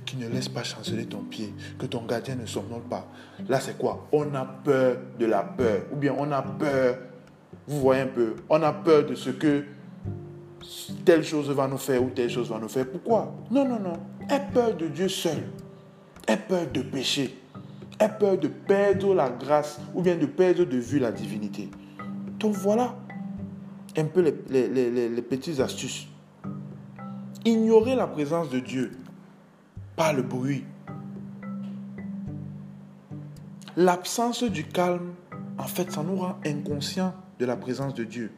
qui 0.06 0.18
ne 0.18 0.28
laisse 0.28 0.50
pas 0.50 0.64
chanceler 0.64 1.06
ton 1.06 1.20
pied, 1.24 1.54
que 1.78 1.86
ton 1.86 2.04
gardien 2.06 2.36
ne 2.36 2.46
somnole 2.46 2.82
pas. 2.82 3.08
Là, 3.48 3.60
c'est 3.60 3.78
quoi? 3.78 4.08
On 4.12 4.34
a 4.34 4.46
peur 4.46 4.98
de 5.18 5.26
la 5.26 5.44
peur. 5.44 5.82
Ou 5.92 5.96
bien 5.96 6.16
on 6.18 6.32
a 6.32 6.42
peur, 6.42 6.98
vous 7.68 7.80
voyez 7.80 8.02
un 8.02 8.08
peu, 8.08 8.36
on 8.50 8.62
a 8.62 8.74
peur 8.74 9.06
de 9.06 9.16
ce 9.16 9.30
que 9.30 9.64
telle 11.06 11.24
chose 11.24 11.50
va 11.50 11.68
nous 11.68 11.78
faire 11.78 12.04
ou 12.04 12.10
telle 12.10 12.30
chose 12.30 12.50
va 12.50 12.60
nous 12.60 12.68
faire. 12.68 12.88
Pourquoi? 12.88 13.34
Non, 13.52 13.68
non, 13.68 13.80
non. 13.80 13.94
Aie 14.30 14.42
peur 14.54 14.76
de 14.76 14.88
Dieu 14.88 15.08
seul. 15.08 15.38
Aie 16.28 16.38
peur 16.38 16.68
de 16.72 16.82
pécher. 16.82 17.38
Aie 18.00 18.10
peur 18.20 18.38
de 18.38 18.48
perdre 18.48 19.14
la 19.14 19.30
grâce 19.30 19.80
ou 19.94 20.02
bien 20.02 20.16
de 20.16 20.26
perdre 20.26 20.66
de 20.66 20.78
vue 20.78 21.00
la 21.00 21.12
divinité. 21.12 21.70
Donc 22.40 22.54
voilà 22.56 22.96
un 23.98 24.06
peu 24.06 24.22
les, 24.22 24.68
les, 24.68 25.10
les 25.10 25.22
petites 25.22 25.60
astuces. 25.60 26.08
Ignorer 27.44 27.96
la 27.96 28.08
présence 28.08 28.50
de 28.50 28.60
Dieu 28.60 28.92
le 30.14 30.22
bruit. 30.22 30.64
L'absence 33.76 34.44
du 34.44 34.64
calme, 34.64 35.14
en 35.58 35.66
fait, 35.66 35.92
ça 35.92 36.04
nous 36.04 36.16
rend 36.16 36.40
inconscients 36.46 37.14
de 37.38 37.46
la 37.46 37.58
présence 37.58 37.94
de 37.94 38.06
Dieu. 38.06 38.32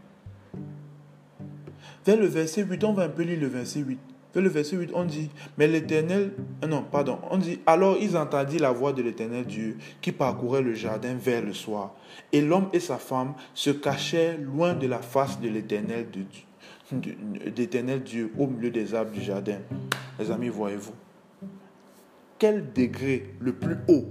Vers 2.06 2.18
le 2.18 2.26
verset 2.26 2.64
8, 2.64 2.84
on 2.84 2.94
va 2.94 3.04
un 3.04 3.10
peu 3.10 3.22
lire 3.24 3.40
le 3.40 3.48
verset 3.48 3.80
8. 3.80 4.00
Vers 4.34 4.44
le 4.44 4.50
verset 4.50 4.76
8, 4.76 4.92
on 4.94 5.06
dit, 5.06 5.30
mais 5.58 5.68
l'Éternel, 5.68 6.34
euh, 6.64 6.68
non, 6.68 6.84
pardon, 6.84 7.20
on 7.30 7.38
dit, 7.38 7.60
alors 7.68 7.98
ils 8.00 8.18
entendirent 8.18 8.62
la 8.62 8.72
voix 8.72 8.92
de 8.94 9.04
l'Éternel 9.04 9.46
Dieu 9.46 9.78
qui 10.02 10.12
parcourait 10.12 10.62
le 10.62 10.74
jardin 10.74 11.14
vers 11.14 11.44
le 11.44 11.54
soir. 11.54 11.94
Et 12.32 12.42
l'homme 12.42 12.70
et 12.74 12.80
sa 12.80 12.98
femme 12.98 13.34
se 13.54 13.70
cachèrent 13.70 14.40
loin 14.40 14.74
de 14.74 14.88
la 14.88 15.00
face 15.00 15.40
de 15.40 15.50
l'Éternel 15.50 16.08
Dieu 18.04 18.32
au 18.38 18.48
milieu 18.48 18.72
des 18.72 18.96
arbres 18.96 19.12
du 19.12 19.22
jardin. 19.22 19.60
Les 20.20 20.32
amis, 20.32 20.50
voyez-vous 20.50 20.94
quel 22.42 22.74
degré 22.74 23.36
le 23.40 23.54
plus 23.54 23.76
haut 23.88 24.06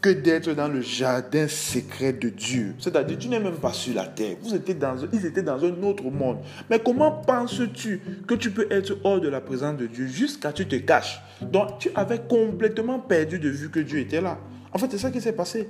que 0.00 0.08
d'être 0.08 0.54
dans 0.54 0.68
le 0.68 0.80
jardin 0.80 1.46
secret 1.46 2.14
de 2.14 2.30
Dieu? 2.30 2.74
C'est-à-dire, 2.78 3.18
tu 3.18 3.28
n'es 3.28 3.38
même 3.38 3.56
pas 3.56 3.74
sur 3.74 3.94
la 3.94 4.06
terre. 4.06 4.36
Vous 4.40 4.54
étiez 4.54 4.72
dans, 4.72 4.96
ils 5.12 5.26
étaient 5.26 5.42
dans 5.42 5.62
un 5.62 5.82
autre 5.82 6.04
monde. 6.04 6.38
Mais 6.70 6.78
comment 6.78 7.10
penses-tu 7.10 8.00
que 8.26 8.34
tu 8.34 8.50
peux 8.52 8.66
être 8.70 8.96
hors 9.04 9.20
de 9.20 9.28
la 9.28 9.42
présence 9.42 9.76
de 9.76 9.86
Dieu 9.86 10.06
jusqu'à 10.06 10.50
tu 10.50 10.66
te 10.66 10.76
caches? 10.76 11.20
Donc, 11.42 11.78
tu 11.78 11.90
avais 11.94 12.20
complètement 12.26 13.00
perdu 13.00 13.38
de 13.38 13.50
vue 13.50 13.68
que 13.68 13.80
Dieu 13.80 13.98
était 13.98 14.22
là. 14.22 14.38
En 14.72 14.78
fait, 14.78 14.90
c'est 14.90 14.96
ça 14.96 15.10
qui 15.10 15.20
s'est 15.20 15.32
passé. 15.32 15.68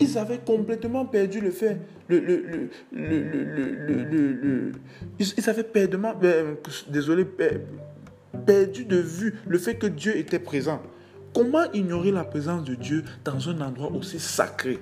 Ils 0.00 0.16
avaient 0.16 0.38
complètement 0.38 1.04
perdu 1.04 1.42
le 1.42 1.50
fait. 1.50 1.76
Le, 2.08 2.20
le, 2.20 2.70
le, 2.92 4.72
ils, 5.18 5.50
avaient 5.50 5.62
perdu, 5.62 5.98
euh, 6.22 6.54
désolé, 6.88 7.26
perdu 8.46 8.84
de 8.84 8.96
vue 8.96 9.34
le 9.46 9.58
fait 9.58 9.76
que 9.76 9.86
Dieu 9.86 10.16
était 10.16 10.38
présent. 10.38 10.80
Comment 11.34 11.70
ignorer 11.72 12.10
la 12.10 12.24
présence 12.24 12.64
de 12.64 12.74
Dieu 12.74 13.04
dans 13.24 13.48
un 13.48 13.60
endroit 13.60 13.92
aussi 13.92 14.18
sacré 14.18 14.78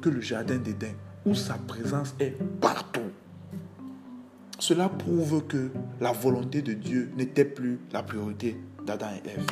que 0.00 0.08
le 0.08 0.20
jardin 0.20 0.56
d'Éden, 0.56 0.94
où 1.26 1.34
sa 1.34 1.54
présence 1.54 2.14
est 2.20 2.36
partout? 2.60 3.00
Cela 4.58 4.88
prouve 4.88 5.44
que 5.46 5.70
la 6.00 6.12
volonté 6.12 6.62
de 6.62 6.72
Dieu 6.72 7.10
n'était 7.16 7.44
plus 7.44 7.80
la 7.92 8.02
priorité 8.02 8.56
d'Adam 8.86 9.08
et 9.24 9.28
Ève. 9.28 9.46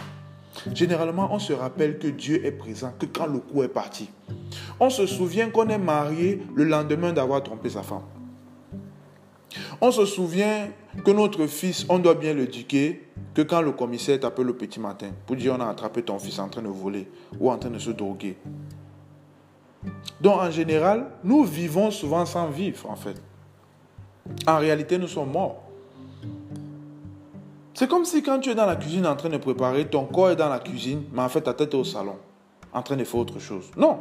Généralement, 0.75 1.29
on 1.33 1.39
se 1.39 1.53
rappelle 1.53 1.99
que 1.99 2.09
Dieu 2.09 2.45
est 2.45 2.53
présent 2.53 2.93
que 2.99 3.07
quand 3.07 3.27
le 3.27 3.39
coup 3.39 3.63
est 3.63 3.69
parti. 3.69 4.11
On 4.79 4.91
se 4.91 5.07
souvient 5.07 5.51
qu'on 5.51 5.69
est 5.69 5.79
marié 5.79 6.43
le 6.55 6.65
lendemain 6.65 7.13
d'avoir 7.13 7.43
trompé 7.43 7.71
sa 7.71 7.83
femme. 7.83 8.03
On 9.85 9.91
se 9.91 10.07
souvient 10.07 10.69
que 11.05 11.11
notre 11.11 11.49
fils, 11.49 11.85
on 11.89 11.99
doit 11.99 12.15
bien 12.15 12.35
l'éduquer 12.35 13.09
que 13.35 13.43
quand 13.43 13.61
le 13.61 13.73
commissaire 13.73 14.21
t'appelle 14.21 14.47
le 14.47 14.55
petit 14.55 14.79
matin 14.79 15.11
pour 15.27 15.35
dire 15.35 15.57
on 15.59 15.61
a 15.61 15.67
attrapé 15.67 16.05
ton 16.05 16.21
fils 16.21 16.39
en 16.39 16.49
train 16.49 16.63
de 16.63 16.69
voler 16.69 17.11
ou 17.41 17.51
en 17.51 17.59
train 17.59 17.69
de 17.69 17.81
se 17.81 17.91
droguer. 17.91 18.37
Donc 20.21 20.41
en 20.41 20.53
général, 20.53 21.07
nous 21.25 21.43
vivons 21.43 21.91
souvent 21.91 22.25
sans 22.25 22.49
vivre 22.49 22.89
en 22.89 22.95
fait. 22.95 23.21
En 24.47 24.59
réalité, 24.59 24.99
nous 24.99 25.09
sommes 25.09 25.33
morts. 25.33 25.65
C'est 27.75 27.89
comme 27.89 28.05
si 28.05 28.23
quand 28.23 28.39
tu 28.39 28.51
es 28.51 28.55
dans 28.55 28.67
la 28.67 28.77
cuisine 28.77 29.05
en 29.05 29.17
train 29.17 29.31
de 29.31 29.39
préparer, 29.39 29.87
ton 29.87 30.05
corps 30.05 30.31
est 30.31 30.37
dans 30.37 30.49
la 30.49 30.61
cuisine, 30.61 31.03
mais 31.13 31.23
en 31.23 31.29
fait 31.29 31.41
ta 31.41 31.55
tête 31.55 31.75
est 31.75 31.77
au 31.77 31.83
salon, 31.83 32.19
en 32.73 32.83
train 32.83 32.95
de 32.95 33.03
faire 33.03 33.19
autre 33.19 33.41
chose. 33.41 33.69
Non. 33.77 33.99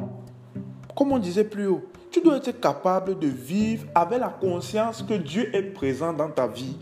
Comme 0.94 1.10
on 1.10 1.18
disait 1.18 1.42
plus 1.42 1.66
haut, 1.66 1.82
tu 2.12 2.20
dois 2.20 2.36
être 2.36 2.60
capable 2.60 3.18
de 3.18 3.26
vivre 3.26 3.86
avec 3.94 4.20
la 4.20 4.28
conscience 4.28 5.02
que 5.02 5.14
Dieu 5.14 5.48
est 5.56 5.62
présent 5.62 6.12
dans 6.12 6.28
ta 6.30 6.46
vie, 6.46 6.76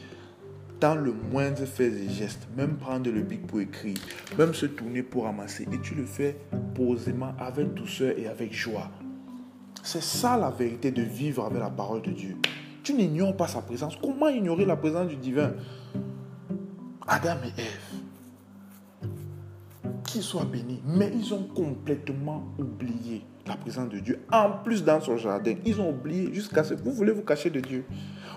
dans 0.80 0.96
le 0.96 1.12
moindre 1.12 1.64
fait 1.66 1.86
et 1.86 2.08
geste, 2.08 2.48
même 2.56 2.76
prendre 2.76 3.08
le 3.10 3.22
bic 3.22 3.46
pour 3.46 3.60
écrire, 3.60 3.96
même 4.36 4.52
se 4.52 4.66
tourner 4.66 5.04
pour 5.04 5.24
ramasser, 5.24 5.68
et 5.70 5.80
tu 5.80 5.94
le 5.94 6.04
fais 6.04 6.36
posément, 6.74 7.32
avec 7.38 7.74
douceur 7.74 8.18
et 8.18 8.26
avec 8.26 8.52
joie. 8.52 8.90
C'est 9.82 10.02
ça 10.02 10.36
la 10.36 10.50
vérité 10.50 10.90
de 10.90 11.02
vivre 11.02 11.44
avec 11.44 11.60
la 11.60 11.70
parole 11.70 12.02
de 12.02 12.10
Dieu. 12.10 12.36
Tu 12.82 12.94
n'ignores 12.94 13.36
pas 13.36 13.46
sa 13.46 13.62
présence. 13.62 13.96
Comment 13.96 14.28
ignorer 14.28 14.64
la 14.64 14.76
présence 14.76 15.08
du 15.08 15.16
divin? 15.16 15.52
Adam 17.06 17.36
et 17.44 17.60
Ève, 17.60 19.10
qu'ils 20.04 20.22
soient 20.22 20.44
bénis, 20.44 20.82
mais 20.84 21.10
ils 21.14 21.32
ont 21.32 21.44
complètement 21.54 22.42
oublié 22.58 23.22
présence 23.56 23.88
de 23.88 23.98
Dieu. 23.98 24.20
En 24.32 24.50
plus, 24.64 24.84
dans 24.84 25.00
son 25.00 25.16
jardin, 25.16 25.54
ils 25.64 25.80
ont 25.80 25.90
oublié 25.90 26.32
jusqu'à 26.32 26.64
ce 26.64 26.74
que 26.74 26.82
vous 26.82 26.92
voulez 26.92 27.12
vous 27.12 27.22
cacher 27.22 27.50
de 27.50 27.60
Dieu. 27.60 27.84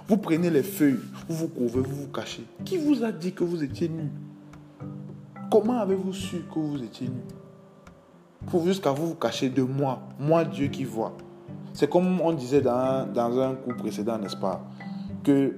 Vous 0.07 0.17
prenez 0.17 0.49
les 0.49 0.63
feuilles, 0.63 0.99
vous 1.29 1.35
vous 1.35 1.47
couvrez, 1.47 1.81
vous 1.81 1.95
vous 1.95 2.11
cachez. 2.11 2.43
Qui 2.65 2.77
vous 2.77 3.03
a 3.03 3.11
dit 3.11 3.31
que 3.31 3.43
vous 3.43 3.63
étiez 3.63 3.87
nus? 3.87 4.11
Comment 5.49 5.79
avez-vous 5.79 6.13
su 6.13 6.37
que 6.53 6.59
vous 6.59 6.83
étiez 6.83 7.07
nus? 7.07 7.21
Pour 8.47 8.65
jusqu'à 8.65 8.91
vous 8.91 9.09
vous 9.09 9.15
cacher 9.15 9.49
de 9.49 9.61
moi, 9.61 10.01
moi 10.19 10.43
Dieu 10.43 10.67
qui 10.67 10.83
vois. 10.83 11.15
C'est 11.73 11.89
comme 11.89 12.19
on 12.21 12.33
disait 12.33 12.61
dans, 12.61 13.07
un 13.15 13.55
coup 13.55 13.73
précédent, 13.75 14.17
n'est-ce 14.17 14.35
pas? 14.35 14.61
Que 15.23 15.55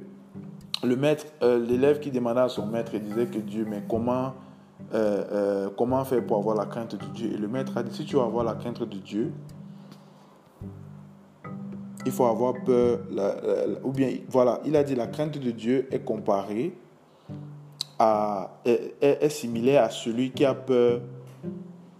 le 0.83 0.95
maître, 0.95 1.25
euh, 1.41 1.65
l'élève 1.65 1.99
qui 1.99 2.11
demandait 2.11 2.41
à 2.41 2.49
son 2.49 2.67
maître, 2.67 2.95
disait 2.97 3.25
que 3.25 3.39
Dieu, 3.39 3.65
mais 3.67 3.83
comment, 3.89 4.33
euh, 4.93 5.23
euh, 5.31 5.69
comment 5.77 6.03
faire 6.05 6.25
pour 6.25 6.37
avoir 6.37 6.55
la 6.55 6.65
crainte 6.65 6.95
de 6.95 7.05
Dieu? 7.13 7.33
Et 7.33 7.37
le 7.37 7.47
maître 7.47 7.75
a 7.77 7.83
dit, 7.83 7.95
si 7.95 8.05
tu 8.05 8.15
veux 8.15 8.21
avoir 8.21 8.43
la 8.43 8.53
crainte 8.53 8.81
de 8.83 8.97
Dieu, 8.97 9.31
il 12.05 12.11
faut 12.11 12.25
avoir 12.25 12.53
peur, 12.63 12.99
ou 13.83 13.91
bien, 13.91 14.09
voilà, 14.29 14.61
il 14.65 14.75
a 14.75 14.83
dit, 14.83 14.93
la 14.93 15.07
crainte 15.07 15.39
de 15.39 15.51
Dieu 15.51 15.87
est 15.91 16.03
comparée 16.03 16.77
à, 17.97 18.59
est, 18.63 19.29
similaire 19.29 19.83
à 19.83 19.89
celui 19.89 20.31
qui 20.31 20.45
a 20.45 20.53
peur 20.53 21.01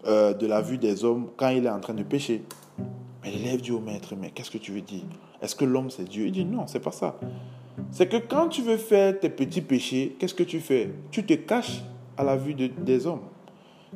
de 0.06 0.46
la 0.46 0.62
vue 0.62 0.78
des 0.78 1.04
hommes 1.04 1.30
quand 1.36 1.50
il 1.50 1.66
est 1.66 1.70
en 1.70 1.80
train 1.80 1.96
de 1.96 2.04
pécher. 2.04 2.44
Mais 3.24 3.32
l'élève 3.32 3.62
dit 3.62 3.72
au 3.72 3.80
maître, 3.80 4.14
mais 4.16 4.30
qu'est-ce 4.30 4.52
que 4.52 4.60
tu 4.60 4.72
veux 4.72 4.82
dire? 4.82 5.06
Est-ce 5.42 5.56
que 5.56 5.66
l'homme 5.66 5.90
c'est 5.90 6.04
Dieu? 6.04 6.28
Il 6.28 6.32
dit, 6.32 6.46
non, 6.46 6.68
c'est 6.68 6.80
pas 6.80 6.92
ça. 6.92 7.18
C'est 7.90 8.08
que 8.08 8.18
quand 8.18 8.50
tu 8.50 8.62
veux 8.62 8.78
faire 8.78 9.20
tes 9.20 9.30
petits 9.30 9.62
péchés, 9.62 10.16
qu'est-ce 10.20 10.36
que 10.36 10.44
tu 10.44 10.60
fais? 10.60 10.94
Tu 11.10 11.26
te 11.26 11.34
caches 11.34 11.84
à 12.18 12.24
la 12.24 12.36
vue 12.36 12.54
des 12.54 13.08
hommes. 13.08 13.22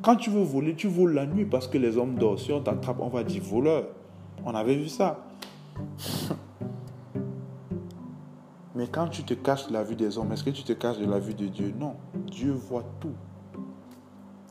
Quand 0.02 0.16
tu 0.16 0.30
veux 0.30 0.44
voler, 0.44 0.76
tu 0.76 0.88
voles 0.88 1.14
la 1.14 1.26
nuit 1.26 1.46
parce 1.46 1.68
que 1.68 1.78
les 1.78 1.98
hommes 1.98 2.16
dorment. 2.16 2.38
Si 2.38 2.54
on 2.54 2.62
t'attrape, 2.62 3.02
on 3.02 3.10
va 3.10 3.24
dire 3.24 3.44
voleur. 3.44 3.88
On 4.46 4.56
avait 4.56 4.76
vu 4.76 4.88
ça. 4.88 5.26
Mais 8.76 8.88
quand 8.88 9.10
tu 9.10 9.24
te 9.24 9.34
caches 9.34 9.68
de 9.68 9.74
la 9.74 9.84
vue 9.84 9.96
des 9.96 10.18
hommes, 10.18 10.32
est-ce 10.32 10.44
que 10.44 10.52
tu 10.52 10.64
te 10.64 10.72
caches 10.72 11.00
de 11.00 11.06
la 11.06 11.20
vue 11.20 11.34
de 11.34 11.48
Dieu? 11.48 11.74
Non. 11.78 11.96
Dieu 12.28 12.52
voit 12.52 12.86
tout. 13.02 13.16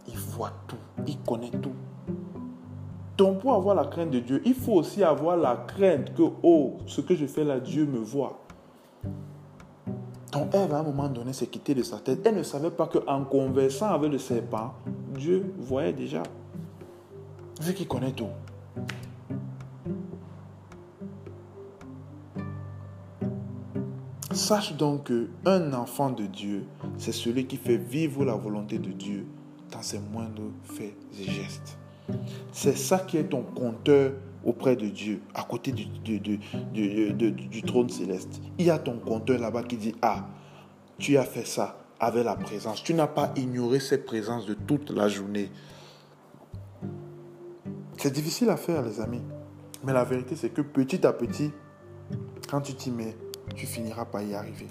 Il 0.06 0.16
voit 0.16 0.52
tout. 0.66 0.76
Il 1.06 1.18
connaît 1.20 1.50
tout. 1.50 1.72
Donc 3.16 3.40
pour 3.40 3.54
avoir 3.54 3.74
la 3.74 3.84
crainte 3.84 4.10
de 4.10 4.20
Dieu, 4.20 4.42
il 4.44 4.54
faut 4.54 4.74
aussi 4.74 5.02
avoir 5.02 5.36
la 5.36 5.56
crainte 5.56 6.14
que, 6.14 6.22
oh, 6.42 6.76
ce 6.86 7.00
que 7.00 7.14
je 7.14 7.26
fais 7.26 7.42
là, 7.42 7.58
Dieu 7.58 7.86
me 7.86 7.98
voit. 7.98 8.38
Donc 10.32 10.54
Ève, 10.54 10.74
à 10.74 10.80
un 10.80 10.82
moment 10.82 11.08
donné, 11.08 11.32
s'est 11.32 11.46
quittée 11.46 11.74
de 11.74 11.82
sa 11.82 11.98
tête. 11.98 12.20
Elle 12.24 12.36
ne 12.36 12.42
savait 12.42 12.70
pas 12.70 12.86
qu'en 12.86 13.24
conversant 13.24 13.88
avec 13.88 14.12
le 14.12 14.18
serpent, 14.18 14.74
Dieu 15.14 15.54
voyait 15.58 15.92
déjà. 15.92 16.22
Vu 17.60 17.74
qu'il 17.74 17.88
connaît 17.88 18.12
tout. 18.12 18.28
Sache 24.30 24.76
donc 24.76 25.10
qu'un 25.10 25.72
enfant 25.72 26.10
de 26.10 26.26
Dieu, 26.26 26.64
c'est 26.98 27.12
celui 27.12 27.46
qui 27.46 27.56
fait 27.56 27.76
vivre 27.76 28.24
la 28.24 28.34
volonté 28.34 28.78
de 28.78 28.90
Dieu 28.90 29.26
dans 29.72 29.82
ses 29.82 29.98
moindres 29.98 30.52
faits 30.62 30.94
et 31.18 31.24
gestes. 31.24 31.76
C'est 32.52 32.76
ça 32.76 33.00
qui 33.00 33.16
est 33.16 33.24
ton 33.24 33.42
compteur 33.42 34.12
auprès 34.44 34.76
de 34.76 34.88
Dieu, 34.88 35.20
à 35.34 35.42
côté 35.42 35.72
du, 35.72 35.92
trône 37.66 37.88
céleste. 37.88 38.40
Il 38.58 38.66
y 38.66 38.70
a 38.70 38.78
ton 38.78 38.98
compteur 38.98 39.38
là-bas 39.38 39.62
qui 39.62 39.76
dit, 39.76 39.94
ah, 40.02 40.26
tu 40.98 41.16
as 41.16 41.24
fait 41.24 41.46
ça 41.46 41.78
avec 42.00 42.24
la 42.24 42.36
présence. 42.36 42.82
Tu 42.82 42.94
n'as 42.94 43.06
pas 43.06 43.32
ignoré 43.36 43.80
cette 43.80 44.06
présence 44.06 44.46
de 44.46 44.54
toute 44.54 44.90
la 44.90 45.08
journée. 45.08 45.50
C'est 47.96 48.12
difficile 48.12 48.48
à 48.50 48.56
faire, 48.56 48.82
les 48.82 49.00
amis. 49.00 49.22
Mais 49.84 49.92
la 49.92 50.04
vérité, 50.04 50.36
c'est 50.36 50.50
que 50.50 50.62
petit 50.62 51.06
à 51.06 51.12
petit, 51.12 51.50
quand 52.50 52.60
tu 52.60 52.74
t'y 52.74 52.90
mets, 52.90 53.16
tu 53.56 53.66
finiras 53.66 54.04
par 54.04 54.22
y 54.22 54.34
arriver. 54.34 54.68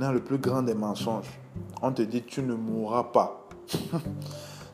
Le 0.00 0.20
plus 0.20 0.38
grand 0.38 0.62
des 0.62 0.72
mensonges, 0.72 1.28
on 1.82 1.92
te 1.92 2.00
dit 2.00 2.22
tu 2.22 2.40
ne 2.40 2.54
mourras 2.54 3.04
pas. 3.04 3.46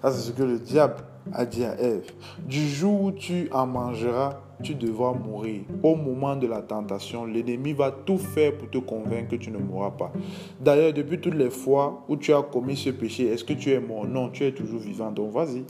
Ça, 0.01 0.13
c'est 0.13 0.21
ce 0.21 0.31
que 0.31 0.45
le 0.45 0.61
diable 0.61 0.95
a 1.33 1.45
dit 1.45 1.65
à 1.65 1.77
Ève. 1.81 2.13
Du 2.47 2.69
jour 2.69 3.03
où 3.03 3.11
tu 3.11 3.49
en 3.51 3.67
mangeras, 3.67 4.39
tu 4.63 4.77
devras 4.77 5.15
mourir. 5.15 5.63
Au 5.83 5.97
moment 5.97 6.37
de 6.37 6.47
la 6.47 6.63
tentation, 6.63 7.25
l'ennemi 7.25 7.73
va 7.73 7.91
tout 7.91 8.19
faire 8.19 8.57
pour 8.57 8.71
te 8.71 8.79
convaincre 8.79 9.31
que 9.31 9.37
tu 9.37 9.51
ne 9.51 9.59
mourras 9.59 9.91
pas. 9.91 10.13
D'ailleurs, 10.61 10.93
depuis 10.93 11.21
toutes 11.21 11.35
les 11.35 11.51
fois 11.51 12.05
où 12.09 12.17
tu 12.17 12.33
as 12.33 12.43
commis 12.43 12.77
ce 12.77 12.91
péché, 12.91 13.27
est-ce 13.27 13.43
que 13.43 13.55
tu 13.55 13.73
es 13.73 13.81
mort? 13.81 14.07
Non, 14.07 14.29
tu 14.29 14.45
es 14.45 14.53
toujours 14.53 14.81
vivant. 14.81 15.11
Donc 15.11 15.33
vas-y. 15.33 15.65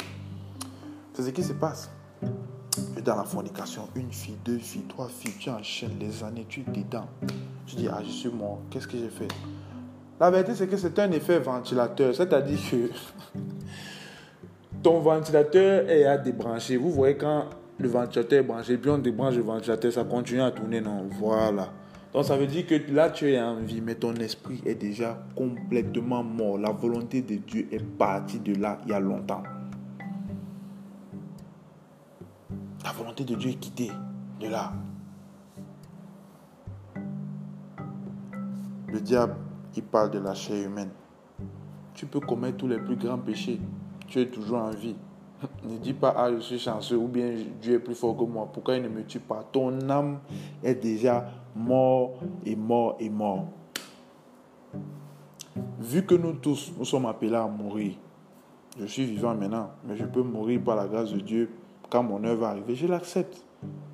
C'est 1.15 1.23
ce 1.23 1.31
qui 1.31 1.43
se 1.43 1.55
passe. 1.55 1.91
Dans 3.05 3.17
la 3.17 3.25
fornication, 3.25 3.89
une 3.95 4.11
fille, 4.11 4.37
deux 4.45 4.59
filles, 4.59 4.85
trois 4.89 5.09
filles, 5.09 5.35
tu 5.39 5.51
enchaînes 5.51 5.97
les 6.01 6.23
années, 6.25 6.47
tu 6.49 6.61
es 6.61 6.65
dedans. 6.65 7.07
Tu 7.67 7.77
dis, 7.77 7.89
ah, 7.89 8.01
je 8.05 8.11
suis 8.11 8.29
mort, 8.29 8.61
qu'est-ce 8.71 8.87
que 8.87 8.99
j'ai 8.99 9.09
fait? 9.09 9.29
La 10.19 10.31
vérité, 10.31 10.55
c'est 10.55 10.67
que 10.67 10.77
c'est 10.77 10.99
un 10.99 11.11
effet 11.13 11.39
ventilateur, 11.39 12.15
c'est-à-dire 12.15 12.59
que 12.71 12.91
ton 14.83 15.01
ventilateur 15.01 15.89
est 15.89 16.05
à 16.05 16.19
débrancher. 16.19 16.77
Vous 16.77 16.91
voyez, 16.91 17.17
quand 17.17 17.45
le 17.79 17.89
ventilateur 17.89 18.41
est 18.41 18.43
branché, 18.43 18.77
puis 18.79 18.91
on 18.91 18.99
débranche 18.99 19.35
le 19.35 19.43
ventilateur, 19.43 19.93
ça 19.93 20.05
continue 20.05 20.43
à 20.43 20.51
tourner, 20.51 20.81
non? 20.81 21.07
Voilà. 21.19 21.69
Donc 22.13 22.25
ça 22.25 22.37
veut 22.37 22.47
dire 22.47 22.67
que 22.67 22.75
là, 22.93 23.11
tu 23.11 23.31
es 23.31 23.41
en 23.41 23.57
vie, 23.57 23.83
mais 23.83 23.95
ton 23.95 24.15
esprit 24.15 24.63
est 24.65 24.75
déjà 24.75 25.19
complètement 25.37 26.23
mort. 26.23 26.57
La 26.57 26.71
volonté 26.71 27.21
de 27.21 27.35
Dieu 27.37 27.69
est 27.71 27.85
partie 27.85 28.39
de 28.39 28.55
là 28.59 28.79
il 28.87 28.93
y 28.93 28.95
a 28.95 29.01
longtemps. 29.01 29.43
La 32.87 32.93
volonté 32.93 33.25
de 33.25 33.35
Dieu 33.35 33.51
est 33.51 33.55
quittée 33.55 33.91
de 34.39 34.47
là. 34.47 34.73
Le 38.87 39.01
diable, 39.01 39.35
il 39.75 39.83
parle 39.83 40.13
de 40.13 40.21
la 40.21 40.35
chair 40.35 40.65
humaine. 40.65 40.91
Tu 41.95 42.07
peux 42.07 42.21
commettre 42.21 42.59
tous 42.59 42.69
les 42.69 42.79
plus 42.79 42.95
grands 42.95 43.19
péchés. 43.19 43.61
Tu 44.07 44.21
es 44.21 44.29
toujours 44.29 44.59
en 44.59 44.71
vie. 44.71 44.95
Ne 45.65 45.79
dis 45.79 45.95
pas, 45.95 46.15
ah, 46.17 46.31
je 46.33 46.39
suis 46.39 46.61
chanceux 46.61 46.97
ou 46.97 47.09
bien 47.09 47.35
Dieu 47.61 47.75
est 47.75 47.79
plus 47.81 47.97
fort 47.97 48.17
que 48.17 48.23
moi. 48.23 48.49
Pourquoi 48.53 48.77
il 48.77 48.85
ne 48.85 48.89
me 48.89 49.05
tue 49.05 49.19
pas? 49.19 49.45
Ton 49.51 49.91
âme 49.91 50.21
est 50.63 50.77
déjà 50.77 51.29
mort 51.57 52.21
et 52.45 52.55
mort 52.55 52.97
et 53.01 53.11
mort. 53.11 53.49
Vu 55.81 56.07
que 56.07 56.15
nous 56.15 56.35
tous, 56.35 56.73
nous 56.79 56.85
sommes 56.85 57.07
appelés 57.07 57.35
à 57.35 57.49
mourir. 57.49 57.95
Je 58.79 58.87
suis 58.87 59.07
vivant 59.07 59.35
maintenant, 59.35 59.71
mais 59.85 59.97
je 59.97 60.05
peux 60.05 60.23
mourir 60.23 60.61
par 60.63 60.77
la 60.77 60.87
grâce 60.87 61.13
de 61.13 61.19
Dieu 61.19 61.51
quand 61.91 62.03
mon 62.03 62.23
heure 62.25 62.37
va 62.37 62.49
arriver. 62.49 62.75
Je 62.75 62.87
l'accepte. 62.87 63.45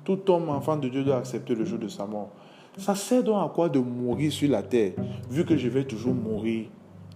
Tout 0.03 0.29
homme, 0.29 0.49
enfant 0.49 0.75
de 0.75 0.89
Dieu, 0.89 1.03
doit 1.03 1.17
accepter 1.17 1.55
le 1.55 1.65
jour 1.65 1.79
de 1.79 1.87
sa 1.87 2.05
mort. 2.05 2.29
Ça 2.77 2.95
sert 2.95 3.23
donc 3.23 3.43
à 3.43 3.53
quoi 3.53 3.69
de 3.69 3.79
mourir 3.79 4.31
sur 4.31 4.49
la 4.49 4.63
terre, 4.63 4.93
vu 5.29 5.45
que 5.45 5.55
je 5.55 5.69
vais 5.69 5.85
toujours 5.85 6.13
mourir? 6.13 6.67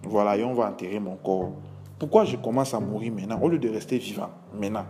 Voilà, 0.04 0.36
et 0.36 0.44
on 0.44 0.54
va 0.54 0.70
enterrer 0.70 1.00
mon 1.00 1.16
corps. 1.16 1.52
Pourquoi 1.98 2.24
je 2.24 2.36
commence 2.36 2.74
à 2.74 2.80
mourir 2.80 3.12
maintenant, 3.12 3.40
au 3.42 3.48
lieu 3.48 3.58
de 3.58 3.68
rester 3.68 3.98
vivant 3.98 4.30
maintenant? 4.54 4.86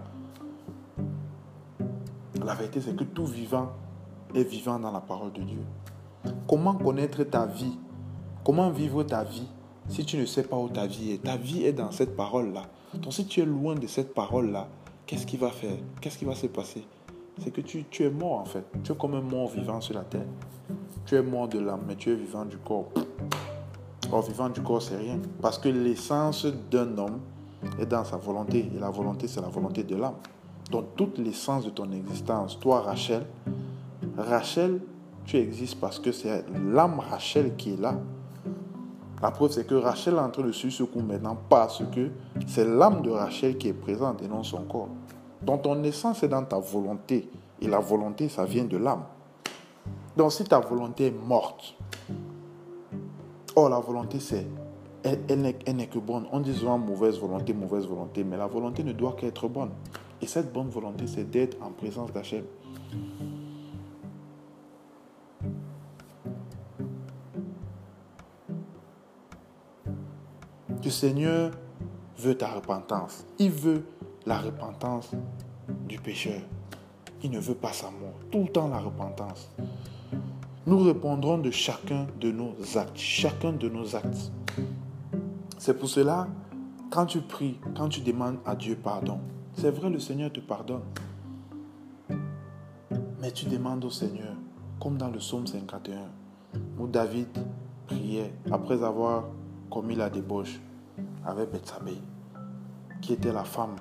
La 2.44 2.54
vérité, 2.54 2.80
c'est 2.80 2.94
que 2.94 3.04
tout 3.04 3.26
vivant 3.26 3.70
est 4.34 4.44
vivant 4.44 4.78
dans 4.78 4.92
la 4.92 5.00
parole 5.00 5.32
de 5.32 5.42
Dieu. 5.42 5.62
Comment 6.46 6.74
connaître 6.74 7.24
ta 7.24 7.46
vie? 7.46 7.78
Comment 8.44 8.70
vivre 8.70 9.02
ta 9.02 9.24
vie 9.24 9.48
si 9.88 10.04
tu 10.04 10.18
ne 10.18 10.26
sais 10.26 10.42
pas 10.42 10.56
où 10.56 10.68
ta 10.68 10.86
vie 10.86 11.12
est? 11.12 11.22
Ta 11.22 11.36
vie 11.36 11.64
est 11.64 11.72
dans 11.72 11.90
cette 11.90 12.14
parole-là. 12.14 12.62
Donc 12.94 13.12
si 13.12 13.26
tu 13.26 13.40
es 13.40 13.44
loin 13.46 13.74
de 13.74 13.86
cette 13.86 14.14
parole-là, 14.14 14.68
qu'est-ce 15.08 15.26
qui 15.26 15.38
va 15.38 15.50
faire? 15.50 15.78
Qu'est-ce 16.00 16.18
qui 16.18 16.24
va 16.26 16.34
se 16.34 16.46
passer? 16.46 16.84
C'est 17.42 17.50
que 17.50 17.62
tu, 17.62 17.84
tu 17.90 18.04
es 18.04 18.10
mort 18.10 18.40
en 18.40 18.44
fait. 18.44 18.64
Tu 18.84 18.92
es 18.92 18.94
comme 18.94 19.14
un 19.14 19.22
mort 19.22 19.48
vivant 19.48 19.80
sur 19.80 19.94
la 19.94 20.04
terre. 20.04 20.26
Tu 21.06 21.16
es 21.16 21.22
mort 21.22 21.48
de 21.48 21.58
l'âme, 21.58 21.80
mais 21.88 21.96
tu 21.96 22.12
es 22.12 22.14
vivant 22.14 22.44
du 22.44 22.58
corps. 22.58 22.90
Or, 24.12 24.22
vivant 24.22 24.50
du 24.50 24.60
corps, 24.60 24.82
c'est 24.82 24.96
rien. 24.96 25.18
Parce 25.40 25.58
que 25.58 25.68
l'essence 25.68 26.46
d'un 26.70 26.96
homme 26.98 27.20
est 27.80 27.86
dans 27.86 28.04
sa 28.04 28.16
volonté. 28.18 28.70
Et 28.74 28.78
la 28.78 28.90
volonté, 28.90 29.28
c'est 29.28 29.40
la 29.40 29.48
volonté 29.48 29.82
de 29.82 29.96
l'âme. 29.96 30.16
dans 30.70 30.82
toute 30.82 31.18
l'essence 31.18 31.64
de 31.64 31.70
ton 31.70 31.90
existence, 31.92 32.60
toi 32.60 32.82
Rachel, 32.82 33.24
Rachel, 34.18 34.82
tu 35.24 35.38
existes 35.38 35.80
parce 35.80 35.98
que 35.98 36.12
c'est 36.12 36.44
l'âme 36.70 37.00
Rachel 37.00 37.56
qui 37.56 37.72
est 37.72 37.80
là. 37.80 37.98
La 39.20 39.30
preuve, 39.32 39.50
c'est 39.50 39.66
que 39.66 39.74
Rachel 39.74 40.14
est 40.14 40.18
en 40.18 40.30
train 40.30 40.44
de 40.44 40.52
suivre 40.52 40.74
ce 40.74 40.82
coup 40.84 41.00
maintenant 41.00 41.36
parce 41.48 41.82
que 41.92 42.10
c'est 42.46 42.64
l'âme 42.64 43.02
de 43.02 43.10
Rachel 43.10 43.58
qui 43.58 43.68
est 43.68 43.72
présente 43.72 44.22
et 44.22 44.28
non 44.28 44.44
son 44.44 44.62
corps. 44.62 44.88
Donc 45.42 45.62
ton 45.62 45.82
essence 45.82 46.22
est 46.22 46.28
dans 46.28 46.44
ta 46.44 46.58
volonté. 46.58 47.28
Et 47.60 47.66
la 47.66 47.80
volonté, 47.80 48.28
ça 48.28 48.44
vient 48.44 48.64
de 48.64 48.76
l'âme. 48.76 49.02
Donc 50.16 50.32
si 50.32 50.44
ta 50.44 50.60
volonté 50.60 51.06
est 51.06 51.26
morte, 51.26 51.76
oh 53.56 53.68
la 53.68 53.80
volonté 53.80 54.20
c'est, 54.20 54.46
elle, 55.02 55.20
elle 55.28 55.76
n'est 55.76 55.86
que 55.86 55.98
bonne. 55.98 56.26
On 56.32 56.40
dit 56.40 56.54
souvent 56.54 56.78
mauvaise 56.78 57.18
volonté, 57.18 57.52
mauvaise 57.52 57.86
volonté, 57.86 58.24
mais 58.24 58.36
la 58.36 58.46
volonté 58.46 58.84
ne 58.84 58.92
doit 58.92 59.12
qu'être 59.12 59.48
bonne. 59.48 59.70
Et 60.20 60.26
cette 60.26 60.52
bonne 60.52 60.68
volonté, 60.68 61.06
c'est 61.06 61.28
d'être 61.30 61.56
en 61.62 61.70
présence 61.70 62.12
d'Hachem. 62.12 62.44
Seigneur 70.90 71.52
veut 72.18 72.36
ta 72.36 72.48
repentance. 72.48 73.24
Il 73.38 73.50
veut 73.50 73.84
la 74.26 74.38
repentance 74.38 75.10
du 75.86 75.98
pécheur. 75.98 76.40
Il 77.22 77.30
ne 77.30 77.38
veut 77.38 77.54
pas 77.54 77.72
sa 77.72 77.90
mort. 77.90 78.14
Tout 78.30 78.42
le 78.42 78.48
temps 78.48 78.68
la 78.68 78.78
repentance. 78.78 79.48
Nous 80.66 80.78
répondrons 80.78 81.38
de 81.38 81.50
chacun 81.50 82.06
de 82.20 82.30
nos 82.30 82.54
actes. 82.76 82.96
Chacun 82.96 83.52
de 83.52 83.68
nos 83.68 83.96
actes. 83.96 84.30
C'est 85.58 85.78
pour 85.78 85.88
cela, 85.88 86.28
quand 86.90 87.06
tu 87.06 87.20
pries, 87.20 87.58
quand 87.76 87.88
tu 87.88 88.00
demandes 88.00 88.38
à 88.46 88.54
Dieu 88.54 88.76
pardon, 88.76 89.18
c'est 89.54 89.70
vrai, 89.70 89.90
le 89.90 89.98
Seigneur 89.98 90.32
te 90.32 90.40
pardonne. 90.40 90.82
Mais 93.20 93.32
tu 93.32 93.46
demandes 93.46 93.84
au 93.84 93.90
Seigneur, 93.90 94.34
comme 94.80 94.96
dans 94.96 95.10
le 95.10 95.18
psaume 95.18 95.46
51, 95.46 95.96
où 96.78 96.86
David 96.86 97.28
priait 97.86 98.32
après 98.52 98.84
avoir 98.84 99.24
commis 99.70 99.96
la 99.96 100.10
débauche 100.10 100.60
avec 101.24 101.50
Bethsabée, 101.50 102.00
qui 103.00 103.12
était 103.12 103.32
la 103.32 103.44
femme 103.44 103.76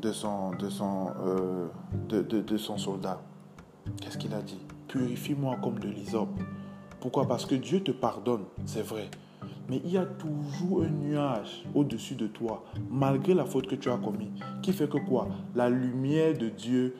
de 0.00 0.12
son, 0.12 0.52
de 0.52 0.68
son, 0.68 1.12
euh, 1.20 1.68
de, 2.08 2.56
son 2.56 2.78
soldat. 2.78 3.20
Qu'est-ce 4.00 4.18
qu'il 4.18 4.34
a 4.34 4.42
dit? 4.42 4.60
Purifie-moi 4.88 5.56
comme 5.62 5.78
de 5.78 5.88
l'hysope. 5.88 6.40
Pourquoi? 7.00 7.26
Parce 7.26 7.46
que 7.46 7.54
Dieu 7.54 7.82
te 7.82 7.90
pardonne, 7.90 8.44
c'est 8.64 8.82
vrai. 8.82 9.10
Mais 9.68 9.80
il 9.84 9.90
y 9.90 9.98
a 9.98 10.04
toujours 10.04 10.82
un 10.82 10.88
nuage 10.88 11.64
au-dessus 11.74 12.14
de 12.14 12.28
toi, 12.28 12.64
malgré 12.90 13.34
la 13.34 13.44
faute 13.44 13.66
que 13.66 13.74
tu 13.74 13.90
as 13.90 13.96
commise, 13.96 14.28
qui 14.62 14.72
fait 14.72 14.88
que 14.88 14.98
quoi? 14.98 15.28
La 15.54 15.68
lumière 15.68 16.36
de 16.36 16.48
Dieu 16.48 16.96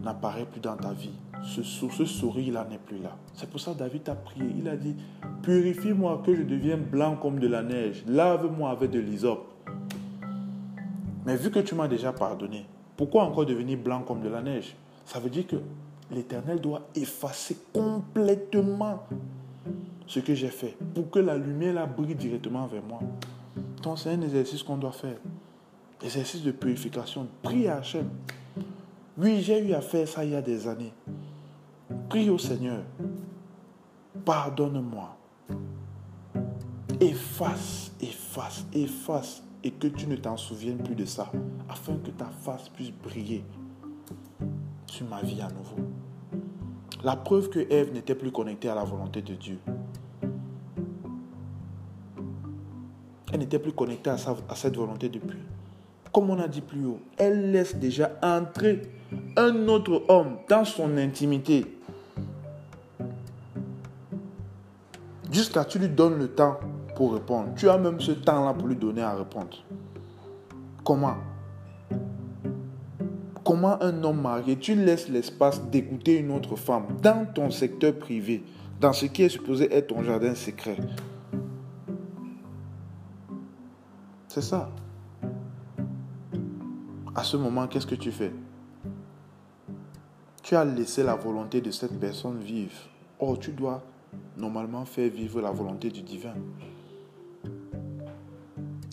n'apparaît 0.00 0.46
plus 0.46 0.60
dans 0.60 0.76
ta 0.76 0.92
vie. 0.92 1.18
Ce, 1.44 1.62
ce 1.62 2.04
sourire-là 2.04 2.66
n'est 2.68 2.78
plus 2.78 2.98
là. 2.98 3.16
C'est 3.34 3.48
pour 3.48 3.60
ça 3.60 3.72
que 3.72 3.78
David 3.78 4.08
a 4.08 4.14
prié. 4.14 4.46
Il 4.58 4.68
a 4.68 4.76
dit, 4.76 4.96
purifie-moi 5.42 6.22
que 6.24 6.34
je 6.34 6.42
devienne 6.42 6.80
blanc 6.80 7.16
comme 7.16 7.38
de 7.38 7.46
la 7.46 7.62
neige. 7.62 8.02
Lave-moi 8.08 8.70
avec 8.70 8.90
de 8.90 8.98
l'hysope. 8.98 9.52
Mais 11.26 11.36
vu 11.36 11.50
que 11.50 11.60
tu 11.60 11.74
m'as 11.74 11.88
déjà 11.88 12.12
pardonné, 12.12 12.66
pourquoi 12.96 13.24
encore 13.24 13.46
devenir 13.46 13.78
blanc 13.78 14.02
comme 14.02 14.20
de 14.20 14.28
la 14.28 14.42
neige? 14.42 14.74
Ça 15.04 15.18
veut 15.18 15.30
dire 15.30 15.46
que 15.46 15.56
l'Éternel 16.10 16.60
doit 16.60 16.82
effacer 16.94 17.56
complètement 17.72 19.02
ce 20.06 20.20
que 20.20 20.34
j'ai 20.34 20.48
fait 20.48 20.76
pour 20.94 21.10
que 21.10 21.18
la 21.18 21.36
lumière 21.36 21.74
la 21.74 21.86
brille 21.86 22.14
directement 22.14 22.66
vers 22.66 22.82
moi. 22.82 23.00
Donc 23.82 23.98
c'est 23.98 24.10
un 24.10 24.20
exercice 24.20 24.62
qu'on 24.62 24.76
doit 24.76 24.92
faire. 24.92 25.16
Exercice 26.02 26.42
de 26.42 26.50
purification. 26.50 27.26
Prie 27.42 27.68
à 27.68 27.78
Hachem. 27.78 28.08
Oui, 29.16 29.40
j'ai 29.42 29.66
eu 29.66 29.72
à 29.72 29.80
faire 29.80 30.06
ça 30.06 30.24
il 30.24 30.32
y 30.32 30.34
a 30.34 30.42
des 30.42 30.66
années. 30.66 30.92
Prie 32.08 32.30
au 32.30 32.38
Seigneur. 32.38 32.82
Pardonne-moi. 34.24 35.16
Efface, 37.00 37.92
efface, 38.00 38.66
efface. 38.72 39.42
Et 39.62 39.70
que 39.70 39.86
tu 39.86 40.06
ne 40.06 40.16
t'en 40.16 40.36
souviennes 40.36 40.82
plus 40.82 40.94
de 40.94 41.04
ça. 41.04 41.32
Afin 41.68 41.96
que 41.96 42.10
ta 42.10 42.26
face 42.26 42.68
puisse 42.68 42.92
briller 42.92 43.44
sur 44.86 45.06
ma 45.08 45.22
vie 45.22 45.40
à 45.40 45.48
nouveau. 45.48 45.88
La 47.02 47.16
preuve 47.16 47.48
que 47.48 47.60
Ève 47.70 47.92
n'était 47.92 48.14
plus 48.14 48.30
connectée 48.30 48.68
à 48.68 48.74
la 48.74 48.84
volonté 48.84 49.22
de 49.22 49.34
Dieu. 49.34 49.58
Elle 53.32 53.40
n'était 53.40 53.58
plus 53.58 53.72
connectée 53.72 54.10
à, 54.10 54.16
à 54.48 54.54
cette 54.54 54.76
volonté 54.76 55.08
depuis. 55.08 55.40
Comme 56.12 56.30
on 56.30 56.38
a 56.38 56.46
dit 56.46 56.60
plus 56.60 56.84
haut, 56.86 57.00
elle 57.16 57.50
laisse 57.50 57.74
déjà 57.74 58.12
entrer 58.22 58.82
un 59.36 59.66
autre 59.66 60.04
homme 60.08 60.36
dans 60.48 60.64
son 60.64 60.96
intimité. 60.96 61.66
Jusqu'à 65.34 65.64
tu 65.64 65.80
lui 65.80 65.88
donnes 65.88 66.16
le 66.16 66.28
temps 66.28 66.60
pour 66.94 67.12
répondre. 67.12 67.48
Tu 67.56 67.68
as 67.68 67.76
même 67.76 67.98
ce 67.98 68.12
temps-là 68.12 68.54
pour 68.54 68.68
lui 68.68 68.76
donner 68.76 69.02
à 69.02 69.16
répondre. 69.16 69.64
Comment? 70.84 71.16
Comment 73.42 73.82
un 73.82 74.04
homme 74.04 74.22
marié, 74.22 74.56
tu 74.56 74.76
laisses 74.76 75.08
l'espace 75.08 75.60
d'écouter 75.60 76.18
une 76.18 76.30
autre 76.30 76.54
femme 76.54 76.86
dans 77.02 77.26
ton 77.26 77.50
secteur 77.50 77.98
privé, 77.98 78.44
dans 78.80 78.92
ce 78.92 79.06
qui 79.06 79.24
est 79.24 79.28
supposé 79.28 79.74
être 79.74 79.88
ton 79.88 80.04
jardin 80.04 80.36
secret? 80.36 80.76
C'est 84.28 84.40
ça. 84.40 84.70
À 87.12 87.24
ce 87.24 87.36
moment, 87.36 87.66
qu'est-ce 87.66 87.88
que 87.88 87.96
tu 87.96 88.12
fais? 88.12 88.32
Tu 90.44 90.54
as 90.54 90.64
laissé 90.64 91.02
la 91.02 91.16
volonté 91.16 91.60
de 91.60 91.72
cette 91.72 91.98
personne 91.98 92.38
vivre. 92.38 92.76
Or, 93.18 93.36
tu 93.36 93.50
dois 93.50 93.82
normalement 94.36 94.84
faire 94.84 95.10
vivre 95.10 95.40
la 95.40 95.50
volonté 95.50 95.90
du 95.90 96.02
divin. 96.02 96.34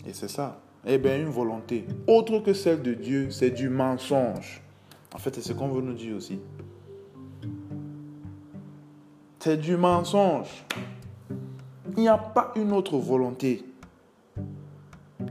Et 0.06 0.12
c'est 0.12 0.28
ça. 0.28 0.60
Eh 0.84 0.98
bien, 0.98 1.20
une 1.20 1.28
volonté 1.28 1.86
autre 2.08 2.40
que 2.40 2.52
celle 2.52 2.82
de 2.82 2.94
Dieu, 2.94 3.30
c'est 3.30 3.50
du 3.50 3.68
mensonge. 3.68 4.62
En 5.14 5.18
fait, 5.18 5.34
c'est 5.34 5.42
ce 5.42 5.52
qu'on 5.52 5.68
veut 5.68 5.82
nous 5.82 5.94
dire 5.94 6.16
aussi. 6.16 6.40
C'est 9.38 9.56
du 9.56 9.76
mensonge. 9.76 10.64
Il 11.96 12.02
n'y 12.02 12.08
a 12.08 12.18
pas 12.18 12.52
une 12.56 12.72
autre 12.72 12.96
volonté 12.96 13.64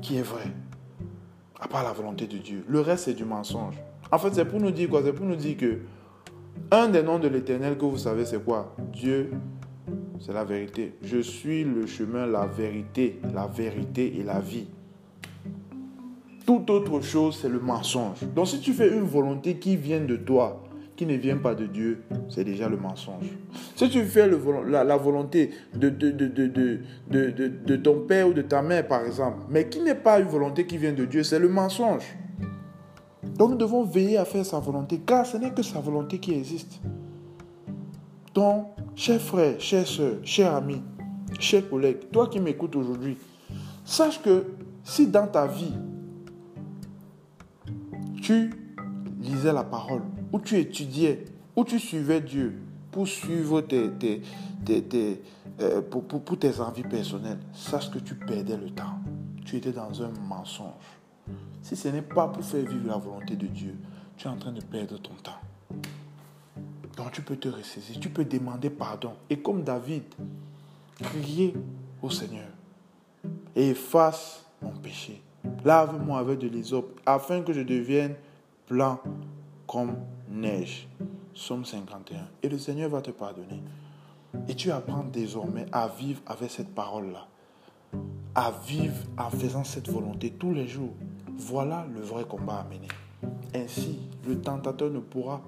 qui 0.01 0.17
est 0.17 0.21
vrai, 0.21 0.45
à 1.59 1.67
part 1.67 1.83
la 1.83 1.91
volonté 1.91 2.27
de 2.27 2.37
Dieu. 2.37 2.63
Le 2.67 2.79
reste, 2.81 3.05
c'est 3.05 3.13
du 3.13 3.25
mensonge. 3.25 3.75
En 4.11 4.17
fait, 4.17 4.33
c'est 4.33 4.45
pour 4.45 4.59
nous 4.59 4.71
dire 4.71 4.89
quoi? 4.89 5.01
C'est 5.03 5.13
pour 5.13 5.25
nous 5.25 5.35
dire 5.35 5.57
que 5.57 5.79
un 6.71 6.89
des 6.89 7.03
noms 7.03 7.19
de 7.19 7.27
l'Éternel 7.27 7.77
que 7.77 7.85
vous 7.85 7.97
savez, 7.97 8.25
c'est 8.25 8.43
quoi? 8.43 8.75
Dieu, 8.93 9.31
c'est 10.19 10.33
la 10.33 10.43
vérité. 10.43 10.93
Je 11.01 11.19
suis 11.19 11.63
le 11.63 11.85
chemin, 11.85 12.25
la 12.25 12.45
vérité, 12.45 13.19
la 13.33 13.47
vérité 13.47 14.19
et 14.19 14.23
la 14.23 14.39
vie. 14.39 14.67
Toute 16.45 16.69
autre 16.69 17.01
chose, 17.01 17.39
c'est 17.41 17.49
le 17.49 17.59
mensonge. 17.59 18.23
Donc 18.35 18.47
si 18.47 18.59
tu 18.59 18.73
fais 18.73 18.89
une 18.89 19.03
volonté 19.03 19.55
qui 19.57 19.75
vient 19.75 20.01
de 20.01 20.15
toi, 20.15 20.63
qui 20.95 21.05
ne 21.05 21.15
vient 21.15 21.37
pas 21.37 21.55
de 21.55 21.65
Dieu, 21.65 22.03
c'est 22.29 22.43
déjà 22.43 22.69
le 22.69 22.77
mensonge. 22.77 23.25
Si 23.75 23.89
tu 23.89 24.03
fais 24.03 24.27
la, 24.27 24.97
volonté 24.97 25.51
de, 25.73 25.89
de, 25.89 26.11
de, 26.11 26.81
de, 27.09 27.75
ton 27.77 28.01
père 28.01 28.27
ou 28.27 28.33
de 28.33 28.43
ta 28.43 28.61
mère, 28.61 28.87
par 28.87 29.05
exemple, 29.05 29.39
mais 29.49 29.67
qui 29.67 29.79
n'est 29.79 29.95
pas 29.95 30.19
une 30.19 30.27
volonté 30.27 30.67
qui 30.67 30.77
vient 30.77 30.93
de 30.93 31.05
Dieu, 31.05 31.23
c'est 31.23 31.39
le 31.39 31.49
mensonge. 31.49 32.05
Donc 33.35 33.51
nous 33.51 33.57
devons 33.57 33.83
veiller 33.83 34.17
à 34.17 34.25
faire 34.25 34.45
sa 34.45 34.59
volonté, 34.59 34.99
car 34.99 35.25
ce 35.25 35.37
n'est 35.37 35.51
que 35.51 35.63
sa 35.63 35.79
volonté 35.79 36.19
qui 36.19 36.33
existe. 36.33 36.79
Donc, 38.33 38.67
cher 39.01 39.19
frère, 39.19 39.59
chère 39.59 39.87
soeur, 39.87 40.17
cher 40.23 40.53
ami, 40.53 40.79
cher 41.39 41.67
collègue, 41.67 42.11
toi 42.11 42.27
qui 42.27 42.39
m'écoutes 42.39 42.75
aujourd'hui, 42.75 43.17
sache 43.83 44.21
que 44.21 44.45
si 44.83 45.07
dans 45.07 45.25
ta 45.25 45.47
vie, 45.47 45.73
tu 48.21 48.51
lisais 49.19 49.51
la 49.51 49.63
parole, 49.63 50.03
où 50.31 50.39
tu 50.39 50.55
étudiais, 50.59 51.25
où 51.55 51.63
tu 51.63 51.79
suivais 51.79 52.21
Dieu 52.21 52.61
pour 52.91 53.07
suivre 53.07 53.61
tes, 53.61 53.89
tes, 53.89 54.21
euh, 55.61 55.81
pour, 55.81 56.03
pour, 56.03 56.37
tes 56.37 56.59
envies 56.59 56.83
personnelles, 56.83 57.39
sache 57.53 57.89
que 57.89 57.97
tu 57.97 58.13
perdais 58.13 58.57
le 58.57 58.69
temps. 58.69 58.99
Tu 59.45 59.57
étais 59.57 59.71
dans 59.71 60.03
un 60.03 60.11
mensonge. 60.29 60.99
Si 61.63 61.75
ce 61.75 61.87
n'est 61.87 62.03
pas 62.03 62.27
pour 62.27 62.45
faire 62.45 62.63
vivre 62.63 62.87
la 62.87 62.97
volonté 62.97 63.35
de 63.35 63.47
Dieu, 63.47 63.75
tu 64.15 64.27
es 64.27 64.29
en 64.29 64.37
train 64.37 64.51
de 64.51 64.61
perdre 64.61 64.99
ton 64.99 65.15
temps. 65.23 65.39
Tu 67.11 67.21
peux 67.21 67.37
te 67.37 67.47
ressaisir, 67.47 67.99
tu 67.99 68.09
peux 68.09 68.25
demander 68.25 68.69
pardon. 68.69 69.13
Et 69.29 69.39
comme 69.39 69.63
David, 69.63 70.03
crier 71.01 71.53
au 72.01 72.09
Seigneur 72.09 72.47
et 73.55 73.69
efface 73.69 74.45
mon 74.61 74.71
péché. 74.71 75.21
Lave-moi 75.65 76.19
avec 76.19 76.39
de 76.39 76.47
l'hysope 76.47 76.99
afin 77.05 77.41
que 77.41 77.53
je 77.53 77.61
devienne 77.61 78.15
blanc 78.69 78.99
comme 79.67 79.95
neige. 80.29 80.87
Somme 81.33 81.65
51. 81.65 82.27
Et 82.43 82.49
le 82.49 82.57
Seigneur 82.57 82.89
va 82.89 83.01
te 83.01 83.11
pardonner. 83.11 83.61
Et 84.47 84.55
tu 84.55 84.71
apprends 84.71 85.03
désormais 85.03 85.65
à 85.71 85.87
vivre 85.87 86.21
avec 86.25 86.51
cette 86.51 86.73
parole-là. 86.73 87.27
À 88.35 88.51
vivre 88.65 88.97
en 89.17 89.29
faisant 89.29 89.63
cette 89.63 89.89
volonté 89.89 90.31
tous 90.31 90.53
les 90.53 90.67
jours. 90.67 90.93
Voilà 91.37 91.85
le 91.93 92.01
vrai 92.01 92.23
combat 92.25 92.59
à 92.59 92.63
mener. 92.65 92.87
ainsi, 93.55 93.99
le 94.27 94.39
tentateur 94.39 94.89
ne 94.89 94.99
pourra 94.99 95.41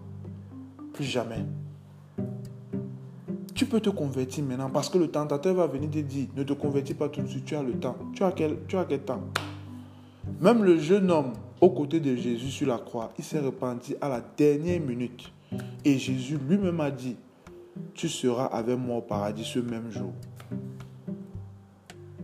plus 0.93 1.03
jamais. 1.03 1.43
Tu 3.55 3.65
peux 3.65 3.79
te 3.79 3.89
convertir 3.89 4.43
maintenant 4.43 4.69
parce 4.69 4.89
que 4.89 4.97
le 4.97 5.09
tentateur 5.09 5.55
va 5.55 5.67
venir 5.67 5.89
te 5.89 5.99
dire, 5.99 6.27
ne 6.35 6.43
te 6.43 6.53
convertis 6.53 6.93
pas 6.93 7.09
tout 7.09 7.21
de 7.21 7.27
suite, 7.27 7.45
tu 7.45 7.55
as 7.55 7.63
le 7.63 7.73
temps. 7.73 7.97
Tu 8.13 8.23
as 8.23 8.31
quel, 8.31 8.57
temps? 9.01 9.21
Même 10.39 10.63
le 10.63 10.77
jeune 10.77 11.11
homme 11.11 11.33
aux 11.61 11.69
côtés 11.69 11.99
de 11.99 12.15
Jésus 12.15 12.49
sur 12.49 12.67
la 12.67 12.77
croix, 12.77 13.11
il 13.17 13.23
s'est 13.23 13.39
repenti 13.39 13.95
à 14.01 14.09
la 14.09 14.21
dernière 14.21 14.79
minute. 14.79 15.31
Et 15.85 15.97
Jésus 15.97 16.37
lui-même 16.37 16.79
a 16.79 16.89
dit, 16.89 17.15
tu 17.93 18.09
seras 18.09 18.45
avec 18.45 18.77
moi 18.77 18.97
au 18.97 19.01
paradis 19.01 19.43
ce 19.43 19.59
même 19.59 19.91
jour. 19.91 20.13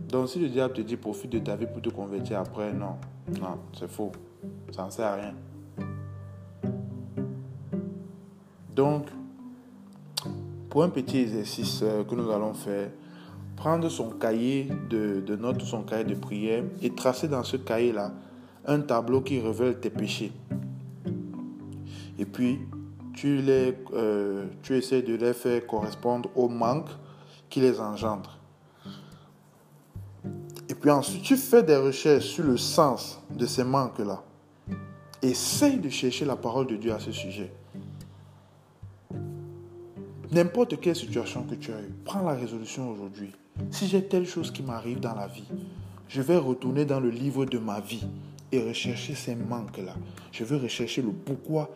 Donc 0.08 0.28
si 0.28 0.40
le 0.40 0.48
diable 0.48 0.74
te 0.74 0.80
dit 0.80 0.96
profite 0.96 1.30
de 1.30 1.38
ta 1.38 1.54
vie 1.54 1.66
pour 1.66 1.80
te 1.80 1.88
convertir 1.90 2.40
après, 2.40 2.72
non, 2.72 2.96
non, 3.40 3.58
c'est 3.78 3.88
faux. 3.88 4.10
Ça 4.72 4.86
ne 4.86 4.90
sert 4.90 5.06
à 5.06 5.14
rien. 5.14 5.34
Donc, 8.74 9.06
pour 10.68 10.84
un 10.84 10.88
petit 10.88 11.18
exercice 11.18 11.80
euh, 11.82 12.04
que 12.04 12.14
nous 12.14 12.30
allons 12.30 12.54
faire, 12.54 12.90
prendre 13.56 13.88
son 13.88 14.10
cahier 14.10 14.68
de, 14.88 15.36
notes, 15.36 15.62
son 15.62 15.82
cahier 15.82 16.04
de 16.04 16.14
prière 16.14 16.64
et 16.80 16.90
tracer 16.90 17.28
dans 17.28 17.44
ce 17.44 17.56
cahier-là 17.56 18.12
un 18.66 18.80
tableau 18.80 19.20
qui 19.20 19.40
révèle 19.40 19.80
tes 19.80 19.90
péchés. 19.90 20.32
Et 22.18 22.24
puis, 22.24 22.60
tu, 23.14 23.38
les, 23.38 23.76
euh, 23.92 24.46
tu 24.62 24.76
essaies 24.76 25.02
de 25.02 25.14
les 25.14 25.32
faire 25.34 25.66
correspondre 25.66 26.30
au 26.36 26.48
manque 26.48 26.90
qui 27.48 27.60
les 27.60 27.80
engendre. 27.80 28.38
Et 30.68 30.74
puis 30.74 30.90
ensuite, 30.90 31.22
tu 31.22 31.36
fais 31.36 31.64
des 31.64 31.76
recherches 31.76 32.26
sur 32.26 32.44
le 32.44 32.56
sens 32.56 33.20
de 33.30 33.44
ces 33.44 33.64
manques-là. 33.64 34.22
Essaye 35.20 35.78
de 35.78 35.88
chercher 35.88 36.24
la 36.24 36.36
parole 36.36 36.68
de 36.68 36.76
Dieu 36.76 36.92
à 36.92 37.00
ce 37.00 37.10
sujet. 37.10 37.52
N'importe 40.32 40.80
quelle 40.80 40.94
situation 40.94 41.42
que 41.42 41.56
tu 41.56 41.72
as 41.72 41.80
eue, 41.80 41.92
prends 42.04 42.22
la 42.22 42.34
résolution 42.34 42.88
aujourd'hui. 42.88 43.32
Si 43.72 43.88
j'ai 43.88 44.04
telle 44.04 44.26
chose 44.26 44.52
qui 44.52 44.62
m'arrive 44.62 45.00
dans 45.00 45.16
la 45.16 45.26
vie, 45.26 45.48
je 46.06 46.22
vais 46.22 46.36
retourner 46.36 46.84
dans 46.84 47.00
le 47.00 47.10
livre 47.10 47.46
de 47.46 47.58
ma 47.58 47.80
vie 47.80 48.06
et 48.52 48.62
rechercher 48.62 49.16
ces 49.16 49.34
manques-là. 49.34 49.96
Je 50.30 50.44
veux 50.44 50.56
rechercher 50.56 51.02
le 51.02 51.10
pourquoi 51.10 51.68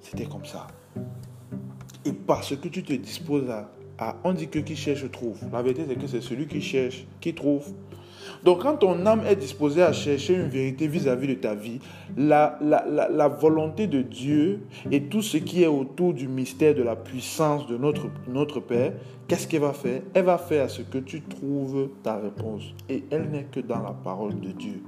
c'était 0.00 0.26
comme 0.26 0.44
ça. 0.44 0.68
Et 2.04 2.12
parce 2.12 2.54
que 2.54 2.68
tu 2.68 2.84
te 2.84 2.92
disposes 2.92 3.50
à 3.50 4.16
on 4.22 4.32
dit 4.32 4.46
que 4.46 4.60
qui 4.60 4.76
cherche 4.76 5.10
trouve. 5.10 5.38
La 5.52 5.60
vérité 5.60 5.84
c'est 5.88 5.96
que 5.96 6.06
c'est 6.06 6.20
celui 6.20 6.46
qui 6.46 6.60
cherche 6.60 7.04
qui 7.20 7.34
trouve. 7.34 7.66
Donc 8.44 8.62
quand 8.62 8.76
ton 8.76 9.04
âme 9.06 9.22
est 9.26 9.36
disposée 9.36 9.82
à 9.82 9.92
chercher 9.92 10.34
une 10.34 10.48
vérité 10.48 10.86
vis-à-vis 10.86 11.28
de 11.28 11.34
ta 11.34 11.54
vie, 11.54 11.80
la, 12.16 12.58
la, 12.60 13.28
volonté 13.28 13.86
de 13.86 14.02
Dieu 14.02 14.60
et 14.90 15.02
tout 15.02 15.22
ce 15.22 15.36
qui 15.36 15.62
est 15.62 15.66
autour 15.66 16.14
du 16.14 16.28
mystère 16.28 16.74
de 16.74 16.82
la 16.82 16.96
puissance 16.96 17.66
de 17.66 17.76
notre, 17.76 18.08
notre 18.28 18.60
Père, 18.60 18.92
qu'est-ce 19.26 19.46
qu'elle 19.46 19.60
va 19.60 19.72
faire? 19.72 20.02
Elle 20.14 20.24
va 20.24 20.38
faire 20.38 20.64
à 20.64 20.68
ce 20.68 20.82
que 20.82 20.98
tu 20.98 21.20
trouves 21.22 21.88
ta 22.02 22.16
réponse. 22.16 22.62
Et 22.88 23.04
elle 23.10 23.30
n'est 23.30 23.44
que 23.44 23.60
dans 23.60 23.82
la 23.82 23.92
parole 23.92 24.38
de 24.40 24.50
Dieu. 24.52 24.82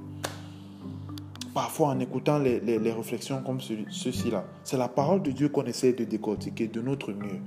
Parfois, 1.53 1.89
en 1.89 1.99
écoutant 1.99 2.39
les, 2.39 2.61
les, 2.61 2.91
réflexions 2.91 3.41
comme 3.41 3.59
ceci-là, 3.59 4.45
c'est 4.63 4.77
la 4.77 4.87
parole 4.87 5.21
de 5.21 5.31
Dieu 5.31 5.49
qu'on 5.49 5.65
essaie 5.65 5.91
de 5.91 6.05
décortiquer 6.05 6.67
de 6.67 6.81
notre 6.81 7.11
mieux. 7.11 7.39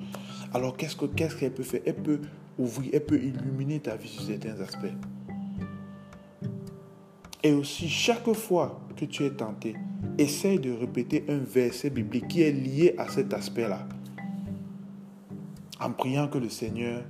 Alors, 0.53 0.77
qu'est-ce 0.77 0.97
qu'elle 0.97 1.53
peut 1.53 1.63
faire? 1.63 1.81
Elle 1.87 1.95
peut 1.95 2.21
ouvrir, 2.59 2.91
elle 2.93 3.05
peut 3.05 3.19
illuminer 3.19 3.81
ta 3.81 3.97
vie 3.97 4.09
sur 4.09 4.23
certains 4.23 4.61
aspects. 4.61 4.93
Et 7.47 7.53
aussi, 7.53 7.91
chaque 7.91 8.33
fois 8.33 8.81
que 8.97 9.05
tu 9.05 9.23
es 9.27 9.31
tenté, 9.31 9.77
essaye 10.17 10.59
de 10.59 10.73
répéter 10.73 11.27
un 11.29 11.41
verset 11.41 11.91
biblique 11.91 12.27
qui 12.27 12.41
est 12.41 12.53
lié 12.53 12.95
à 12.97 13.07
cet 13.07 13.35
aspect-là. 13.35 13.87
En 15.79 15.91
priant 15.93 16.27
que 16.27 16.39
le 16.39 16.49
Seigneur 16.49 17.03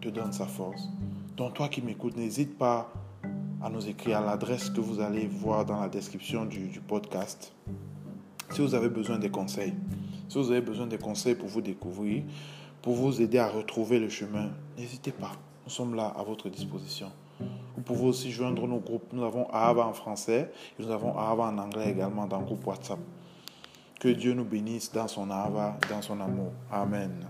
te 0.00 0.08
donne 0.08 0.32
sa 0.32 0.46
force. 0.46 0.88
Donc 1.36 1.54
toi 1.54 1.68
qui 1.68 1.82
m'écoutes, 1.82 2.16
n'hésite 2.16 2.58
pas 2.58 2.92
à 3.62 3.70
nous 3.70 3.86
écrire 3.88 4.18
à 4.18 4.26
l'adresse 4.26 4.70
que 4.70 4.80
vous 4.80 4.98
allez 5.00 5.28
voir 5.28 5.64
dans 5.64 5.80
la 5.80 5.88
description 5.88 6.46
du, 6.46 6.80
podcast. 6.80 7.52
Si 8.50 8.60
vous 8.60 8.74
avez 8.74 8.88
besoin 8.88 9.20
des 9.20 9.30
conseils, 9.30 9.74
si 10.28 10.36
vous 10.36 10.50
avez 10.50 10.62
besoin 10.62 10.88
des 10.88 10.98
conseils 10.98 11.36
pour 11.36 11.48
vous 11.48 11.60
découvrir, 11.60 12.24
pour 12.82 12.94
vous 12.94 13.22
aider 13.22 13.38
à 13.38 13.48
retrouver 13.48 14.00
le 14.00 14.08
chemin, 14.08 14.50
n'hésitez 14.76 15.12
pas. 15.12 15.30
Nous 15.64 15.70
sommes 15.70 15.94
là 15.94 16.12
à 16.16 16.24
votre 16.24 16.48
disposition. 16.48 17.12
Vous 17.40 17.82
pouvez 17.82 18.06
aussi 18.06 18.30
joindre 18.30 18.66
nos 18.66 18.78
groupes. 18.78 19.12
Nous 19.12 19.24
avons 19.24 19.48
Ahava 19.50 19.86
en 19.86 19.92
français 19.92 20.50
et 20.78 20.82
nous 20.82 20.90
avons 20.90 21.16
Ahava 21.16 21.44
en 21.44 21.58
anglais 21.58 21.90
également 21.90 22.26
dans 22.26 22.38
le 22.38 22.44
groupe 22.44 22.66
WhatsApp. 22.66 22.98
Que 23.98 24.08
Dieu 24.08 24.34
nous 24.34 24.44
bénisse 24.44 24.92
dans 24.92 25.08
son 25.08 25.30
Ahava, 25.30 25.76
dans 25.90 26.02
son 26.02 26.20
amour. 26.20 26.52
Amen. 26.70 27.26